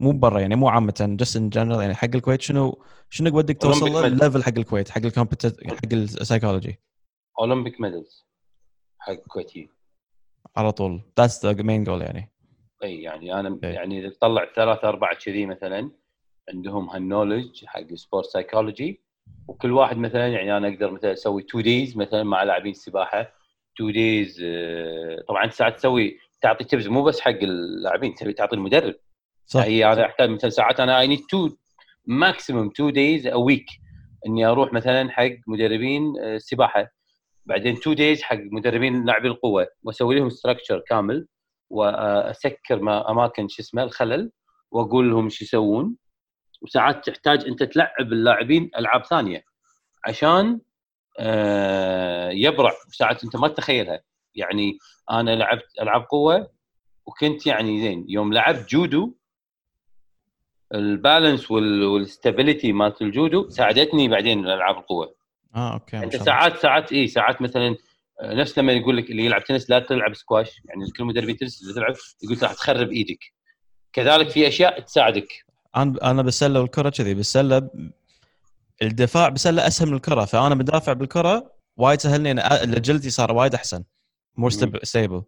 مو 0.00 0.12
برا 0.12 0.40
يعني 0.40 0.56
مو 0.56 0.68
عامة 0.68 1.16
just 1.20 1.36
in 1.36 1.48
general 1.48 1.80
يعني 1.80 1.94
حق 1.94 2.14
الكويت 2.14 2.42
شنو 2.42 2.84
شنو 3.10 3.36
ودك 3.36 3.58
توصل 3.58 3.86
له. 3.86 4.06
ال 4.06 4.12
level 4.12 4.42
حق 4.42 4.58
الكويت 4.58 4.90
حق 4.90 5.04
ال 5.04 5.12
compete 5.12 5.66
حق 5.66 5.92
السايكولوجي 5.92 6.80
Olympic 7.40 7.80
medals 7.80 8.26
حق 8.98 9.12
الكويتيين 9.12 9.68
على 10.56 10.72
طول. 10.72 11.02
That's 11.18 11.46
the 11.46 11.62
main 11.62 11.84
goal 11.84 12.02
يعني. 12.02 12.32
إي 12.82 13.02
يعني 13.02 13.40
أنا 13.40 13.58
إيه. 13.64 13.70
يعني 13.70 14.00
إذا 14.00 14.08
تطلع 14.08 14.52
ثلاثة 14.56 14.88
أربعة 14.88 15.14
كذي 15.14 15.46
مثلا 15.46 15.90
عندهم 16.54 16.90
هال 16.90 17.03
knowledge 17.03 17.64
حق 17.64 17.80
ال 17.80 17.88
sport 17.88 18.26
psychology 18.26 19.00
وكل 19.48 19.72
واحد 19.72 19.98
مثلا 19.98 20.28
يعني 20.28 20.56
أنا 20.56 20.68
أقدر 20.68 20.90
مثلا 20.90 21.12
أسوي 21.12 21.42
two 21.42 21.60
days 21.60 21.96
مثلا 21.96 22.22
مع 22.22 22.42
لاعبين 22.42 22.72
السباحة. 22.72 23.32
two 23.76 23.90
days 23.90 24.44
طبعا 25.28 25.44
أنت 25.44 25.52
ساعات 25.52 25.76
تسوي 25.76 26.18
تعطي 26.40 26.64
tips 26.64 26.88
مو 26.88 27.02
بس 27.02 27.20
حق 27.20 27.30
اللاعبين 27.30 28.14
تبي 28.14 28.32
تعطي 28.32 28.56
المدرب. 28.56 28.94
صح. 29.46 29.60
هي 29.60 29.92
أنا 29.92 30.06
أحتاج 30.06 30.30
مثلا 30.30 30.50
ساعات 30.50 30.80
أنا 30.80 31.00
I 31.00 31.06
need 31.06 31.20
to 31.30 31.48
maximum 32.06 32.68
two 32.68 32.90
days 32.90 33.26
a 33.26 33.34
week 33.34 33.66
إني 34.26 34.46
أروح 34.46 34.72
مثلا 34.72 35.10
حق 35.10 35.30
مدربين 35.46 36.14
آه، 36.20 36.36
السباحه 36.36 36.88
بعدين 37.46 37.80
two 37.80 37.92
days 37.92 38.22
حق 38.22 38.38
مدربين 38.52 39.04
لاعبي 39.04 39.28
القوة. 39.28 39.66
وأسوي 39.82 40.18
لهم 40.18 40.30
structure 40.30 40.82
كامل. 40.88 41.26
وأسكر 41.70 42.80
ما 42.80 43.10
أماكن 43.10 43.48
شو 43.48 43.62
اسمه 43.62 43.82
الخلل. 43.82 44.32
وأقول 44.70 45.10
لهم 45.10 45.28
شو 45.28 45.44
يسوون. 45.44 45.96
وساعات 46.62 47.06
تحتاج 47.10 47.44
أنت 47.44 47.62
تلعب 47.62 48.12
اللاعبين 48.12 48.70
ألعاب 48.78 49.04
ثانية 49.04 49.44
عشان 50.04 50.60
آه، 51.20 52.30
يبرع. 52.30 52.72
ساعات 52.92 53.24
أنت 53.24 53.36
ما 53.36 53.48
تتخيلها. 53.48 54.00
يعني 54.34 54.78
أنا 55.10 55.30
لعبت 55.30 55.66
ألعاب 55.82 56.02
قوة 56.10 56.50
وكنت 57.06 57.46
يعني 57.46 57.80
زين. 57.80 58.04
يوم 58.08 58.32
لعبت 58.32 58.68
جودو 58.70 59.14
ال 60.74 60.84
balance 60.84 61.50
وال 61.50 61.72
stability 61.72 62.72
مالت 62.72 63.02
الجودو 63.02 63.48
ساعدتني 63.48 64.08
بعدين 64.08 64.46
الألعاب 64.46 64.78
القوة. 64.78 65.14
آه 65.54 65.72
أوكي 65.72 65.98
أنت. 65.98 66.16
ساعات 66.16 66.56
ساعات 66.56 66.92
اي 66.92 67.06
ساعات 67.06 67.42
مثلا 67.42 67.76
آه، 68.20 68.34
نفس 68.34 68.58
لما 68.58 68.72
يقول 68.72 68.96
لك 68.96 69.10
اللي 69.10 69.24
يلعب 69.24 69.44
تنس 69.44 69.70
لا 69.70 69.78
تلعب 69.78 70.14
سكواش. 70.14 70.60
يعني 70.64 70.90
كل 70.96 71.04
مدربين 71.04 71.36
تنس 71.36 71.62
اللي 71.62 71.74
تلعب 71.74 71.94
يقول 72.22 72.36
لك 72.36 72.42
راح 72.42 72.52
تخرب 72.52 72.92
إيدك. 72.92 73.24
كذلك 73.92 74.28
في 74.28 74.48
أشياء 74.48 74.80
تساعدك. 74.80 75.47
أنا 75.76 76.10
أنا 76.10 76.22
بالسله 76.22 76.60
والكرة 76.60 76.90
كذي 76.90 77.14
بالسله 77.14 77.70
الدفاع 78.82 79.28
بالسله 79.28 79.66
أسهل 79.66 79.88
من 79.88 79.94
الكرة. 79.94 80.24
فأنا 80.24 80.54
بدافع 80.54 80.92
بالكرة 80.92 81.52
وايد 81.76 82.00
سهلني 82.00 82.30
أنا 82.30 82.62
ال 82.64 82.70
agility 82.70 83.10
صار 83.10 83.32
وايد 83.32 83.54
أحسن. 83.54 83.84
more. 84.36 84.50
Stable 84.82 85.22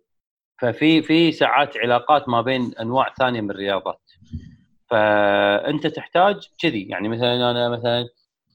ففي 0.60 1.02
في 1.02 1.32
ساعات 1.32 1.76
علاقات 1.76 2.28
ما 2.28 2.42
بين 2.42 2.74
أنواع 2.80 3.14
ثانية 3.18 3.40
من 3.40 3.50
الرياضات. 3.50 4.00
فأنت 4.90 5.86
تحتاج 5.86 6.48
كذي 6.58 6.82
يعني 6.82 7.08
مثلا 7.08 7.50
أنا 7.50 7.68
مثلا 7.68 8.08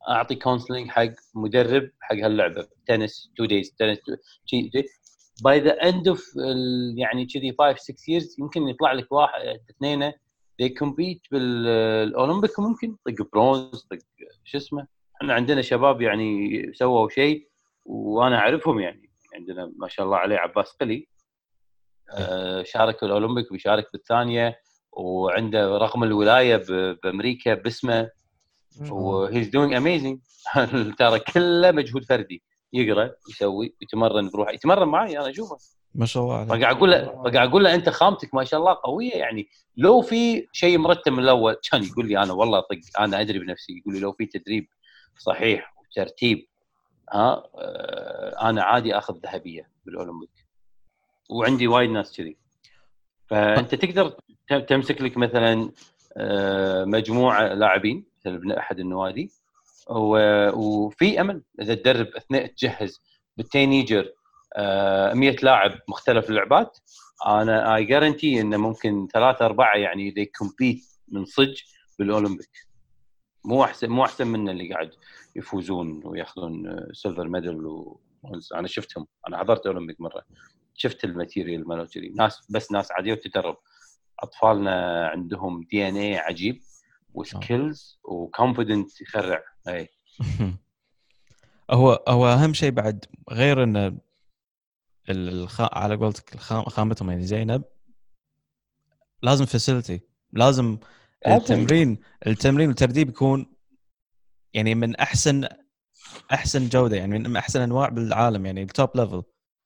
أعطي 0.10 0.36
counseling 0.36 0.89
حق 0.90 1.12
مدرب 1.36 1.92
حق 2.02 2.16
هاللعبة. 2.16 2.68
تنس 2.88 3.32
two 3.38 3.45
days 3.45 3.72
تنس 3.72 3.98
by 5.43 5.60
the 5.60 5.72
end 5.72 6.08
of 6.08 6.26
يعني 6.98 7.26
كذي 7.26 7.56
5 7.60 7.78
6 7.78 7.94
years 7.96 8.40
يمكن 8.40 8.68
يطلع 8.68 8.92
لك 8.92 9.12
واحد 9.12 9.42
اثنين 9.70 10.12
they 10.62 10.70
compete 10.70 11.22
بالاولمبيك 11.32 12.60
ممكن؟ 12.60 12.95
طق 13.06 13.28
برونز 13.34 13.88
طق 13.91 13.97
شو 14.43 14.58
اسمه؟ 14.58 14.88
إحنا 15.22 15.34
عندنا 15.34 15.62
شباب 15.62 16.01
يعني 16.01 16.72
سووا 16.74 17.10
شيء 17.10 17.47
وأنا 17.86 18.38
أعرفهم 18.38 18.80
يعني. 18.80 19.10
عندنا 19.36 19.74
ما 19.78 19.88
شاء 19.88 20.06
الله 20.06 20.18
عليه 20.18 20.36
عباس 20.38 20.72
قلي 20.72 21.08
آه، 22.18 22.64
شارك 22.64 23.01
بالاولمبيك 23.01 23.51
ويشارك 23.51 23.88
بالثانيه 23.93 24.60
وعنده 24.91 25.78
رقم 25.78 26.03
الولاية 26.03 26.64
بأمريكا 27.03 27.53
باسمه. 27.53 28.10
و 28.89 29.01
he's 29.01 29.47
doing 29.47 29.74
amazing 29.74 30.20
ترى 30.97 31.20
كله 31.20 31.72
مجهود 31.72 32.03
فردي. 32.06 32.43
يقرأ 32.74 33.12
يسوي 33.30 33.76
يتمرن 33.82 34.30
بروحه. 34.30 34.51
يتمرن 34.51 34.88
معي 34.88 35.20
أنا 35.20 35.30
أشوفه. 35.30 35.58
ما 35.96 36.06
شاء 36.06 36.24
الله 36.24 36.36
عليك. 36.38 36.50
فقاعد 36.50 36.76
أقول 36.76 36.91
له 36.91 37.06
فقاعد 37.06 37.48
أقول 37.50 37.64
له 37.64 37.76
أنت 37.76 37.89
خامتك 37.89 38.34
ما 38.36 38.43
شاء 38.43 38.60
الله 38.60 38.78
قوية 38.84 39.12
يعني 39.14 39.48
لو 39.78 40.02
في 40.02 40.48
شيء 40.52 40.78
مرتب 40.78 41.12
من 41.12 41.20
الأول 41.24 41.58
كان 41.72 41.84
يقول 41.84 42.08
لي 42.08 42.24
أنا 42.24 42.34
والله 42.34 42.60
طق 42.60 43.00
أنا 43.00 43.22
أدري 43.22 43.39
بنفسي 43.39 43.78
يقول 43.78 43.93
لي 43.93 44.00
لو 44.00 44.12
في 44.12 44.26
تدريب 44.26 44.68
صحيح 45.20 45.74
وترتيب 45.78 46.48
ها 47.14 47.43
آه، 47.56 48.50
أنا 48.50 48.64
عادي 48.64 48.98
أخذ 48.98 49.18
ذهبية 49.18 49.70
بالأولمبيك. 49.86 50.30
وعندي 51.30 51.68
وايد 51.68 51.89
ناس 51.89 52.18
كذي. 52.18 52.38
فأنت 53.28 53.76
تقدر 53.76 54.10
ت- 54.50 54.54
تمسك 54.54 55.02
لك 55.02 55.18
مثلا 55.18 55.72
آه، 56.18 56.86
مجموعه 56.86 57.54
لاعبين 57.54 58.06
مثل 58.20 58.36
ابن 58.36 58.52
أحد 58.52 58.80
النوادي 58.80 59.32
وفي 59.89 61.22
أمل 61.22 61.41
إذا 61.62 61.76
تدرب 61.76 62.08
إثناء 62.08 62.46
تجهز 62.46 63.02
بال 63.38 63.52
teenager 63.52 64.12
100 64.58 65.36
لاعب 65.43 65.72
مختلف 65.89 66.30
اللعبات 66.30 66.78
أنا 67.26 67.76
I 67.76 67.86
guarantee 67.86 68.41
انه 68.41 68.58
ممكن 68.58 69.08
ثلاثة 69.14 69.45
أربعة 69.45 69.76
يعني 69.78 70.10
they 70.10 70.26
compete 70.26 70.84
من 71.08 71.26
صج 71.26 71.62
بالأولمبيك. 71.99 72.49
مو 73.45 73.64
أحسن 73.64 73.89
مو 73.89 74.06
أحسن 74.06 74.28
من 74.28 74.49
اللي 74.49 74.74
قاعد 74.74 74.91
يفوزون 75.36 76.01
وياخذون 76.06 76.80
silver 76.93 77.28
medal 77.28 77.66
و... 77.66 78.01
أنا 78.56 78.68
شفتهم. 78.68 79.08
أنا 79.28 79.38
حضرت 79.38 79.66
أولمبيك 79.68 80.01
مرة. 80.01 80.24
شفت 80.74 81.03
ال 81.03 81.11
material 81.11 81.68
مالو 81.68 81.86
كذي 81.86 82.10
ناس 82.18 82.51
بس 82.51 82.72
ناس 82.72 82.91
عادية 82.91 83.14
وتدرب. 83.14 83.58
أطفالنا 84.20 85.08
عندهم 85.08 85.64
DNA 85.72 86.18
عجيب 86.18 86.62
و 87.14 87.26
skills 87.26 87.99
و 88.03 88.13
confident 88.13 89.01
يخرع. 89.01 89.43
اي 89.68 89.89
هو 91.72 92.03
هو 92.08 92.28
أهم 92.28 92.53
شيء 92.53 92.72
بعد 92.72 93.06
غير 93.32 93.64
ان 93.64 93.78
ال- 93.78 93.97
الخ... 95.10 95.62
على 95.62 95.95
قولتك 95.95 96.36
الخام... 96.36 96.64
خامتهم 96.64 97.10
يعني 97.10 97.26
زينة. 97.26 97.64
لازم 99.22 99.45
facility 99.45 100.01
لازم 100.34 100.78
لازم. 101.26 101.38
التمرين 101.41 101.97
التمرين 102.28 102.68
والتدريب 102.68 103.10
يكون 103.10 103.56
يعني 104.53 104.76
من 104.76 104.95
أحسن 104.95 105.47
أحسن 106.34 106.70
جودة 106.70 106.97
يعني 106.97 107.20
من 107.20 107.38
أحسن 107.38 107.62
أنواع 107.62 107.89
بالعالم 107.89 108.45
يعني 108.45 108.62
ال 108.62 108.68
top 108.68 108.89
level 108.95 109.24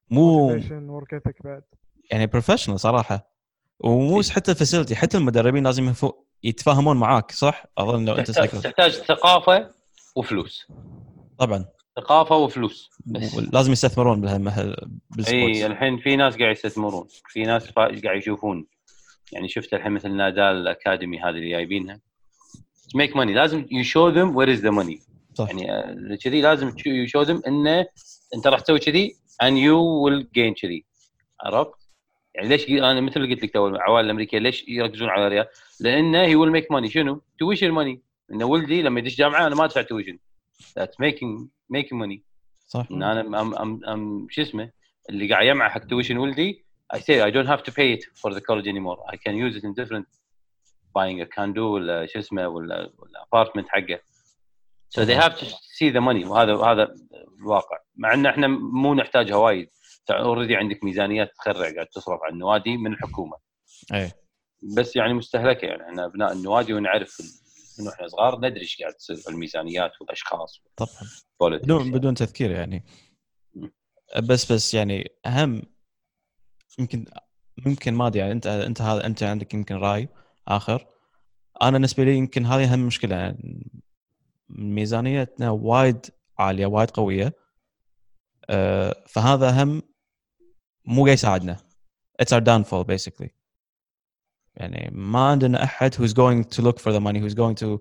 مو 0.10 0.48
بعد. 1.44 1.64
يعني 2.12 2.28
professional 2.28 2.80
صراحة. 2.80 3.30
ومو 3.80 4.22
حتى 4.22 4.52
ال 4.52 4.57
facility 4.57 4.96
حتى 4.96 5.18
المدربين 5.18 5.64
لازم 5.64 5.94
يتفاهمون 6.44 6.98
معاك 6.98 7.32
صح؟ 7.32 7.66
أظن 7.78 8.06
لو 8.06 8.16
أنت 8.16 8.32
تحتاج 8.32 8.92
ثقافة 8.92 9.72
وفلوس. 10.16 10.68
طبعا. 11.38 11.66
ثقافه 12.00 12.36
وفلوس 12.36 12.90
بس. 13.06 13.38
لازم 13.54 13.72
يستثمرون 13.72 14.22
بالهم 14.22 14.48
إي 14.48 14.76
بال 15.10 15.23
sports 15.23 15.62
الحين 15.62 15.98
في 15.98 16.16
ناس 16.16 16.38
قاعد 16.38 16.52
يستثمرون. 16.52 17.08
في 17.28 17.44
ناس 17.44 17.72
قاعد 17.72 18.18
يشوفون. 18.18 18.68
يعني 19.32 19.50
شفت 19.50 19.74
الحين 19.74 19.92
مثل 19.92 20.12
نادال 20.12 20.44
ال 20.44 20.53
academy 20.53 21.20
هذه 21.20 21.30
اللي 21.30 21.50
جايبينها. 21.50 22.00
Make 22.96 23.16
money 23.16 23.34
لازم 23.34 23.66
you 23.72 23.84
show 23.84 24.10
them 24.10 24.36
where 24.36 24.52
is 24.52 24.60
the 24.60 24.70
money 24.70 25.00
يعني 25.40 25.72
آه، 25.72 26.16
كذي 26.24 26.42
لازم 26.42 26.74
you 26.86 27.08
show 27.08 27.22
them 27.22 27.42
إنه 27.48 27.86
أنت 28.36 28.48
راح 28.48 28.60
تسوي 28.60 28.80
كذي 28.80 29.16
and 29.44 29.56
you 29.56 29.78
will 30.06 30.24
gain 30.24 30.62
كذي. 30.62 30.86
عرفت؟ 31.42 31.72
يعني 32.36 32.48
ليش 32.48 32.70
أنا 32.70 33.02
مثل 33.02 33.22
اللي 33.22 33.34
قلت 33.34 33.44
لك 33.44 33.54
تو 33.54 33.68
العوائل 33.68 34.06
الأمريكية 34.06 34.38
ليش 34.38 34.66
يركزون 34.68 35.10
على 35.10 35.28
الرياض؟ 35.28 35.46
لأنه 35.80 36.22
he 36.22 36.36
will 36.36 36.52
make 36.52 36.72
money 36.72 36.90
شنو؟ 36.90 37.22
tuition 37.40 37.72
money 37.72 38.02
إنه 38.32 38.46
ولدي 38.46 38.82
لما 38.82 39.00
يدش 39.00 39.16
جامعة 39.16 39.48
أنا 39.48 39.56
ما 39.56 39.66
أدفع 39.66 39.82
tuition 39.82 40.18
that's 40.76 41.00
making 41.00 41.50
making 41.70 42.02
money 42.02 42.24
صح. 42.68 42.88
ان 42.92 43.04
أنا 43.04 43.22
I'm 43.22 43.56
I'm 43.56 43.86
I'm 43.86 44.28
شو 44.30 44.42
اسمه؟ 44.42 44.72
اللي 45.10 45.30
قاعد 45.30 45.46
يجمع 45.46 45.70
حق 45.70 45.80
tuition 45.86 46.18
ولدي 46.18 46.66
I 46.94 46.98
say 46.98 47.22
I 47.22 47.32
don't 47.36 47.50
have 47.54 47.64
to 47.64 47.72
pay 47.72 47.90
it 47.96 48.04
for 48.22 48.34
the 48.34 48.42
college 48.42 48.68
anymore. 48.68 49.00
I 49.14 49.18
can 49.18 49.36
use 49.46 49.56
it 49.56 49.64
in 49.64 49.74
different 49.74 50.06
buying 50.96 51.22
a 51.22 51.26
condo 51.26 51.58
ولا 51.58 52.06
شو 52.06 52.20
اسمه 52.20 52.48
ولا 52.48 52.92
ولا 52.98 53.26
apartment 53.26 53.66
حقه. 53.68 54.00
So 54.90 55.06
they 55.06 55.16
have 55.16 55.36
to 55.40 55.46
see 55.46 55.90
the 55.92 56.02
money. 56.02 56.26
وهذا 56.26 56.56
هذا 56.58 56.96
الواقع 57.40 57.78
مع 57.96 58.14
إن 58.14 58.26
إحنا 58.26 58.48
مو 58.48 58.94
نحتاجها 58.94 59.36
وايد. 59.36 59.70
اوريدي 60.10 60.56
عندك 60.56 60.84
ميزانيات 60.84 61.32
تخرع 61.36 61.74
قاعد 61.74 61.88
تصرف 61.88 62.20
على 62.24 62.34
النوادي 62.34 62.78
من 62.78 62.94
الحكومة. 62.94 63.38
اي 63.94 64.12
بس 64.78 64.96
يعني 64.96 65.14
مستهلكة 65.14 65.66
يعني. 65.66 65.84
إحنا 65.84 66.06
أبناء 66.06 66.32
النوادي 66.34 66.74
ونعرف 66.74 67.18
من 67.80 67.88
وإحنا 67.88 68.08
صغار 68.08 68.38
ندري 68.38 68.62
إيش 68.62 68.82
قاعد 68.82 68.94
تصير 68.94 69.16
في 69.16 69.30
الميزانيات 69.30 69.92
والأشخاص 70.02 70.64
طبعا. 70.76 71.58
بدون 71.58 71.92
بدون 71.92 72.14
تذكير 72.14 72.52
يعني. 72.52 72.86
بس 74.24 74.52
بس 74.52 74.74
يعني 74.74 75.12
أهم 75.26 75.62
يمكن 76.80 77.06
ممكن 77.66 77.94
ما 77.94 78.08
أدري 78.08 78.20
يعني 78.20 78.32
انت 78.32 78.48
أنت 78.48 78.82
هذا 78.82 79.06
أنت 79.06 79.24
عندك 79.24 79.54
يمكن 79.54 79.76
رأي 79.76 80.10
آخر. 80.48 80.88
أنا 81.62 81.72
بالنسبة 81.72 82.04
لي 82.04 82.18
يمكن 82.18 82.46
هذه 82.46 82.74
أهم 82.74 82.88
مشكلة 82.88 83.16
يعني. 83.16 83.72
ميزانيتنا 84.50 85.50
وايد 85.50 86.06
عالية 86.40 86.66
وايد 86.66 86.90
قوية. 86.90 87.34
أه، 88.50 89.04
فهذا 89.08 89.64
هم 89.64 89.82
مو 90.86 91.04
قاعد 91.04 91.14
يساعدنا. 91.14 91.58
It's 92.22 92.34
our 92.34 92.42
downfall 92.42 92.84
basically. 92.84 93.39
يعني 94.59 94.91
ما 94.93 95.19
عندنا 95.31 95.65
احد 95.65 95.95
who's 95.95 96.13
going 96.13 96.45
to 96.57 96.63
look 96.63 96.79
for 96.79 96.93
the 96.93 97.01
money 97.01 97.19
who's 97.21 97.35
going 97.35 97.55
to 97.65 97.79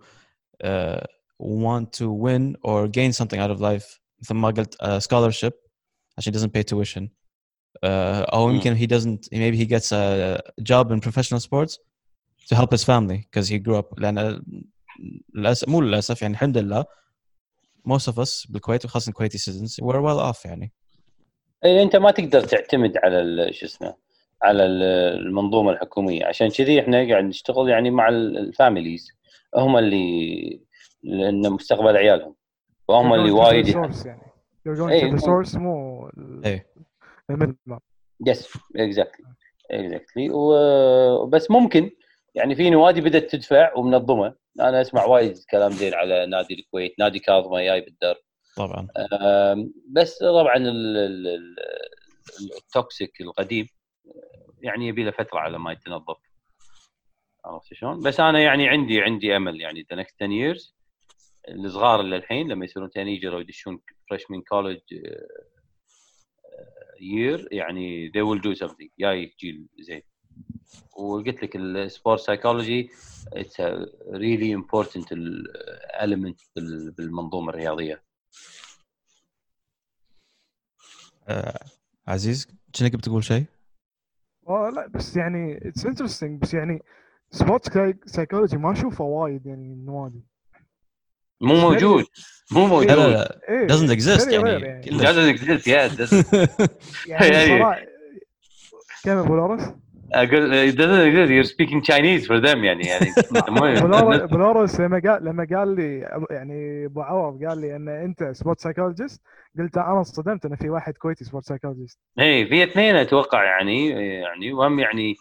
uh, 0.63 1.03
want 1.39 1.85
to 1.99 2.05
win 2.25 2.55
or 2.63 2.87
gain 2.87 3.11
something 3.11 3.39
out 3.39 3.51
of 3.51 3.59
life 3.61 3.99
مثل 4.21 4.33
ما 4.33 4.47
قلت 4.51 4.75
uh, 4.75 4.99
scholarship 4.99 5.53
عشان 6.17 6.33
he 6.33 6.35
doesn't 6.37 6.51
pay 6.51 6.63
tuition 6.63 7.03
uh, 7.03 7.85
او 8.33 8.47
مم. 8.47 8.55
يمكن 8.55 8.75
he 8.77 8.87
doesn't 8.87 9.27
maybe 9.33 9.57
he 9.57 9.65
gets 9.65 9.91
a 9.91 10.39
job 10.63 10.91
in 10.91 10.99
professional 10.99 11.39
sports 11.39 11.77
to 12.49 12.55
help 12.55 12.71
his 12.71 12.83
family 12.83 13.17
because 13.29 13.47
he 13.49 13.57
grew 13.59 13.77
up 13.81 13.99
لان 13.99 14.41
للاسف 15.35 15.69
مو 15.69 15.81
للاسف 15.81 16.21
يعني 16.21 16.33
الحمد 16.33 16.57
لله 16.57 16.85
most 17.89 18.11
of 18.11 18.15
us 18.15 18.51
بالكويت 18.51 18.85
وخاصه 18.85 19.09
الكويتي 19.09 19.37
citizens 19.37 19.71
we're 19.85 20.01
well 20.01 20.33
off 20.33 20.45
يعني 20.45 20.73
اي 21.65 21.83
انت 21.83 21.95
ما 21.95 22.11
تقدر 22.11 22.41
تعتمد 22.41 22.97
على 23.03 23.21
ال- 23.21 23.55
شو 23.55 23.65
اسمه 23.65 23.95
على 24.42 24.66
ال- 24.66 24.82
المنظومة 25.26 25.72
الحكومية. 25.72 26.24
عشان 26.24 26.48
كذي 26.50 26.80
إحنا 26.80 27.08
قاعد 27.08 27.24
نشتغل 27.24 27.68
يعني 27.68 27.90
مع 27.90 28.08
ال- 28.08 28.38
الفاميليز. 28.38 29.08
هم 29.56 29.76
اللي 29.76 30.60
لأن 31.02 31.50
مستقبل 31.50 31.96
عيالهم. 31.96 32.34
وهم 32.88 33.14
اللي 33.14 33.30
وايد 33.30 33.68
يعني. 34.06 34.20
Going 34.68 34.90
إيه، 34.90 35.00
the 35.10 35.14
مو- 37.66 37.78
yes 38.26 38.48
exactly 38.76 39.26
exactly 39.70 40.28
وبس 40.32 41.50
ممكن 41.50 41.90
يعني 42.34 42.54
في 42.54 42.70
نوادي 42.70 43.00
بدأت 43.00 43.30
تدفع 43.30 43.74
ومنظمة. 43.76 44.34
أنا 44.60 44.80
أسمع 44.80 45.04
وايد 45.04 45.38
كلام 45.50 45.70
زين 45.70 45.94
على 45.94 46.26
نادي 46.26 46.54
الكويت 46.54 46.94
نادي 46.98 47.18
كاظمه 47.18 47.62
جاي 47.62 47.80
بالدرب 47.80 48.16
طبعا. 48.56 48.88
بس 49.88 50.18
طبعا 50.18 50.56
ال- 50.56 50.96
ال- 50.96 51.26
ال- 51.28 51.56
ال 52.56 52.67
toxic 52.67 53.20
القديم 53.20 53.66
يعني 54.62 54.88
يبي 54.88 55.04
له 55.04 55.10
فترة 55.10 55.38
على 55.38 55.58
ما 55.58 55.72
يتنظف. 55.72 56.16
عرفت 57.44 57.74
شلون؟ 57.74 58.02
بس 58.02 58.20
أنا 58.20 58.40
يعني 58.40 58.68
عندي 58.68 59.00
عندي 59.02 59.36
أمل 59.36 59.60
يعني 59.60 59.86
the 59.92 59.96
next 59.96 60.14
10 60.22 60.28
years 60.28 60.72
الصغار 61.48 62.00
اللي 62.00 62.16
الحين 62.16 62.48
لما 62.48 62.64
يصيرون 62.64 62.90
teenager 62.90 63.34
ويدشون 63.34 63.80
freshman 64.10 64.42
college 64.42 64.80
year 67.00 67.48
يعني 67.52 68.10
they 68.10 68.22
will 68.22 68.40
do 68.42 68.66
something. 68.66 68.88
جاي 68.98 69.34
جيل 69.40 69.66
زين. 69.78 70.02
وقلت 70.96 71.42
لك 71.42 71.56
ال 71.56 71.67
sport 71.67 72.20
psychology 72.20 72.90
really 74.10 74.56
important 74.60 75.04
element 76.00 76.36
بال- 76.56 76.90
بالمنظومه 76.90 77.50
الرياضية. 77.50 78.02
آه 81.28 81.64
عزيز 82.06 82.48
كأنك 82.72 82.96
بتقول 82.96 83.24
شيء؟ 83.24 83.44
آه 84.48 84.70
لا 84.70 84.86
بس 84.86 85.16
يعني 85.16 85.68
it's 85.68 85.86
interesting 85.86 86.40
بس 86.42 86.54
يعني 86.54 86.82
sports 87.30 87.70
psychology 88.06 88.56
ما 88.56 88.72
أشوفه 88.72 89.04
وايد 89.04 89.46
يعني 89.46 89.72
النوادي 89.72 90.24
مو 91.40 91.54
موجود 91.54 92.04
مو 92.52 92.66
موجود. 92.66 92.90
لا 92.90 93.08
لا 93.08 93.40
إيه 93.48 93.66
doesn't 93.68 93.90
exist 93.98 94.28
يعني 94.32 94.50
يعني. 94.50 94.98
doesn't 94.98 95.38
exist 95.38 95.66
yeah 95.66 95.92
it 95.92 95.98
doesn't. 95.98 96.26
يعني 97.06 97.78
كم 99.04 99.16
ابو 99.16 99.36
لورس؟ 99.36 99.62
أقول 100.12 100.70
it 100.72 100.74
doesn't 100.76 101.06
exist. 101.08 101.30
You're 101.30 101.52
speaking 101.54 101.82
Chinese 101.82 102.26
for 102.26 102.40
them 102.40 102.64
يعني 102.64 102.86
يعني. 102.86 103.12
ابو 103.78 103.86
لورس 103.86 104.20
ابو 104.20 104.36
لورس 104.36 104.80
لما 104.80 105.02
قال 105.06 105.24
لما 105.24 105.46
قال 105.56 105.68
لي 105.76 105.98
يعني 106.30 106.86
أبو 106.86 107.00
عوض 107.02 107.44
قال 107.44 107.60
لي 107.60 107.76
إن 107.76 107.88
أنت 107.88 108.24
sport 108.32 108.60
psychologist 108.60 109.22
قلت 109.58 109.76
أنا 109.76 109.98
انصدمت 109.98 110.46
إن 110.46 110.56
في 110.56 110.70
واحد 110.70 110.92
كويتي 110.96 111.24
sport 111.24 111.44
psychologist 111.44 111.98
اي 112.20 112.46
في 112.46 112.64
اثنين 112.64 112.96
أتوقع 112.96 113.44
يعني 113.44 113.88
يعني 113.90 114.52
وهم 114.52 114.80
يعني 114.80 115.14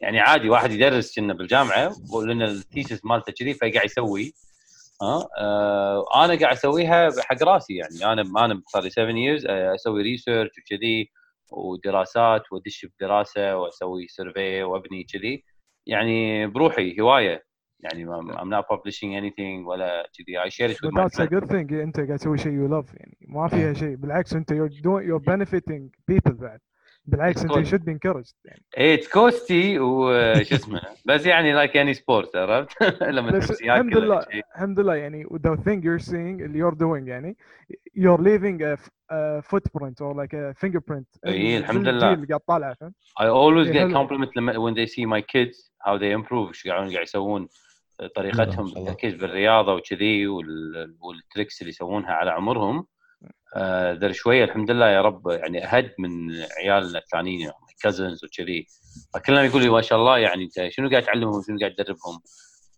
يعني 0.00 0.20
عادي 0.20 0.50
واحد 0.50 0.70
يدرس 0.72 1.16
كنا 1.16 1.34
بالجامعة 1.34 1.92
ولان 2.12 2.42
ال 2.42 2.51
thesis 2.51 3.04
مالته 3.04 3.32
كذي 3.32 3.54
فقاعد 3.54 3.84
يسوي. 3.84 4.32
ها 5.02 5.28
آه 5.38 6.24
أنا 6.24 6.34
قاعد 6.40 6.56
أسويها 6.56 7.10
حق 7.20 7.42
رأسي 7.42 7.74
يعني. 7.74 8.12
أنا 8.12 8.44
أنا 8.44 8.62
صار 8.66 8.82
لي 8.82 8.90
7 8.90 9.12
years 9.12 9.50
آه، 9.50 9.74
أسوي 9.74 10.02
research 10.02 10.50
وكذي. 10.58 11.10
ودراسات 11.52 12.52
وادش 12.52 12.86
بدراسة 12.86 13.56
واسوي 13.56 14.06
survey 14.08 14.62
وابني 14.62 15.04
كذي. 15.12 15.44
يعني 15.86 16.46
بروحي 16.46 17.00
هواية. 17.00 17.44
يعني 17.80 18.06
I'm 18.32 18.48
not 18.48 18.64
publishing 18.74 19.12
anything 19.20 19.66
ولا 19.66 20.10
كذي. 20.18 20.38
I 20.38 20.48
share 20.48 20.70
it 20.70 20.80
with 20.82 20.90
But 20.90 20.94
my 20.94 21.02
that's 21.02 21.18
a 21.18 21.26
good 21.26 21.48
thing 21.48 21.72
إنت 21.72 22.00
قاعد 22.00 22.18
تسوي 22.18 22.38
شيء 22.38 22.52
you 22.52 22.66
love 22.66 22.94
يعني 22.94 23.16
ما 23.20 23.48
فيها 23.48 23.72
شيء. 23.72 23.96
بالعكس 23.96 24.34
إنت 24.34 24.52
you're 24.52 24.82
doing 24.82 25.04
you're 25.06 25.24
benefiting 25.32 25.90
people 26.12 26.32
بعد 26.32 26.60
بالعكس 27.04 27.42
انت 27.42 27.52
be 27.74 27.92
encouraged 27.92 28.32
يعني 28.44 28.62
it's 28.74 29.08
costly 29.08 29.78
وش 29.78 30.52
اسمه 30.52 30.80
بس 31.04 31.26
يعني 31.26 31.52
like 31.52 31.76
any 31.76 31.94
sport 31.94 32.36
عرفت 32.36 32.82
لما 33.02 33.38
الحمد 33.62 33.96
لله. 33.96 34.26
الحمد 34.54 34.80
لله 34.80 34.94
يعني 34.94 35.24
the 35.24 35.56
thing 35.56 35.80
you're 35.82 36.04
seeing 36.08 36.42
اللي 36.42 36.70
you're 36.70 36.74
doing 36.74 37.08
يعني 37.08 37.36
you're 37.98 38.20
leaving 38.20 38.60
a, 38.62 38.78
a 39.12 39.42
footprint 39.42 40.00
or 40.00 40.14
like 40.14 40.32
a 40.34 40.54
fingerprint 40.64 41.06
in 41.26 41.28
الحمد 41.58 41.88
لله. 41.88 42.12
اللي 42.12 42.26
قاعد 42.26 42.40
طالع 42.40 42.74
فهمت؟ 42.74 42.94
I 43.20 43.22
always 43.22 43.76
إيه، 43.76 43.84
get 43.88 43.92
compliment 43.96 44.36
لما 44.36 44.52
when 44.52 44.74
they 44.74 44.88
see 44.90 45.06
my 45.06 45.20
kids 45.34 45.70
how 45.86 45.98
they 45.98 46.22
improve 46.22 46.48
إيش 46.48 46.68
قاعد 46.68 46.90
يسوون 46.92 47.48
طريقتهم. 48.16 48.70
بالتركيز 48.74 49.14
بالرياضة 49.14 49.74
وكذي 49.74 50.26
وال- 50.26 50.96
وال 51.00 51.15
tricks 51.15 51.60
اللي 51.60 51.70
يسوونها 51.70 52.12
على 52.12 52.30
عمرهم 52.30 52.86
ذا 53.92 54.12
شوية 54.12 54.44
الحمد 54.44 54.70
لله 54.70 54.88
يا 54.88 55.02
رب 55.02 55.28
يعني 55.30 55.64
ahead 55.64 55.94
من 55.98 56.32
عيالنا 56.58 56.98
الثانيين 56.98 57.50
cousins 57.82 58.24
وكذي. 58.24 58.66
فكلهم 59.14 59.44
يقول 59.44 59.62
لي 59.62 59.68
ما 59.68 59.80
شاء 59.80 59.98
الله 59.98 60.18
يعني 60.18 60.44
أنت 60.44 60.68
شنو 60.72 60.90
قاعد 60.90 61.02
تعلمهم 61.02 61.42
شنو 61.46 61.58
قاعد 61.58 61.74
تدربهم؟ 61.74 62.20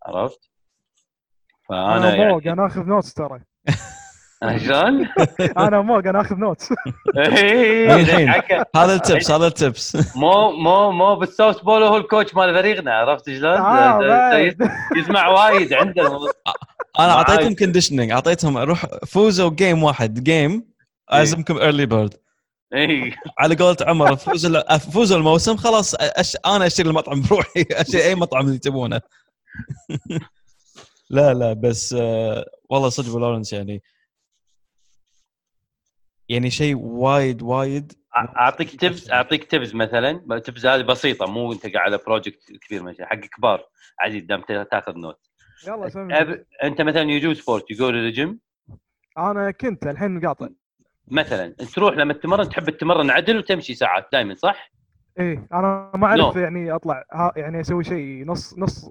عرفت؟ 0.06 0.50
فأنا 1.68 1.96
أنا 1.96 2.16
يعني 2.16 2.52
أنا 2.52 2.66
آخذ 2.66 2.84
notes 2.86 3.14
ترى. 3.14 3.40
شلون؟ 4.58 5.08
أنا 5.66 5.80
موق 5.80 5.98
أنا 6.06 6.20
اخذ 6.20 6.36
notes 6.36 6.68
الحين. 7.16 8.30
هذا 8.76 8.94
ال 8.94 9.01
tips 9.01 9.30
هذا 9.30 9.46
ال 9.46 9.60
tips 9.60 10.16
مو 10.16 10.50
مو 10.50 10.90
مو 10.92 11.14
بال 11.16 11.64
softball 11.64 11.82
هو 11.82 11.96
ال 11.96 12.03
coach 12.03 12.34
مال 12.34 12.54
فريقنا 12.54 12.94
عرفت 12.94 13.30
شلون؟ 13.30 13.56
آه،. 13.56 14.54
يسمع 14.96 15.28
وايد 15.28 15.72
عنده 15.72 16.06
أنا 16.98 17.06
معاي. 17.08 17.10
اعطيتهم 17.10 17.54
conditioning 17.54 18.10
أعطيتهم 18.10 18.58
روح 18.58 18.86
فوزوا 19.06 19.50
game 19.50 19.82
واحد 19.82 20.24
game 20.24 20.64
اعزمكم 21.12 21.58
early 21.58 21.86
bird 21.86 22.14
اي 22.74 23.14
على 23.38 23.54
قولة 23.54 23.76
عمر 23.80 24.16
فوز 24.16 24.46
ال- 24.46 24.80
فوز 24.80 25.12
الموسم 25.12 25.56
خلاص 25.56 25.94
أش... 25.94 26.36
أنا 26.46 26.66
اشتري 26.66 26.88
المطعم 26.88 27.22
بروحي 27.30 27.64
اشتري 27.72 28.04
أي 28.04 28.14
مطعم 28.14 28.46
اللي 28.46 28.58
تبونه 28.58 29.00
لا 31.10 31.34
لا 31.34 31.52
بس 31.52 31.96
آه، 31.98 32.44
والله 32.70 32.88
صدق 32.88 33.16
لورنس 33.16 33.52
يعني 33.52 33.82
يعني 36.28 36.50
شيء 36.50 36.76
وايد 36.76 37.42
وايد 37.42 37.92
أعطيك 38.16 38.80
tips 38.80 39.10
أعطيك 39.10 39.44
tips 39.44 39.74
مثلا. 39.74 40.38
tips 40.38 40.66
هذه 40.66 40.82
بسيطة 40.82 41.26
مو 41.26 41.52
أنت 41.52 41.62
قاعد 41.62 41.76
على 41.92 41.98
project 42.06 42.52
كبير 42.52 42.82
مثلا 42.82 43.06
حق 43.06 43.16
كبار 43.16 43.64
عزيز 44.00 44.22
دام 44.24 44.42
تاخذ 44.70 44.98
note 44.98 45.20
يلا 45.66 45.88
سمي 45.88 46.14
أب- 46.14 46.38
أنت 46.64 46.80
مثلا 46.82 47.02
you 47.02 47.20
do 47.20 47.34
sport 47.34 47.70
you 47.70 47.76
go 47.76 47.90
لل 47.90 48.10
gym 48.10 48.40
أنا 49.18 49.50
كنت 49.50 49.86
الحين 49.86 50.26
قاطع 50.26 50.48
مثلا 51.08 51.48
تروح 51.74 51.96
لما 51.96 52.12
تتمرن 52.12 52.48
تحب 52.48 52.70
تتمرن 52.70 53.10
عدل 53.10 53.38
وتمشي 53.38 53.74
ساعات 53.74 54.08
دائما 54.12 54.34
صح؟ 54.34 54.70
إيه 55.18 55.46
أنا 55.52 55.92
ما 55.94 56.06
أعرف 56.06 56.34
No. 56.34 56.36
يعني 56.36 56.72
أطلع 56.72 57.04
ها 57.12 57.32
يعني 57.36 57.60
أسوي 57.60 57.84
شيء 57.84 58.24
نص 58.26 58.58
نص 58.58 58.90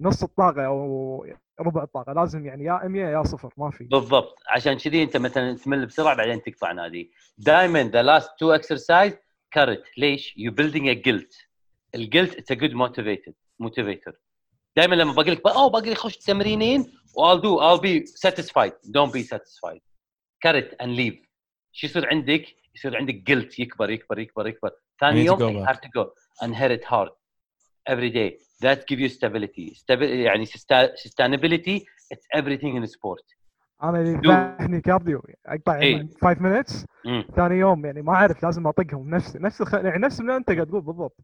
نص 0.00 0.22
الطاقة 0.22 0.66
أو 0.66 1.26
ربع 1.60 1.82
الطاقة 1.82 2.12
لازم 2.12 2.46
يعني 2.46 2.64
يا 2.64 2.80
100 2.88 3.04
يا 3.04 3.22
صفر 3.22 3.52
ما 3.56 3.70
في. 3.70 3.84
بالضبط. 3.84 4.38
عشان 4.48 4.74
كذي 4.78 5.02
انت 5.02 5.16
مثلا 5.16 5.56
تمل 5.56 5.86
بسرعة 5.86 6.16
بعدين 6.16 6.42
تقطع 6.42 6.72
نادي. 6.72 7.12
دائما 7.38 7.82
the 7.82 8.02
last 8.02 8.30
two 8.38 8.52
exercise 8.52 9.16
cut 9.50 9.84
ليش؟ 9.98 10.34
you 10.36 10.52
building 10.52 10.88
a 10.88 10.92
guilt 10.92 11.34
ال 11.94 12.01
guilt 12.01 12.36
it's 12.36 12.52
a 12.52 12.54
good 12.54 12.72
motivated 12.72 13.34
motivator 13.58 14.12
دائما 14.76 14.94
لما 14.94 15.12
باقي 15.12 15.30
لك 15.30 15.46
أوه 15.46 15.70
باقي 15.70 15.88
لي 15.88 15.94
خش 15.94 16.16
تمرينين 16.16 16.82
I'll 17.18 17.40
do 17.40 17.58
I'll 17.60 17.80
be 17.80 18.06
satisfied. 18.06 18.72
Don't 18.96 19.12
be 19.12 19.22
satisfied. 19.22 19.80
cut 20.46 20.63
it 20.63 20.74
and 20.82 20.96
leave. 20.96 21.16
شو 21.72 21.86
يصير 21.86 22.08
عندك؟ 22.08 22.44
يصير 22.74 22.96
عندك 22.96 23.14
guilt 23.14 23.58
يكبر 23.58 23.90
يكبر 23.90 24.18
يكبر 24.18 24.46
يكبر. 24.46 24.70
ثاني 25.00 25.24
يوم 25.24 25.64
back. 25.64 25.68
have 25.68 25.80
to 25.80 25.88
go. 25.88 26.04
And 26.42 26.54
hit 26.54 26.70
it 26.70 26.84
hard 26.84 27.08
every 27.90 28.10
day. 28.10 28.30
That 28.64 28.78
give 28.88 29.00
you 29.00 29.08
stability. 29.08 29.74
Stabi- 29.74 30.02
يعني 30.02 30.46
susta- 30.46 30.92
sustainability 31.04 31.80
it's 32.14 32.26
everything 32.40 32.76
in 32.76 32.86
sport. 32.86 33.24
أنا 33.82 34.00
اللي 34.00 34.10
يذبحني 34.12 34.80
cardio. 34.80 35.22
أقطع 35.46 35.78
إيه. 35.80 36.08
5 36.22 36.38
minutes. 36.38 36.86
ثاني 37.36 37.54
يوم 37.54 37.86
يعني 37.86 38.02
ما 38.02 38.12
أعرف 38.12 38.42
لازم 38.42 38.66
أطقهم. 38.66 39.10
نفس 39.10 39.36
نفس 39.36 39.60
الخ... 39.60 39.74
يعني 39.74 39.98
نفس 39.98 40.20
اللي 40.20 40.36
أنت 40.36 40.50
قاعد 40.50 40.66
تقول 40.66 40.80
بالضبط. 40.80 41.16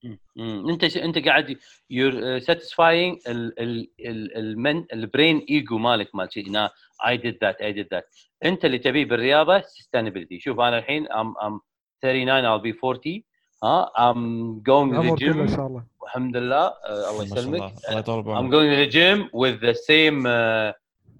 أنت 0.70 0.86
ش... 0.86 0.96
أنت 0.96 1.18
قاعد 1.18 1.56
يور 1.90 2.38
ساتيسفاينج 2.38 3.18
ال 3.28 3.60
ال 3.60 3.90
ال 4.00 4.36
المن 4.36 4.84
البرين 4.92 5.46
ايجو 5.50 5.78
مالك 5.78 6.14
مال 6.14 6.32
شيء. 6.32 6.48
أنا 6.50 6.70
اي 7.06 7.16
ديد 7.16 7.38
ذات 7.44 7.60
اي 7.60 7.72
ديد 7.72 7.86
ذات 7.92 8.04
أنت 8.44 8.64
اللي 8.64 8.78
تبيه 8.78 9.04
بالرياضة 9.04 9.60
سستينابيلتي 9.60 10.40
شوف 10.40 10.60
أنا 10.60 10.78
الحين 10.78 11.12
ام 11.12 11.34
ام 11.42 11.60
39 12.02 12.42
I'll 12.42 12.62
be 12.62 12.78
40 12.84 13.22
ها 13.64 14.10
ام 14.10 14.60
going 14.68 14.90
to 14.90 15.00
العمر 15.00 15.16
the 15.16 15.20
كله 15.20 15.42
إن 15.42 15.48
gym 15.48 15.56
شاء 15.56 15.66
الله. 15.66 15.84
الحمد 16.04 16.36
لله. 16.36 16.66
آه، 16.66 17.10
الله 17.10 17.22
يسلمك. 17.24 17.54
الله. 17.88 17.98
يطول 17.98 18.22
I'm 18.22 18.26
بعمرك 18.26 18.50
going 18.52 18.70
to 18.70 18.76
the 18.86 18.92
gym 18.96 19.28
with 19.32 19.60
the 19.60 19.74
same 19.74 20.26
uh, 20.26 20.72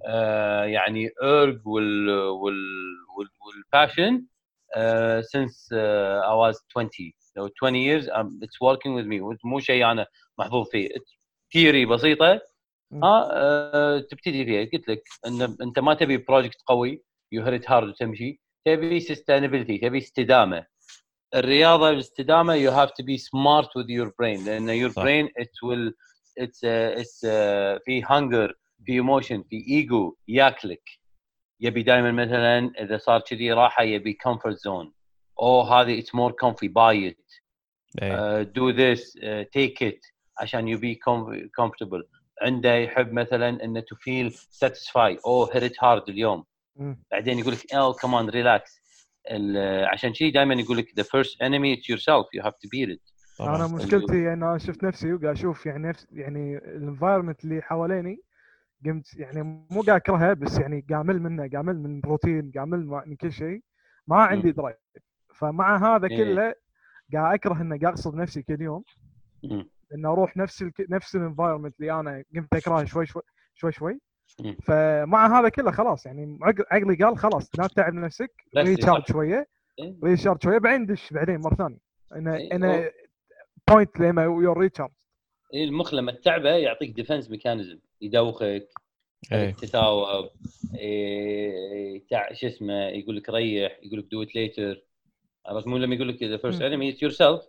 uh, 0.08 0.64
يعني 0.66 1.08
urge 1.08 1.60
وال 1.66 2.10
وال 2.10 2.56
وال 3.16 3.28
وال 3.44 3.61
passion 3.61 4.22
since 5.32 5.68
uh, 5.72 6.32
I 6.32 6.34
was 6.34 6.56
20 6.74 7.14
so 7.36 7.48
20 7.60 7.82
years 7.82 8.08
um, 8.12 8.38
it's 8.42 8.58
working 8.60 8.94
with 8.94 9.06
me. 9.06 9.20
مو 9.44 9.58
شيء 9.60 9.90
أنا 9.90 10.06
محظوظ 10.38 10.68
فيه. 10.70 10.88
theory 11.52 11.86
بسيطة. 11.86 12.40
ها 13.02 13.28
uh, 13.28 14.06
تبتدي 14.10 14.44
فيها. 14.44 14.68
قلت 14.72 14.88
لك 14.88 15.02
إن 15.26 15.56
أنت 15.62 15.78
ما 15.78 15.94
تبي 15.94 16.16
project 16.16 16.62
قوي. 16.66 17.02
you 17.32 17.42
hit 17.42 17.70
hard 17.70 17.88
وتمشي 17.88 18.40
تبي 18.66 19.00
sustainability 19.00 19.78
تبي 19.78 19.98
استدامة. 19.98 20.66
الرياضة 21.34 21.90
الاستدامه 21.90 22.54
you 22.54 22.70
have 22.70 22.90
to 22.90 23.02
be 23.02 23.18
smart 23.18 23.76
with 23.76 23.90
your 23.90 24.12
brain 24.18 24.44
لأن 24.44 24.68
your 24.68 24.92
brain 24.96 25.28
it 25.38 25.62
will 25.62 25.94
it's 26.38 26.64
it's 26.64 27.20
في 27.84 28.02
hunger 28.06 28.54
في 28.86 28.92
emotion 28.92 29.42
في 29.42 29.64
ايجو 29.68 30.16
ياكلك. 30.28 30.90
يبي 31.60 31.82
دائما 31.82 32.12
مثلا 32.12 32.72
إذا 32.80 32.98
صار 32.98 33.20
كذي 33.20 33.52
راحة 33.52 33.82
يبي 33.82 34.12
comfort 34.12 34.56
zone 34.56 34.92
أو 35.40 35.60
هذه 35.60 35.98
it's 35.98 36.14
more 36.14 36.32
comfy 36.32 36.68
buy 36.68 37.16
it 38.02 38.46
do 38.48 38.70
this 38.70 39.18
take 39.52 39.82
it 39.82 40.06
عشان 40.38 40.68
you 40.68 40.78
be 40.78 40.94
comfortable 40.94 42.04
عنده 42.42 42.74
يحب 42.74 43.12
مثلا 43.12 43.64
إنه 43.64 43.80
to 43.80 43.96
feel 43.96 44.32
satisfy 44.32 45.18
أو 45.26 45.44
hit 45.44 45.84
hard 45.84 46.08
اليوم. 46.08 46.44
بعدين 47.10 47.38
يقول 47.38 47.52
لك 47.52 47.74
أو 47.74 47.92
كمان 47.92 48.28
relax 48.28 48.79
عشان 49.92 50.14
شيء 50.14 50.34
دائما 50.34 50.54
يقول 50.54 50.76
لك 50.78 50.86
the 51.00 51.04
first 51.04 51.36
enemy 51.42 51.76
it's 51.76 51.94
yourself 51.94 52.26
you 52.36 52.42
have 52.42 52.54
to 52.54 52.68
beat 52.68 52.90
it 52.96 53.12
طبعاً. 53.38 53.56
أنا 53.56 53.66
مشكلتي 53.66 54.32
ان 54.32 54.42
أنا 54.42 54.58
شفت 54.58 54.84
نفسي 54.84 55.12
وقاعد 55.12 55.36
أشوف 55.36 55.66
يعني 55.66 55.88
نفس 55.88 56.06
يعني 56.12 56.56
ال 56.56 56.63
environment 56.63 57.44
اللي 57.44 57.62
حواليني 57.62 58.22
قمت 58.84 59.16
يعني 59.16 59.42
مو 59.42 59.82
قاعد 59.82 60.00
أكرهها 60.00 60.32
بس 60.32 60.58
يعني 60.58 60.86
قاعد 60.90 61.04
امل 61.04 61.22
منه 61.22 61.36
قاعد 61.38 61.54
امل 61.54 61.78
من 61.78 62.00
روتين 62.04 62.50
قاعد 62.54 62.66
امل 62.66 62.86
من 63.06 63.16
كل 63.16 63.32
شيء 63.32 63.62
ما 64.06 64.16
عندي 64.16 64.52
drive 64.52 64.76
فمع 65.34 65.96
هذا 65.96 66.08
إيه. 66.10 66.16
كله 66.16 66.54
قاعد 67.12 67.34
أكره 67.34 67.60
انه 67.62 67.78
قاعد 67.78 67.92
اغصب 67.92 68.14
نفسي 68.14 68.42
كل 68.42 68.60
يوم 68.62 68.82
مم. 69.44 69.70
ان 69.94 70.06
أروح 70.06 70.36
نفس 70.36 70.62
الك... 70.62 70.86
نفس 70.90 71.16
ال 71.16 71.21
environment 71.21 71.80
اللي 71.80 72.00
أنا 72.00 72.24
قمت 72.34 72.54
أكرهه 72.54 72.84
شوي 72.84 73.06
شوي 73.06 73.22
شوي 73.54 73.72
شوي. 73.72 74.00
فمع 74.62 75.40
هذا 75.40 75.48
كله 75.48 75.70
خلاص 75.70 76.06
يعني 76.06 76.38
عقل- 76.42 76.64
عقلي 76.70 77.04
قال 77.04 77.18
خلاص 77.18 77.50
لا 77.58 77.66
تتعب 77.66 77.94
نفسك 77.94 78.30
بس 78.56 78.66
recharge. 78.66 79.02
شوية 79.08 79.48
إيه. 79.78 79.96
recharge 80.04 80.42
شوية 80.42 80.58
بعدين 80.58 80.86
دش 80.86 81.12
بعدين 81.12 81.40
مرة 81.40 81.54
ثانية 81.54 81.78
أنا 82.12 82.36
إيه، 82.36 82.52
أنا 82.52 82.90
point 83.70 84.00
لما 84.00 84.22
you 84.22 84.58
recharge 84.58 84.90
إيه، 85.54 85.64
المخ 85.64 85.94
لما 85.94 86.12
تتعبه 86.12 86.50
يعطيك 86.50 86.90
defense 86.90 87.30
mechanism 87.30 87.78
يدوخك. 88.00 88.68
تتاوب 89.62 90.28
إيه، 90.78 92.02
تع... 92.10 92.32
شو 92.32 92.46
اسمه 92.46 92.74
يقول 92.88 93.16
لك 93.16 93.28
ريح 93.30 93.78
يقول 93.82 93.98
لك 93.98 94.04
do 94.10 94.22
it 94.22 94.34
later 94.34 94.82
عرفت 95.46 95.66
مو 95.66 95.76
لما 95.78 95.94
يقول 95.94 96.08
لك 96.08 96.22
the 96.22 96.36
first. 96.36 96.62
enemy 96.62 96.88
it's 96.90 97.02
yourself 97.02 97.40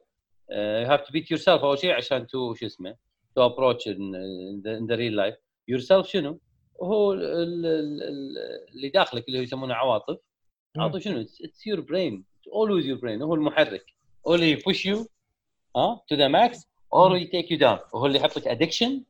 you 0.52 0.88
have 0.92 1.02
to 1.02 1.12
beat 1.14 1.32
yourself 1.32 1.62
أول 1.64 1.80
شيء 1.80 1.92
عشان 1.92 2.28
to 2.28 2.54
شو 2.54 2.66
اسمه 2.66 2.96
to 3.36 3.46
approach 3.46 3.88
in 3.88 4.88
the 4.90 4.96
real 4.96 5.16
life 5.16 5.36
yourself 5.68 6.08
شنو؟ 6.08 6.40
هو 6.82 7.14
ال- 7.14 7.24
ال- 7.26 8.04
ال- 8.04 8.68
اللي 8.76 8.90
داخلك 8.90 9.28
اللي 9.28 9.40
يسمونه 9.40 9.74
عواطف. 9.74 10.18
عواطف 10.78 11.02
شنو؟ 11.04 11.22
it's 11.22 11.68
your 11.68 11.80
brain 11.82 12.24
always 12.54 12.86
your 12.86 12.98
brain 13.00 13.22
هو 13.22 13.36
المحرك. 13.36 13.86
هو 14.28 14.36
اللي 14.36 14.52
ي 14.52 14.59
push 14.59 14.86
you 14.86 15.08
ها 15.76 16.02
to 16.10 16.16
the 16.16 16.28
max 16.28 16.68
or 16.94 17.18
ي 17.18 17.25
take 17.25 17.52
you 17.52 17.58
down 17.58 17.80
وهو 17.94 18.06
اللي 18.06 18.18
يحط 18.18 18.38
لك 18.38 18.48
addiction 18.48 19.04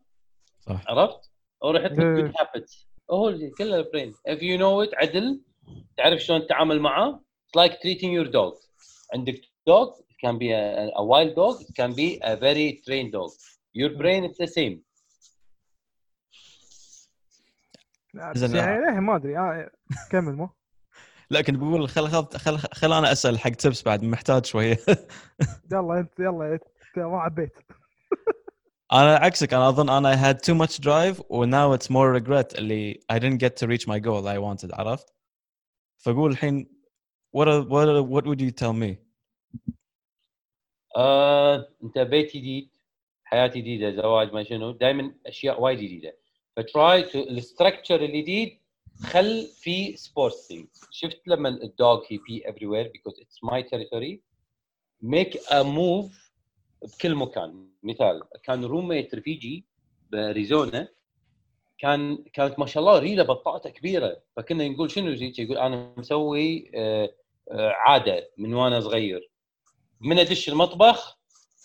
صح. 0.68 0.84
عرفت؟ 0.88 1.32
أو 1.64 1.76
يحط 1.76 1.92
لك. 1.92 2.00
good 2.00 2.34
habits 2.40 2.88
هو 3.12 3.30
اللي 3.30 3.50
كله 3.50 3.76
ال 3.76 3.82
brain 3.82 4.14
if 4.14 4.38
you 4.40 4.60
know 4.62 4.90
it 4.90 4.98
عدل. 4.98 5.42
تعرف 5.98 6.20
شلون 6.22 6.42
تتعامل 6.46 6.80
معاه؟ 6.80 7.22
It's 7.48 7.62
like 7.62 7.72
treating 7.74 8.12
your 8.20 8.32
dog. 8.32 8.58
عندك 9.14 9.42
dog 9.70 9.90
it 10.00 10.28
can 10.28 10.36
be 10.38 10.50
a, 10.52 10.92
a 10.98 11.04
wild 11.04 11.36
dog 11.36 11.62
it 11.62 11.74
can 11.82 11.94
be 11.96 12.20
a 12.24 12.36
very 12.36 12.82
trained 12.86 13.12
dog. 13.12 13.32
Your 13.82 13.90
brain 14.02 14.24
is 14.30 14.38
the 14.38 14.48
same. 14.48 14.76
بس 18.14 18.38
زين. 18.38 18.56
يعني 18.56 18.82
ليه 18.82 19.00
ما 19.00 19.16
أدري 19.16 19.38
آه، 19.38 19.72
كمل 20.12 20.36
مو 20.36 20.50
لا 21.30 21.42
كنت 21.42 21.58
بقول 21.58 21.90
خل 21.90 22.08
خل 22.08 22.28
خل, 22.40 22.58
خل 22.58 22.94
أنا 22.94 23.12
أسأل 23.12 23.40
حق 23.40 23.50
تبس 23.50 23.84
بعد 23.84 24.04
محتاج 24.04 24.46
شوية 24.46 24.78
يلا 25.72 26.00
أنت 26.00 26.20
يلا 26.20 26.54
أنت 26.54 26.64
ما 26.98 27.20
عبيت 27.20 27.58
أنا 28.94 29.16
عكسك 29.16 29.54
أنا 29.54 29.70
أظن 29.70 29.90
أنا 29.90 30.14
I 30.14 30.18
had 30.18 30.38
too 30.38 30.56
much 30.56 30.80
drive 30.80 31.18
now 31.30 31.74
it's 31.78 31.90
more 31.90 32.12
regret 32.22 32.58
اللي 32.58 33.00
I 33.12 33.16
didn't 33.20 33.40
get 33.40 33.56
to 33.64 33.68
reach 33.68 33.88
my 33.88 34.00
goal 34.00 34.28
I 34.28 34.38
wanted 34.38 34.74
عرفت؟ 34.74 35.14
فاقول 35.98 36.32
الحين 36.32 36.82
what 37.38 37.48
are, 37.48 37.64
what 37.64 37.88
are, 37.88 38.04
what 38.04 38.26
would 38.26 38.42
you 38.42 38.52
tell 38.52 38.74
me؟ 38.74 38.96
آه، 40.98 41.68
انت 41.84 42.00
بيت 42.00 42.36
جديد 42.38 42.70
حياة 43.24 43.48
جديدة 43.48 44.02
زواج 44.02 44.34
ما 44.34 44.44
شنو 44.44 44.72
دائما 44.72 45.14
أشياء 45.26 45.62
وايد 45.62 45.80
جديدة 45.80 46.21
فتراي 46.58 47.04
تو 47.04 47.20
الستركتشر 47.20 48.02
الجديد 48.02 48.60
خل 49.04 49.48
في 49.48 49.96
سبورتس 49.98 50.54
شفت 50.92 51.22
لما 51.28 51.50
الدوج 51.50 52.00
هي 52.08 52.18
بي 52.18 52.50
افري 52.50 52.66
وير 52.66 52.88
بيكوز 52.88 53.20
اتس 53.22 53.44
ماي 53.44 53.64
تيريتوري 53.64 54.22
ميك 55.02 55.38
ا 55.38 55.62
موف 55.64 56.32
بكل 56.82 57.16
مكان. 57.16 57.70
مثال 57.84 58.24
كان 58.44 58.66
روميت 58.66 59.16
رفيجي 59.16 59.66
بأريزونا 60.12 60.88
كان 61.78 62.24
كانت 62.34 62.60
ما 62.60 62.66
شاء 62.66 62.84
الله 62.84 63.00
ريلة 63.00 63.24
بطاطا 63.24 63.70
كبيرة. 63.70 64.24
فكنا 64.36 64.68
نقول 64.68 64.92
شنو؟ 64.92 65.16
زي 65.16 65.34
يقول 65.40 65.58
أنا 65.58 65.94
مسوي 65.98 66.72
آه، 66.76 67.16
آه، 67.52 67.70
عادة 67.70 68.32
من 68.38 68.54
وأنا 68.54 68.80
صغير. 68.80 69.32
من 70.02 70.20
أدش 70.20 70.50
المطبخ 70.50 71.20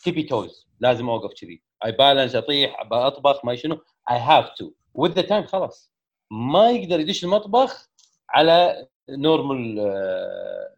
تبي 0.04 0.22
توز 0.22 0.68
لازم 0.80 1.08
أوقف 1.08 1.40
كذي. 1.40 1.62
اي 1.84 1.92
بالانس 1.92 2.34
أطيح 2.34 2.80
أطبخ 2.92 3.44
ما 3.44 3.56
شنو. 3.56 3.78
اي 4.10 4.18
هاف 4.18 4.50
تو 4.50 4.70
وذ 4.94 5.12
ذا 5.12 5.22
تايم 5.22 5.46
خلاص. 5.46 5.92
ما 6.30 6.70
يقدر 6.70 7.00
يدش 7.00 7.24
المطبخ 7.24 7.88
على 8.30 8.86
نورمال 9.10 9.76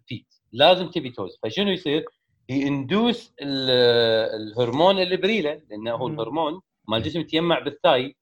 تيت 0.08 0.26
لازم 0.52 0.90
تبي 0.90 1.10
توز 1.10 1.38
فشنو 1.42 1.70
يصير؟ 1.70 2.04
يندوس 2.48 3.32
الهرمون 3.40 4.98
اللي 4.98 5.16
بريله 5.16 5.62
لأنه 5.70 5.94
هو. 5.94 6.08
الهرمون 6.08 6.60
مال 6.88 6.98
الجسم 6.98 7.20
يتجمع 7.20 7.58
بالثاي. 7.58 8.16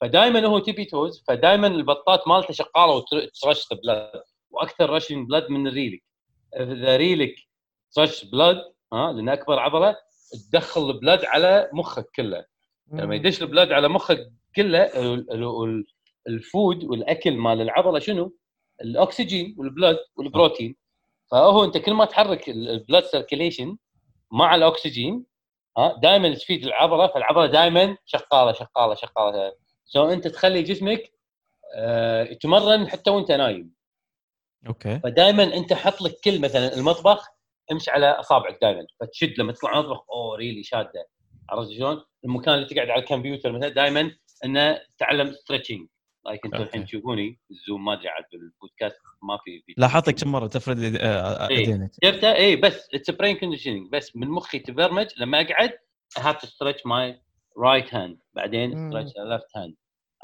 فدائما 0.00 0.46
هو 0.46 0.58
تبي 0.58 0.84
توز 0.84 1.24
فدائما 1.28 1.66
البطات 1.66 2.28
مالته 2.28 2.52
شغاله 2.54 2.92
وترش 2.92 3.68
بلاد 3.82 4.22
وأكثر 4.50 4.90
رشين 4.90 5.26
بلاد 5.26 5.50
من 5.50 5.66
الريلك 5.66 6.02
إذا 6.56 6.96
ريلك 6.96 7.34
ترش 7.92 8.24
بلاد 8.24 8.56
ها 8.92 9.12
لأن 9.12 9.28
أكبر 9.28 9.58
عضلة 9.58 9.96
تدخل 10.52 10.90
البلاد 10.90 11.24
على 11.24 11.70
مخك 11.72 12.06
كله. 12.16 12.44
لما 12.92 13.14
يدش 13.14 13.42
البلاد 13.42 13.72
على 13.72 13.88
مخك 13.88 14.32
كله 14.56 14.82
ال- 14.82 15.30
ال- 15.32 15.44
ال- 15.64 15.84
الفود 16.28 16.84
والأكل 16.84 17.36
مال 17.36 17.60
العضلة 17.60 17.98
شنو؟ 17.98 18.34
الأكسجين 18.80 19.54
والبلاد 19.58 19.98
والبروتين. 20.16 20.76
فهو 21.30 21.64
أنت 21.64 21.78
كل 21.78 21.92
ما 21.94 22.04
تحرك 22.04 22.48
ال- 22.48 22.68
البلاد 22.68 23.04
سيركيليشن 23.04 23.76
مع 24.30 24.54
الأكسجين 24.54 25.24
ها 25.78 26.00
دائما 26.02 26.34
تفيد 26.34 26.64
العضلة 26.64 27.06
فالعضلة 27.06 27.46
دائما 27.46 27.96
شغالة 28.06 28.52
شغالة 28.52 28.94
شغالة. 28.94 29.52
so 29.84 30.04
أنت 30.08 30.28
تخلي 30.28 30.62
جسمك 30.62 31.12
آه، 31.74 32.22
يتمرن 32.24 32.88
حتى 32.88 33.10
وأنت 33.10 33.32
نايم. 33.32 33.74
okay. 34.66 34.98
فدائما 35.00 35.42
أنت 35.42 35.72
حط 35.72 36.02
لك 36.02 36.14
كل 36.24 36.40
مثلا 36.40 36.74
المطبخ 36.76 37.28
امشي 37.72 37.90
على 37.90 38.06
أصابعك 38.06 38.58
دائما 38.62 38.86
فتشد 39.00 39.34
لما 39.38 39.52
تطلع 39.52 39.72
المطبخ 39.80 40.04
أوه 40.10 40.36
ريلي 40.36 40.62
شادة. 40.62 41.08
عرفت 41.50 41.70
شلون؟ 41.70 42.04
المكان 42.24 42.54
اللي 42.54 42.66
تقعد 42.66 42.88
على 42.90 43.00
الكمبيوتر 43.02 43.52
مثلا 43.52 43.68
دائما 43.68 44.10
إنه 44.44 44.80
تعلم 44.98 45.32
stretching 45.32 45.86
like 46.26 46.44
أنتم. 46.44 46.62
الحين 46.62 46.84
تشوفوني 46.84 47.38
ال 47.50 47.57
zoom 47.57 47.84
ما 47.84 47.92
أدري 47.92 48.08
عاد 48.08 48.24
بالبودكاست 48.32 48.96
ما 49.22 49.38
في. 49.44 49.74
لاحظتك 49.76 50.14
كم 50.14 50.32
مرة 50.32 50.46
تفرد 50.46 50.76
إيد- 50.96 51.00
آه، 51.00 51.48
إيه. 51.48 51.56
ايدينك 51.58 51.90
شفته 52.04 52.34
اي 52.34 52.56
بس 52.56 52.88
it's 52.94 53.10
brain 53.10 53.36
conditioning 53.36 53.88
بس 53.92 54.16
من 54.16 54.28
مخي 54.28 54.58
تبرمج 54.58 55.06
لما 55.18 55.40
أقعد 55.40 55.70
have 56.18 56.36
to 56.36 56.46
stretch 56.46 56.80
my 56.80 57.14
right 57.58 57.90
hand. 57.90 58.16
بعدين 58.34 58.90
the 58.92 59.04
left 59.38 59.60
hand. 59.60 59.72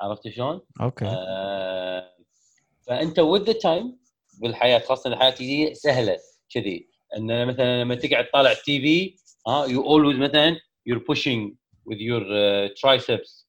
عرفت 0.01 0.28
شلون؟ 0.28 0.61
okay. 0.81 1.05
آه 1.05 2.11
فأنت 2.86 3.20
with 3.20 3.42
the 3.49 3.55
time 3.55 3.86
بالحياة 4.40 4.78
خاصة 4.78 5.11
الحياة 5.12 5.34
دي 5.38 5.74
سهلة 5.74 6.16
كذي. 6.55 6.88
إن 7.16 7.47
مثلا 7.47 7.82
لما 7.82 7.95
تقعد 7.95 8.26
طالع 8.32 8.53
TV 8.55 9.16
ها 9.49 9.66
you 9.66 9.83
always 9.87 10.18
مثلا 10.18 10.57
you're 10.90 11.01
pushing 11.14 11.55
with 11.87 11.99
your 11.99 12.22
uh, 12.22 12.68
triceps. 12.80 13.47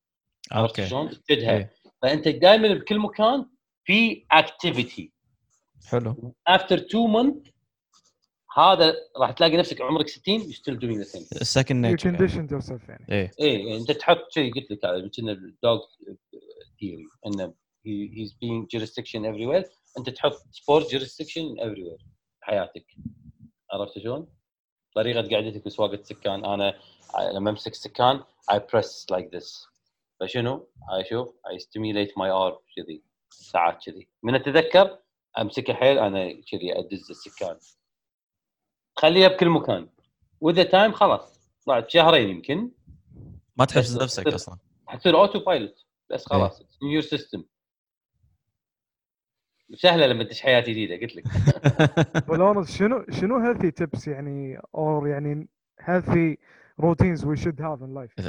okay 0.52 0.88
شلون؟ 0.88 1.10
تشدها 1.10 1.58
إيه. 1.58 1.74
فأنت 2.02 2.28
دائما 2.28 2.74
بكل 2.74 3.00
مكان 3.00 3.46
في 3.84 4.26
activity. 4.34 5.10
حلو. 5.88 6.36
After 6.50 6.78
two 6.78 7.08
months 7.08 7.56
هذا 8.58 8.96
راح 9.18 9.32
تلاقي 9.32 9.58
نفسك 9.58 9.82
عمرك 9.82 10.08
60 10.08 10.40
you're 10.40 10.56
still 10.56 10.76
doing 10.76 11.04
the 11.04 11.10
same. 11.10 11.42
السكند 11.42 11.86
you 11.86 11.90
نيتشر 11.90 12.18
conditioned 12.18 12.50
yourself 12.50 12.90
يعني. 12.90 13.06
إيه. 13.10 13.32
إيه 13.40 13.58
يعني 13.58 13.78
أنت 13.78 13.92
تحط 13.92 14.32
شيء 14.32 14.54
قلت 14.54 14.72
لك 14.72 14.86
هذا 14.86 15.10
كنا 15.18 15.32
الدوج 15.32 15.80
ثيوري 16.80 17.06
إنه 17.26 17.54
هيز 17.86 18.34
بينج 18.42 18.68
جوريستكشن 18.68 19.26
ايفري 19.26 19.46
وير 19.46 19.64
أنت 19.98 20.10
تحط 20.10 20.34
سبورت 20.52 20.94
ايفري 20.94 21.84
وير 21.84 21.98
بحياتك 22.42 22.86
عرفت 23.72 24.00
شلون؟ 24.00 24.28
طريقة 24.96 25.36
قعدتك 25.36 25.66
وسواقه 25.66 25.94
السكان. 25.94 26.46
أنا 26.46 26.80
لما 27.34 27.50
أمسك 27.50 27.72
السكان 27.72 28.24
اي 28.52 28.60
بريس 28.74 29.08
لايك 29.12 29.36
ذس 29.36 29.68
فشنو؟ 30.20 30.68
اي 30.94 31.06
شوف 31.10 31.36
اي 31.50 31.60
ستيميليت 31.60 32.18
ماي 32.18 32.30
ار 32.30 32.62
كذي 32.76 33.04
ساعات 33.30 33.84
كذي. 33.86 34.08
من 34.24 34.36
أتذكر 34.36 35.00
امسكه 35.40 35.74
حيل 35.74 36.00
أنا 36.00 36.42
كذي 36.52 36.80
أدز 36.80 37.10
السكان. 37.10 37.58
خليها 38.96 39.28
بكل 39.28 39.50
مكان. 39.50 39.90
with 40.42 40.64
the 40.64 40.76
time 40.76 40.92
خلاص. 40.92 41.40
بعد 41.68 41.90
شهرين 41.90 42.30
يمكن. 42.30 42.72
ما 43.58 43.66
تحس 43.66 43.96
نفسك 43.96 44.28
أصلا. 44.28 44.58
حتصير 44.88 45.20
autopilot 45.20 45.86
بس 46.10 46.26
خلاص. 46.26 46.62
new 46.84 47.02
system 47.02 47.44
سهلة 49.74 50.08
لما 50.08 50.24
تدش 50.24 50.42
حياة 50.42 50.60
جديدة 50.60 50.96
قلت 50.96 51.16
لك. 51.16 51.24
بلونز 52.30 52.72
شنو 52.72 53.06
شنو 53.12 53.54
healthy 53.54 53.72
tips 53.84 54.08
يعني 54.08 54.58
or 54.78 55.08
يعني 55.08 55.48
healthy 55.82 56.36
routines 56.82 57.22
we 57.26 57.36
should 57.44 57.60
have 57.60 57.80
in 57.82 57.94
life 58.00 58.26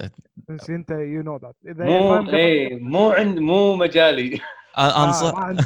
since 0.51 0.71
أنت 0.71 0.91
you 0.91 1.23
know 1.27 1.39
that 1.47 1.55
إذا 1.71 1.85
مو 1.85 2.29
إيه 2.29 2.79
مو 2.79 3.11
عند 3.11 3.39
مو 3.39 3.77
مجالي. 3.77 4.41
آه، 4.79 5.05
انصح 5.05 5.35
ما 5.39 5.45
عندي. 5.45 5.63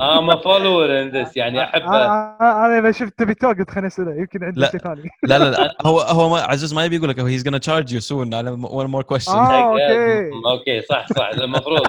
ام 0.00 0.36
فولور 0.36 1.02
ان 1.02 1.08
ذس 1.22 1.36
يعني 1.36 1.64
احب 1.64 1.82
آه، 1.82 1.86
آه، 1.86 2.36
آه، 2.40 2.66
أنا 2.66 2.78
إذا 2.78 2.90
شفت 2.92 3.18
تبي 3.18 3.34
توك 3.34 3.58
قلت 3.58 3.70
خليني 3.70 3.86
أسأله. 3.86 4.14
يمكن 4.14 4.44
عندي 4.44 4.60
لا. 4.60 4.70
شيء 4.70 4.80
ثاني 4.80 5.10
لا 5.22 5.38
لا 5.38 5.50
لا. 5.50 5.76
هو 5.86 6.00
هو 6.00 6.28
ما 6.30 6.40
عزوز 6.40 6.74
ما 6.74 6.84
يبي 6.84 6.96
يقول 6.96 7.08
لك 7.08 7.20
هيز 7.20 7.48
gonna 7.48 7.60
charge 7.60 7.88
you 7.92 8.00
soon. 8.08 8.34
على 8.34 8.56
one 8.56 8.88
more 8.90 9.16
question. 9.16 9.28
آه. 9.34 9.72
أوكي. 9.72 10.30
أوكي 10.52 10.80
صح 10.82 11.06
صح. 11.08 11.28
المفروض. 11.28 11.82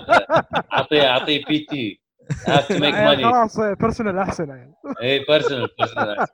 اعطيه 0.73 1.07
أعطيه 1.09 1.45
بي 1.45 1.59
تي 1.69 1.99
have 2.45 2.67
to 2.67 2.79
make 2.79 2.95
money. 3.09 3.23
خلاص 3.23 3.59
بيرسونال 3.59 4.17
أحسن 4.17 4.49
يعني. 4.49 4.73
اي 5.01 5.19
بيرسونال 5.19 5.69
بيرسونال 5.79 6.27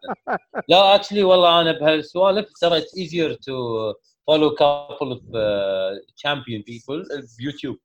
لا 0.70 0.96
اكشلي 0.96 1.24
والله 1.24 1.62
أنا 1.62 1.80
بهالسوالف 1.80 2.50
ترى 2.62 2.78
اتس 2.78 2.98
ايزير 2.98 3.34
تو 3.34 3.54
فولو 4.28 4.50
كابل 4.56 4.98
اوف 5.12 5.22
تشامبيون 6.18 6.62
بيبل 6.68 7.06
بيوتيوب 7.40 7.78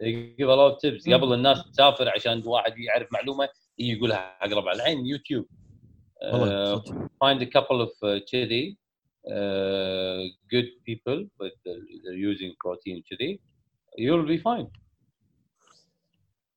يجيب 0.00 0.48
a 0.50 0.52
lot 0.56 0.74
of 0.74 0.78
tips. 0.80 1.08
مم. 1.08 1.14
قبل 1.14 1.32
الناس 1.32 1.70
تسافر 1.72 2.08
عشان 2.08 2.42
واحد 2.46 2.78
يعرف 2.78 3.08
معلومة 3.12 3.48
يقولها 3.78 4.36
أقرب 4.42 4.68
على 4.68 4.76
العين 4.76 5.06
يوتيوب 5.06 5.46
والله 6.32 6.76
صدق. 6.76 6.94
find 7.24 7.42
a 7.42 7.46
couple 7.46 7.80
of 7.86 7.90
uh, 8.04 8.24
كذي 8.32 8.76
good 10.54 10.68
people 10.88 11.18
with 11.40 11.56
they're 11.64 12.20
using 12.30 12.52
protein 12.64 13.02
كذي 13.10 13.40
you'll 13.98 14.26
be 14.26 14.38
fine. 14.38 14.66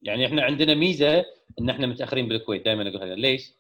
يعني 0.04 0.26
إحنا 0.26 0.44
عندنا 0.44 0.74
ميزة 0.74 1.26
ان 1.62 1.70
إحنا 1.70 1.88
متأخرين 1.88 2.28
بالكويت 2.28 2.66
دائما 2.66 2.82
أقول 2.90 3.04
هذا. 3.04 3.16
ليش؟ 3.16 3.54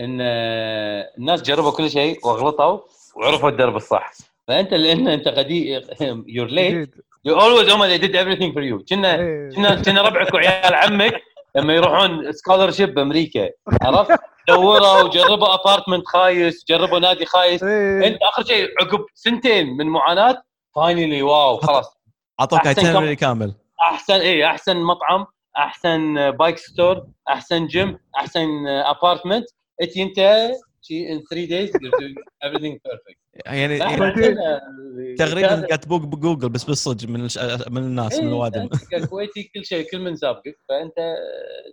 إن 0.00 0.18
آه، 0.20 1.10
الناس 1.18 1.42
جربوا 1.42 1.70
كل 1.70 1.90
شيء 1.90 2.26
واغلطوا 2.26 2.80
وعرفوا 3.16 3.48
الدرب 3.48 3.76
الصح. 3.76 4.12
فأنت 4.48 4.74
لأن 4.74 5.08
أنت 5.08 5.28
قديم 5.28 5.80
late. 5.84 6.26
جديد. 6.28 6.94
You 7.28 7.32
always 7.32 7.70
هم 7.72 7.82
they 7.88 8.00
did 8.02 8.14
everything 8.14 8.52
for 8.54 8.62
you. 8.62 8.84
كنا 8.88 9.14
إيه. 9.20 9.50
كنا 9.56 9.82
كنا 9.82 10.02
ربعك 10.02 10.34
وعيال 10.34 10.74
عمك 10.74 11.22
لما 11.56 11.74
يروحون 11.74 12.32
scholarship 12.32 12.94
بأمريكا. 12.94 13.50
عرفت؟ 13.82 14.18
دوروا 14.48 15.02
وجربوا 15.02 15.54
apartment 15.54 16.06
خايس 16.06 16.64
جربوا 16.68 16.98
نادي 16.98 17.26
خايس. 17.26 17.62
إيه. 17.62 18.06
أنت 18.06 18.18
آخر 18.22 18.44
شيء 18.44 18.68
عقب 18.80 19.04
سنتين 19.14 19.66
من 19.76 19.86
معاناة 19.86 20.42
finally 20.76 21.22
wow 21.22 21.56
خلاص. 21.56 21.96
أعطوك 22.40 22.60
itinerary 22.60 23.12
كامل. 23.20 23.54
أحسن 23.82 24.14
اي 24.14 24.46
أحسن 24.46 24.76
مطعم 24.76 25.26
أحسن 25.56 26.30
bike 26.30 26.58
store 26.58 27.06
أحسن 27.28 27.66
جيم 27.66 27.98
أحسن 28.16 28.66
apartment 28.66 29.44
انت 29.82 29.96
انت 29.96 30.50
شي 30.82 31.12
ان 31.12 31.22
3 31.30 31.46
days 31.46 31.70
you're 31.70 31.98
doing 32.00 32.14
everything 32.44 32.78
perfect. 32.88 33.18
يعني 33.46 33.78
يعني 33.78 35.16
تقريبا 35.16 35.76
تبوق 35.76 36.00
بجوجل 36.00 36.48
بس 36.48 36.64
بالصدق 36.64 37.08
من 37.08 37.24
الش... 37.24 37.38
من 37.68 37.82
الناس 37.82 38.14
من 38.14 38.20
إيه، 38.20 38.28
الوادم 38.28 38.62
أنت 38.62 38.84
ككويتي 38.90 39.42
كل 39.42 39.64
شيء 39.64 39.90
كل 39.90 39.98
من 39.98 40.16
سابقك 40.16 40.58
فأنت 40.68 40.94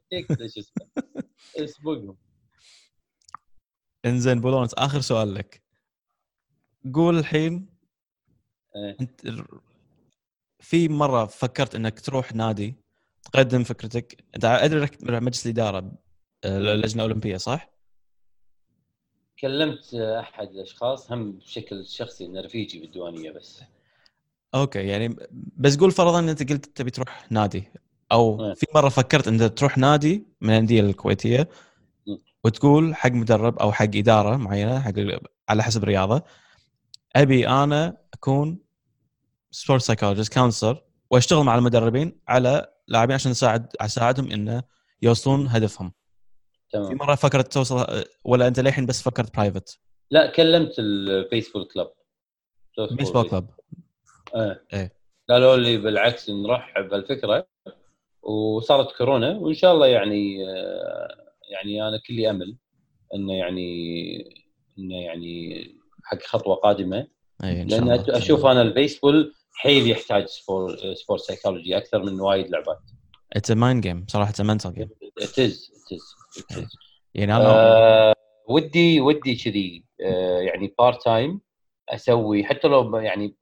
تيك 0.10 0.28
شو 0.28 0.44
اسمه 0.44 0.88
اسبقهم 1.58 2.18
إنزين 4.06 4.42
بولونس 4.42 4.74
آخر 4.74 5.02
سؤال 5.02 5.34
لك. 5.34 5.64
قول 6.94 7.18
الحين 7.20 7.70
إيه. 8.76 8.98
أنت 9.02 9.44
في 10.60 10.88
مرة 10.88 11.26
فكرت 11.26 11.76
إنك 11.76 12.00
تروح 12.00 12.36
نادي 12.36 12.83
تقدم 13.24 13.64
فكرتك 13.64 14.24
انت 14.36 14.46
ادري 14.46 14.80
انك 14.80 15.04
مجلس 15.04 15.46
الإدارة 15.46 15.92
آه، 16.44 16.58
اللجنه 16.58 17.04
الأولمبية 17.04 17.38
صح؟ 17.38 17.74
كلمت 19.40 19.94
أحد 19.94 20.48
الأشخاص 20.48 21.12
هم 21.12 21.32
بشكل 21.32 21.86
شخصي 21.86 22.26
إنه 22.26 22.42
رفيجي 22.42 22.80
بالديوانية 22.80 23.32
بس 23.32 23.62
أوكي 24.56 24.88
يعني 24.88 25.16
بس 25.58 25.78
قول 25.78 25.92
فرضا 25.92 26.20
إن 26.20 26.30
أنت 26.30 26.52
قلت 26.52 26.66
تبي 26.66 26.92
تروح 26.92 27.32
نادي 27.32 27.64
أو 28.12 28.46
إيه. 28.46 28.54
في 28.54 28.66
مرة 28.76 28.90
فكرت 28.90 29.28
انت 29.28 29.44
تروح 29.44 29.78
نادي 29.78 30.24
من 30.42 30.50
الأندية 30.50 30.82
الكويتية 30.82 31.50
مم. 32.08 32.18
وتقول 32.44 32.96
حق 32.96 33.12
مدرب 33.12 33.60
أو 33.60 33.72
حق 33.72 33.96
إدارة 33.96 34.38
معينة 34.38 34.80
حق 34.80 34.94
على 35.50 35.64
حسب 35.64 35.84
رياضه 35.84 36.24
أبي 37.16 37.48
أنا 37.48 37.98
أكون 38.14 38.60
sport 39.52 39.82
psychologist 39.82 40.34
counselor 40.34 40.84
وأشتغل 41.10 41.44
مع 41.44 41.56
المدربين 41.56 42.20
على 42.28 42.73
لاعبين 42.88 43.14
عشان 43.14 43.32
اساعد 43.32 43.68
أساعدهم 43.82 44.32
انه 44.32 44.64
يوصلون 45.02 45.48
هدفهم. 45.48 45.90
في 46.72 46.78
تمام 46.80 46.98
مرة 46.98 47.16
فكرت 47.16 47.54
توصل 47.54 48.04
ولا 48.24 48.48
أنت 48.48 48.60
للحين 48.60 48.86
بس 48.86 49.02
فكرت 49.02 49.36
private 49.36 49.80
لا 50.12 50.26
كلمت 50.32 50.76
ال 50.80 50.89
baseball 50.89 51.66
club. 51.66 51.88
baseball 52.98 53.30
club. 53.30 53.48
إيه 54.36 54.64
إيه. 54.74 54.94
قالوا 55.30 55.56
لي 55.56 55.78
بالعكس 55.78 56.30
نرحب 56.30 56.90
بالفكرة 56.90 57.48
وصارت 58.22 58.98
كورونا 58.98 59.30
وإن 59.38 59.54
شاء 59.54 59.74
الله 59.74 59.88
يعني 59.88 60.50
آه، 60.50 61.08
يعني 61.52 61.88
أنا 61.88 62.00
كلي 62.08 62.30
أمل 62.30 62.58
إنه 63.16 63.34
يعني 63.34 63.68
إنه 64.80 64.96
يعني 64.96 65.66
حق 66.04 66.22
خطوة 66.22 66.56
قادمة. 66.56 67.08
اي 67.44 67.62
إن 67.62 67.70
شاء 67.70 67.80
الله 67.80 67.92
لأن. 67.92 68.18
أشوف 68.18 68.46
أنا 68.46 68.62
البيسبول 68.62 69.34
حيل 69.54 69.92
يحتاج 69.92 70.26
spor- 70.26 70.78
sport 70.94 71.22
psychology 71.22 71.78
أكثر 71.78 72.04
من 72.04 72.20
وايد 72.22 72.50
لعبات. 72.50 72.80
it's 73.34 73.52
a 73.52 73.54
mind 73.54 73.84
game 73.84 74.06
صراحة 74.08 74.30
it's 74.30 74.42
mental 74.42 74.74
game 74.74 74.90
it 75.22 75.26
is. 75.26 75.70
يعني 77.14 77.36
أنا 77.36 77.46
آه 77.46 78.16
ودي 78.50 79.02
ودي 79.02 79.36
كذي 79.36 79.86
آه 80.02 80.40
يعني 80.40 80.76
part 80.80 81.04
time 81.04 81.42
أسوي 81.90 82.44
حتى 82.44 82.68
لو 82.68 82.98
يعني 82.98 83.36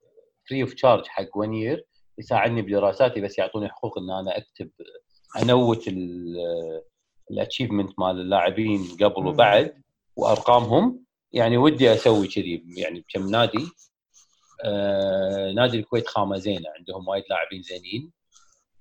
free 0.49 0.61
of 0.61 0.73
charge 0.73 1.05
حق 1.05 1.37
1 1.37 1.51
year 1.53 1.85
يساعدني 2.17 2.61
بدراساتي 2.61 3.21
بس 3.21 3.37
يعطوني 3.37 3.69
حقوق 3.69 3.97
إن 3.97 4.09
أنا 4.09 4.37
أكتب 4.37 4.69
أنوت 5.41 5.87
ال 7.31 7.37
achievement 7.37 7.99
مال 7.99 8.21
اللاعبين 8.21 8.87
قبل. 9.01 9.27
وبعد 9.27 9.83
وأرقامهم. 10.15 11.05
يعني 11.33 11.57
ودي 11.57 11.93
أسوي 11.93 12.27
كذي 12.27 12.65
يعني 12.77 12.99
بكم 12.99 13.29
نادي 13.29 13.57
آه 13.57 13.90
نادي 15.55 15.77
الكويت 15.79 16.07
خامة 16.07 16.37
زينة 16.37 16.69
عندهم 16.77 17.07
وايد 17.07 17.23
لاعبين 17.29 17.61
زينين 17.61 18.11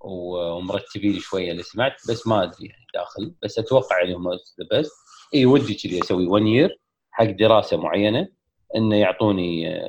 ومرتبين 0.00 1.18
شوية. 1.18 1.52
اللي 1.52 1.62
سمعت 1.62 1.92
بس 2.08 2.26
ما 2.26 2.42
أدري 2.42 2.66
يعني 2.66 2.86
داخل 2.94 3.34
بس 3.42 3.58
أتوقع 3.58 4.02
انهم 4.02 4.30
بس. 4.72 4.90
إي 5.34 5.46
ودي 5.46 5.74
كذي 5.74 6.00
أسوي 6.02 6.26
1 6.26 6.46
year 6.46 6.80
حق 7.10 7.24
دراسة 7.24 7.76
معينة 7.76 8.28
إنه 8.76 8.96
يعطوني 8.96 9.80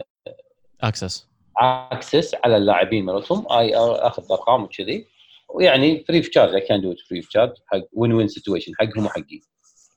access 0.81 1.27
access 1.57 2.35
على 2.43 2.57
اللاعبين 2.57 3.05
مالتهم. 3.05 3.51
اي 3.51 3.75
أخذ 3.75 4.31
ارقام 4.31 4.63
وكذي. 4.63 5.07
ويعني 5.49 6.03
free 6.07 6.17
of 6.17 6.27
charge 6.27 6.53
I 6.53 6.61
can 6.61 6.81
do 6.81 6.95
free 7.09 7.19
of 7.19 7.27
charge 7.27 7.53
حق 7.67 7.81
win 7.93 8.13
win 8.13 8.27
situation 8.27 8.71
حقهم 8.79 9.05
وحقي. 9.05 9.41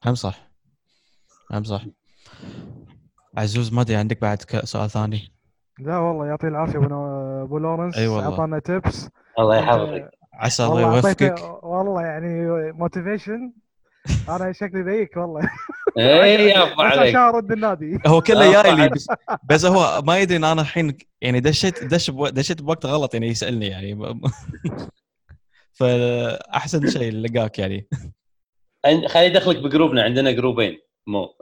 هم 0.05 0.15
صح. 0.15 0.51
هم 1.51 1.65
صح. 1.65 1.85
عزوز 3.37 3.73
ما 3.73 3.81
أدري 3.81 3.97
عندك 3.97 4.21
بعد 4.21 4.43
سؤال 4.65 4.91
ثاني؟ 4.91 5.34
لا 5.79 5.99
والله 5.99 6.27
يعطيه 6.27 6.49
العافية 6.49 6.79
أبو 6.79 6.87
نو- 6.89 7.43
أبو 7.45 7.59
لورنس. 7.59 7.97
أي 7.99 8.07
والله. 8.07 8.31
أعطانا 8.31 8.59
tips 8.59 9.09
الله 9.39 9.57
يحفظك. 9.57 10.11
عسى 10.35 10.63
الله 10.65 10.75
والله 10.75 10.97
يوفقك. 10.97 11.65
والله 11.65 12.03
يعني 12.03 12.47
motivation 12.73 13.53
أنا 14.29 14.53
شكلي 14.53 14.83
ذيك 14.83 15.17
والله. 15.17 15.41
اي 15.99 16.49
يا 16.49 16.65
بس 16.65 16.71
عليك. 16.79 16.99
عشان 17.17 17.17
أرد 17.21 17.53
النادي. 17.53 17.99
هو 18.07 18.21
كله 18.21 18.59
آه، 18.59 18.63
جاي 18.63 18.75
لي. 18.77 18.89
بس, 18.89 19.07
بس 19.51 19.65
هو 19.67 20.03
ما 20.07 20.19
يدري 20.19 20.37
إن 20.37 20.45
أنا 20.45 20.61
الحين 20.63 20.97
يعني 21.21 21.41
دشيت 21.41 21.85
دش 21.85 22.11
بو- 22.11 22.29
دشيت 22.29 22.63
بوقت 22.63 22.87
غلط 22.87 23.15
يعني 23.15 23.29
يسألني 23.29 23.67
يعني. 23.67 23.95
فأحسن 25.73 26.91
شيء 26.91 27.13
لقاك 27.13 27.59
يعني. 27.59 27.89
أن- 28.87 29.07
خلي 29.09 29.27
يدخلك 29.27 29.57
ب 29.63 29.68
group 29.68 29.97
نا 29.97 30.03
عندنا 30.03 30.31
group 30.31 30.61
ين. 30.61 30.79
مو. 31.07 31.25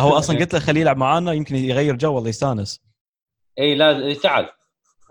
هو 0.00 0.18
أصلا 0.18 0.38
قلت 0.38 0.54
له 0.54 0.60
خليه 0.60 0.80
يلعب 0.80 0.96
معانا 0.96 1.32
يمكن 1.32 1.56
يغير 1.56 1.96
جو 1.96 2.16
ولا 2.16 2.28
يستانس. 2.28 2.84
إي 3.58 3.74
لا 3.74 4.14
تعال. 4.14 4.48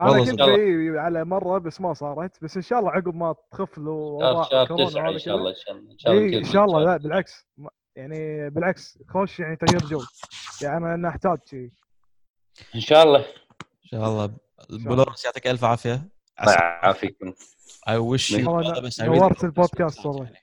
أنا 0.01 0.11
والله 0.11 0.25
كنت. 0.25 0.39
جاي 0.39 0.99
على 0.99 1.25
مرة 1.25 1.57
بس 1.57 1.81
ما 1.81 1.93
صارت. 1.93 2.43
بس 2.43 2.55
إن 2.55 2.61
شاء 2.61 2.79
الله 2.79 2.91
عقب 2.91 3.15
ما 3.15 3.35
تخف 3.51 3.77
له 3.77 4.19
كورونا 4.67 5.09
إن 5.09 5.19
شاء 5.19 5.35
الله. 5.35 5.49
إن 5.49 5.59
شاء 5.59 5.75
الله 5.75 5.91
إن 5.91 5.97
شاء 5.97 6.13
الله 6.13 6.37
إن 6.37 6.43
شاء 6.43 6.65
الله 6.65 6.83
لا 6.83 6.97
بالعكس. 6.97 7.47
يعني 7.95 8.49
بالعكس 8.49 8.97
خوش 9.09 9.39
يعني 9.39 9.55
تغيير 9.55 9.85
جو. 9.85 10.01
يعني 10.61 10.93
أنا 10.93 11.09
احتاج 11.09 11.37
شيء 11.49 11.71
إن 12.75 12.79
شاء 12.79 13.03
الله. 13.03 13.19
إن 13.19 13.25
شاء 13.83 14.07
الله. 14.07 14.33
بو 14.69 14.85
لورنس 14.85 15.25
يعطيك 15.25 15.47
ألف 15.47 15.63
عافية. 15.63 16.09
الله 16.41 16.53
يعافيكم 16.53 17.33
اي 17.89 17.97
وش 17.97 18.31
والله 18.31 18.91
نورت 18.99 19.43
البودكاست 19.43 20.05
والله. 20.05 20.42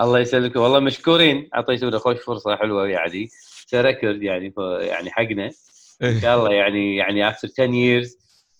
الله 0.00 0.18
يسلمك. 0.18 0.56
والله 0.56 0.80
مشكورين. 0.80 1.48
اعطيتونا 1.54 1.98
خوش 1.98 2.16
فرصة 2.16 2.56
حلوة 2.56 2.88
يعني. 2.88 3.28
record 3.74 4.22
يعني 4.22 4.54
يعني 4.80 5.10
حقنا. 5.10 5.50
إن 6.02 6.20
شاء 6.20 6.38
الله 6.38 6.52
يعني 6.52 6.96
يعني 6.96 7.32
after 7.32 7.48
10 7.58 7.72
years 7.72 8.08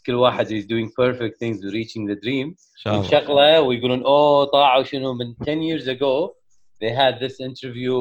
كل 0.06 0.14
واحد 0.14 0.46
is 0.46 0.64
doing 0.64 0.88
perfect 0.88 1.34
things 1.42 1.58
reaching 1.72 2.06
the 2.10 2.16
dream. 2.24 2.54
إن 2.86 3.04
شاء 3.04 3.30
الله. 3.30 3.60
ويقولون 3.60 4.02
أوه 4.02 4.44
طاعوا 4.44 4.82
شنو؟ 4.82 5.14
من 5.14 5.34
10 5.44 5.60
years 5.60 5.86
ago 5.86 6.34
they 6.82 6.90
had 6.90 7.20
this 7.20 7.40
interview 7.40 7.94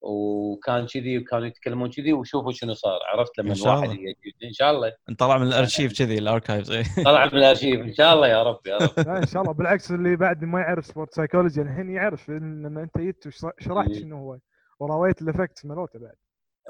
وكان 0.00 0.86
كذي 0.86 1.18
وكانوا 1.18 1.46
يتكلمون 1.46 1.90
كذي 1.90 2.12
وشوفوا 2.12 2.52
شنو 2.52 2.74
صار. 2.74 2.98
عرفت 3.12 3.38
لما 3.38 3.50
إن 3.50 3.54
شاء 3.54 3.74
الواحد 3.74 3.98
إن 4.44 4.52
شاء 4.52 4.70
الله. 4.70 4.92
نطلع 5.08 5.38
من 5.38 5.46
الأرشيف 5.46 5.98
كذي 5.98 6.18
ال 6.18 6.23
archives. 6.23 6.70
إيه. 6.70 6.84
طلع 7.04 7.26
من 7.26 7.38
الأرشيف. 7.38 7.80
إن 7.80 7.94
شاء 7.94 8.14
الله 8.14 8.28
يا 8.28 8.42
رب 8.42 8.60
يا 8.66 8.76
رب. 8.76 8.90
لا 9.08 9.18
إن 9.18 9.26
شاء 9.26 9.42
الله. 9.42 9.52
بالعكس 9.52 9.90
اللي 9.90 10.16
بعد 10.16 10.44
ما 10.44 10.60
يعرف 10.60 10.86
sport 10.86 11.14
psychology 11.14 11.62
الحين 11.62 11.90
يعرف 11.90 12.30
ان 12.30 12.66
إن 12.66 12.78
أنت 12.78 12.98
جيت 12.98 13.26
وشرحت 13.26 13.90
إيه. 13.90 14.00
شنو 14.00 14.16
هو. 14.16 14.38
وراويت 14.80 15.22
ال 15.22 15.27
effects 15.27 15.64
مالته 15.64 15.98
بعد. 15.98 16.14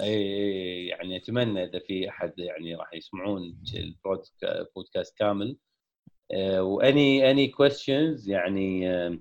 اي 0.00 0.14
إي، 0.14 0.86
يعني 0.86 1.16
أتمنى 1.16 1.64
إذا 1.64 1.78
في 1.86 2.08
أحد 2.08 2.32
يعني 2.38 2.74
راح 2.74 2.94
يسمعون 2.94 3.58
البودكاست 4.44 5.18
كامل. 5.18 5.56
آه، 6.32 6.62
و 6.62 6.79
any 6.79 7.30
any 7.30 7.48
questions 7.48 8.28
يعني 8.28 8.90
آه، 8.90 9.18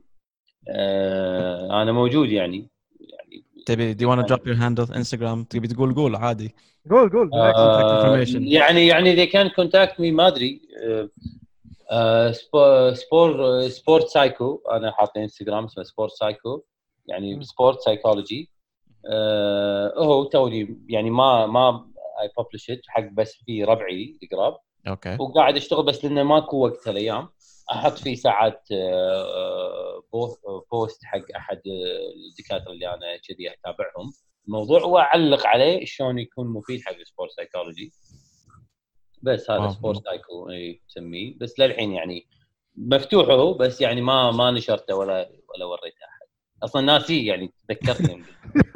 آه، 0.69 1.81
أنا 1.81 1.91
موجود 1.91 2.29
يعني. 2.29 2.69
تبي 3.67 3.93
دي 3.93 4.05
وأنا 4.05 4.21
drop 4.21 4.47
your 4.47 4.55
handle 4.55 4.93
Instagram 4.93 5.43
تبي 5.43 5.67
تقول 5.67 5.95
قول 5.95 6.15
عادي. 6.15 6.55
قول 6.89 7.09
قول. 7.09 7.29
آه، 7.33 8.23
information. 8.25 8.35
يعني 8.41 8.87
يعني 8.87 9.15
they 9.15 9.29
can 9.29 9.47
contact 9.49 9.93
me 9.93 10.11
ما 10.11 10.27
أدري. 10.27 10.61
آه، 10.83 11.09
آه، 11.91 12.31
spo- 12.31 12.93
spor- 12.93 13.61
sport 13.67 14.07
psycho. 14.07 14.61
أنا 14.71 14.91
حاط 14.91 15.17
انستغرام 15.17 15.63
اسمه 15.65 15.83
sport 15.83 16.11
psycho. 16.11 16.63
يعني. 17.07 17.43
sport 17.43 17.79
psychology. 17.81 18.49
هو 19.97 20.23
توني 20.23 20.77
يعني 20.89 21.09
ما 21.09 21.45
ما 21.45 21.85
اي 22.21 22.29
ببلش 22.37 22.71
حق 22.87 23.03
بس 23.13 23.35
في 23.45 23.63
ربعي 23.63 24.19
القراب 24.23 24.57
okay. 24.87 25.17
وقاعد 25.19 25.57
أشتغل 25.57 25.85
بس 25.85 26.05
لأنه 26.05 26.23
ماكو 26.23 26.57
وقت 26.57 26.87
هالأيام. 26.87 27.29
أحط 27.71 27.97
فيه 27.97 28.15
ساعات 28.15 28.67
آه، 28.71 30.03
po- 30.13 30.63
post 30.71 31.05
حق 31.05 31.21
أحد 31.35 31.57
آه، 31.57 32.29
الدكاترة 32.31 32.71
اللي 32.71 32.87
أنا 32.87 33.17
كذي 33.27 33.53
أتابعهم. 33.53 34.13
الموضوع 34.47 34.83
واعلق 34.83 35.47
عليه 35.47 35.85
شلون 35.85 36.19
يكون 36.19 36.47
مفيد 36.47 36.81
حق 36.85 36.93
ال 36.95 37.01
sport 37.01 37.31
psychology 37.31 37.91
بس 39.21 39.51
هذا. 39.51 39.69
sport 39.69 40.03
psycho 40.03 40.49
إي 40.49 40.81
تسميه. 40.89 41.33
بس 41.37 41.59
للحين 41.59 41.91
يعني 41.93 42.27
مفتوح 42.77 43.27
هو 43.29 43.53
بس 43.53 43.81
يعني 43.81 44.01
ما 44.01 44.31
ما 44.31 44.51
نشرته 44.51 44.95
ولا 44.95 45.29
ولا 45.55 45.65
وريته 45.65 46.05
أحد. 46.05 46.27
أصلا 46.63 46.81
ناسيه 46.81 47.27
يعني 47.27 47.53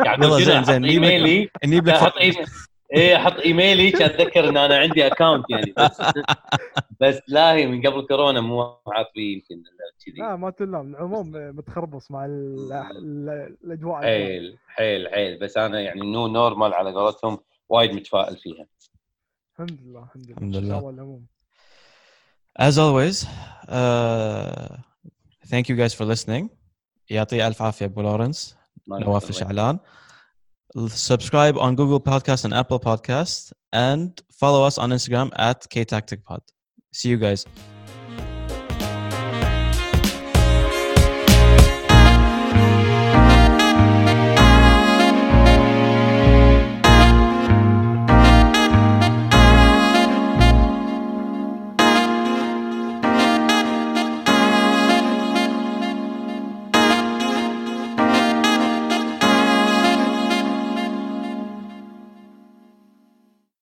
يعني 0.06 0.26
يلا 0.26 0.39
شنو 0.39 0.39
زين 0.39 0.64
زين. 0.64 0.82
نجيب 0.82 1.04
لك 1.88 1.96
لك 2.94 3.00
أحط 3.00 3.00
ايميلي 3.00 3.10
إيه 3.10 3.16
أحط 3.16 3.39
ايميلي 3.39 3.92
كان 3.92 4.10
أتذكر 4.10 4.50
إن 4.50 4.58
أنا 4.58 4.78
عندي 4.78 5.08
account 5.07 5.45
يعني. 5.50 5.74
بس 5.80 6.02
بس 7.00 7.22
لا 7.28 7.54
هي 7.54 7.68
من 7.68 7.88
قبل 7.88 8.08
كورونا 8.08 8.42
مو 8.42 8.62
عاطفي 8.88 9.34
يمكن 9.34 9.64
كذي. 10.06 10.18
لا 10.18 10.36
ما 10.36 10.50
تلام 10.50 10.96
العموم 10.96 11.32
متخربص 11.34 12.12
مع 12.12 12.26
ال- 12.26 12.72
ال- 12.72 13.58
الأجواء. 13.64 14.02
حيل 14.02 14.58
حيل 14.68 15.10
حيل. 15.10 15.39
بس 15.39 15.58
أنا 15.58 15.80
يعني 15.82 16.02
new 16.01 16.28
normal 16.28 16.74
على 16.74 16.92
قولتهم 16.92 17.39
وايد 17.70 17.92
متفائل 17.92 18.38
فيها. 18.38 18.68
الحمد 19.54 19.80
لله 19.82 20.04
الحمد 20.04 20.26
لله. 20.26 20.38
الحمد 20.38 20.56
لله. 20.56 20.89
العموم. 20.89 21.26
As 22.60 22.74
always, 22.78 23.18
uh, 23.24 24.78
thank 25.48 25.66
you 25.70 25.76
guys 25.78 25.94
for 25.96 26.06
listening. 26.16 26.48
يعطي 27.10 27.48
ألف 27.48 27.62
عافية 27.62 27.86
أبو 27.86 28.02
لورنس. 28.02 28.58
نواف. 28.88 29.30
الشعلان. 29.30 29.80
Subscribe 30.88 31.57
on 31.57 31.76
Google 31.76 31.99
Podcast 31.99 32.45
and 32.45 32.53
Apple 32.53 32.80
Podcast 32.80 33.51
and 33.74 34.22
follow 34.32 34.63
us 34.63 34.78
on 34.78 34.91
Instagram 34.91 35.32
at 35.36 35.61
KTacticPod. 35.69 36.39
See 36.93 37.09
you 37.09 37.17
guys. 37.17 37.45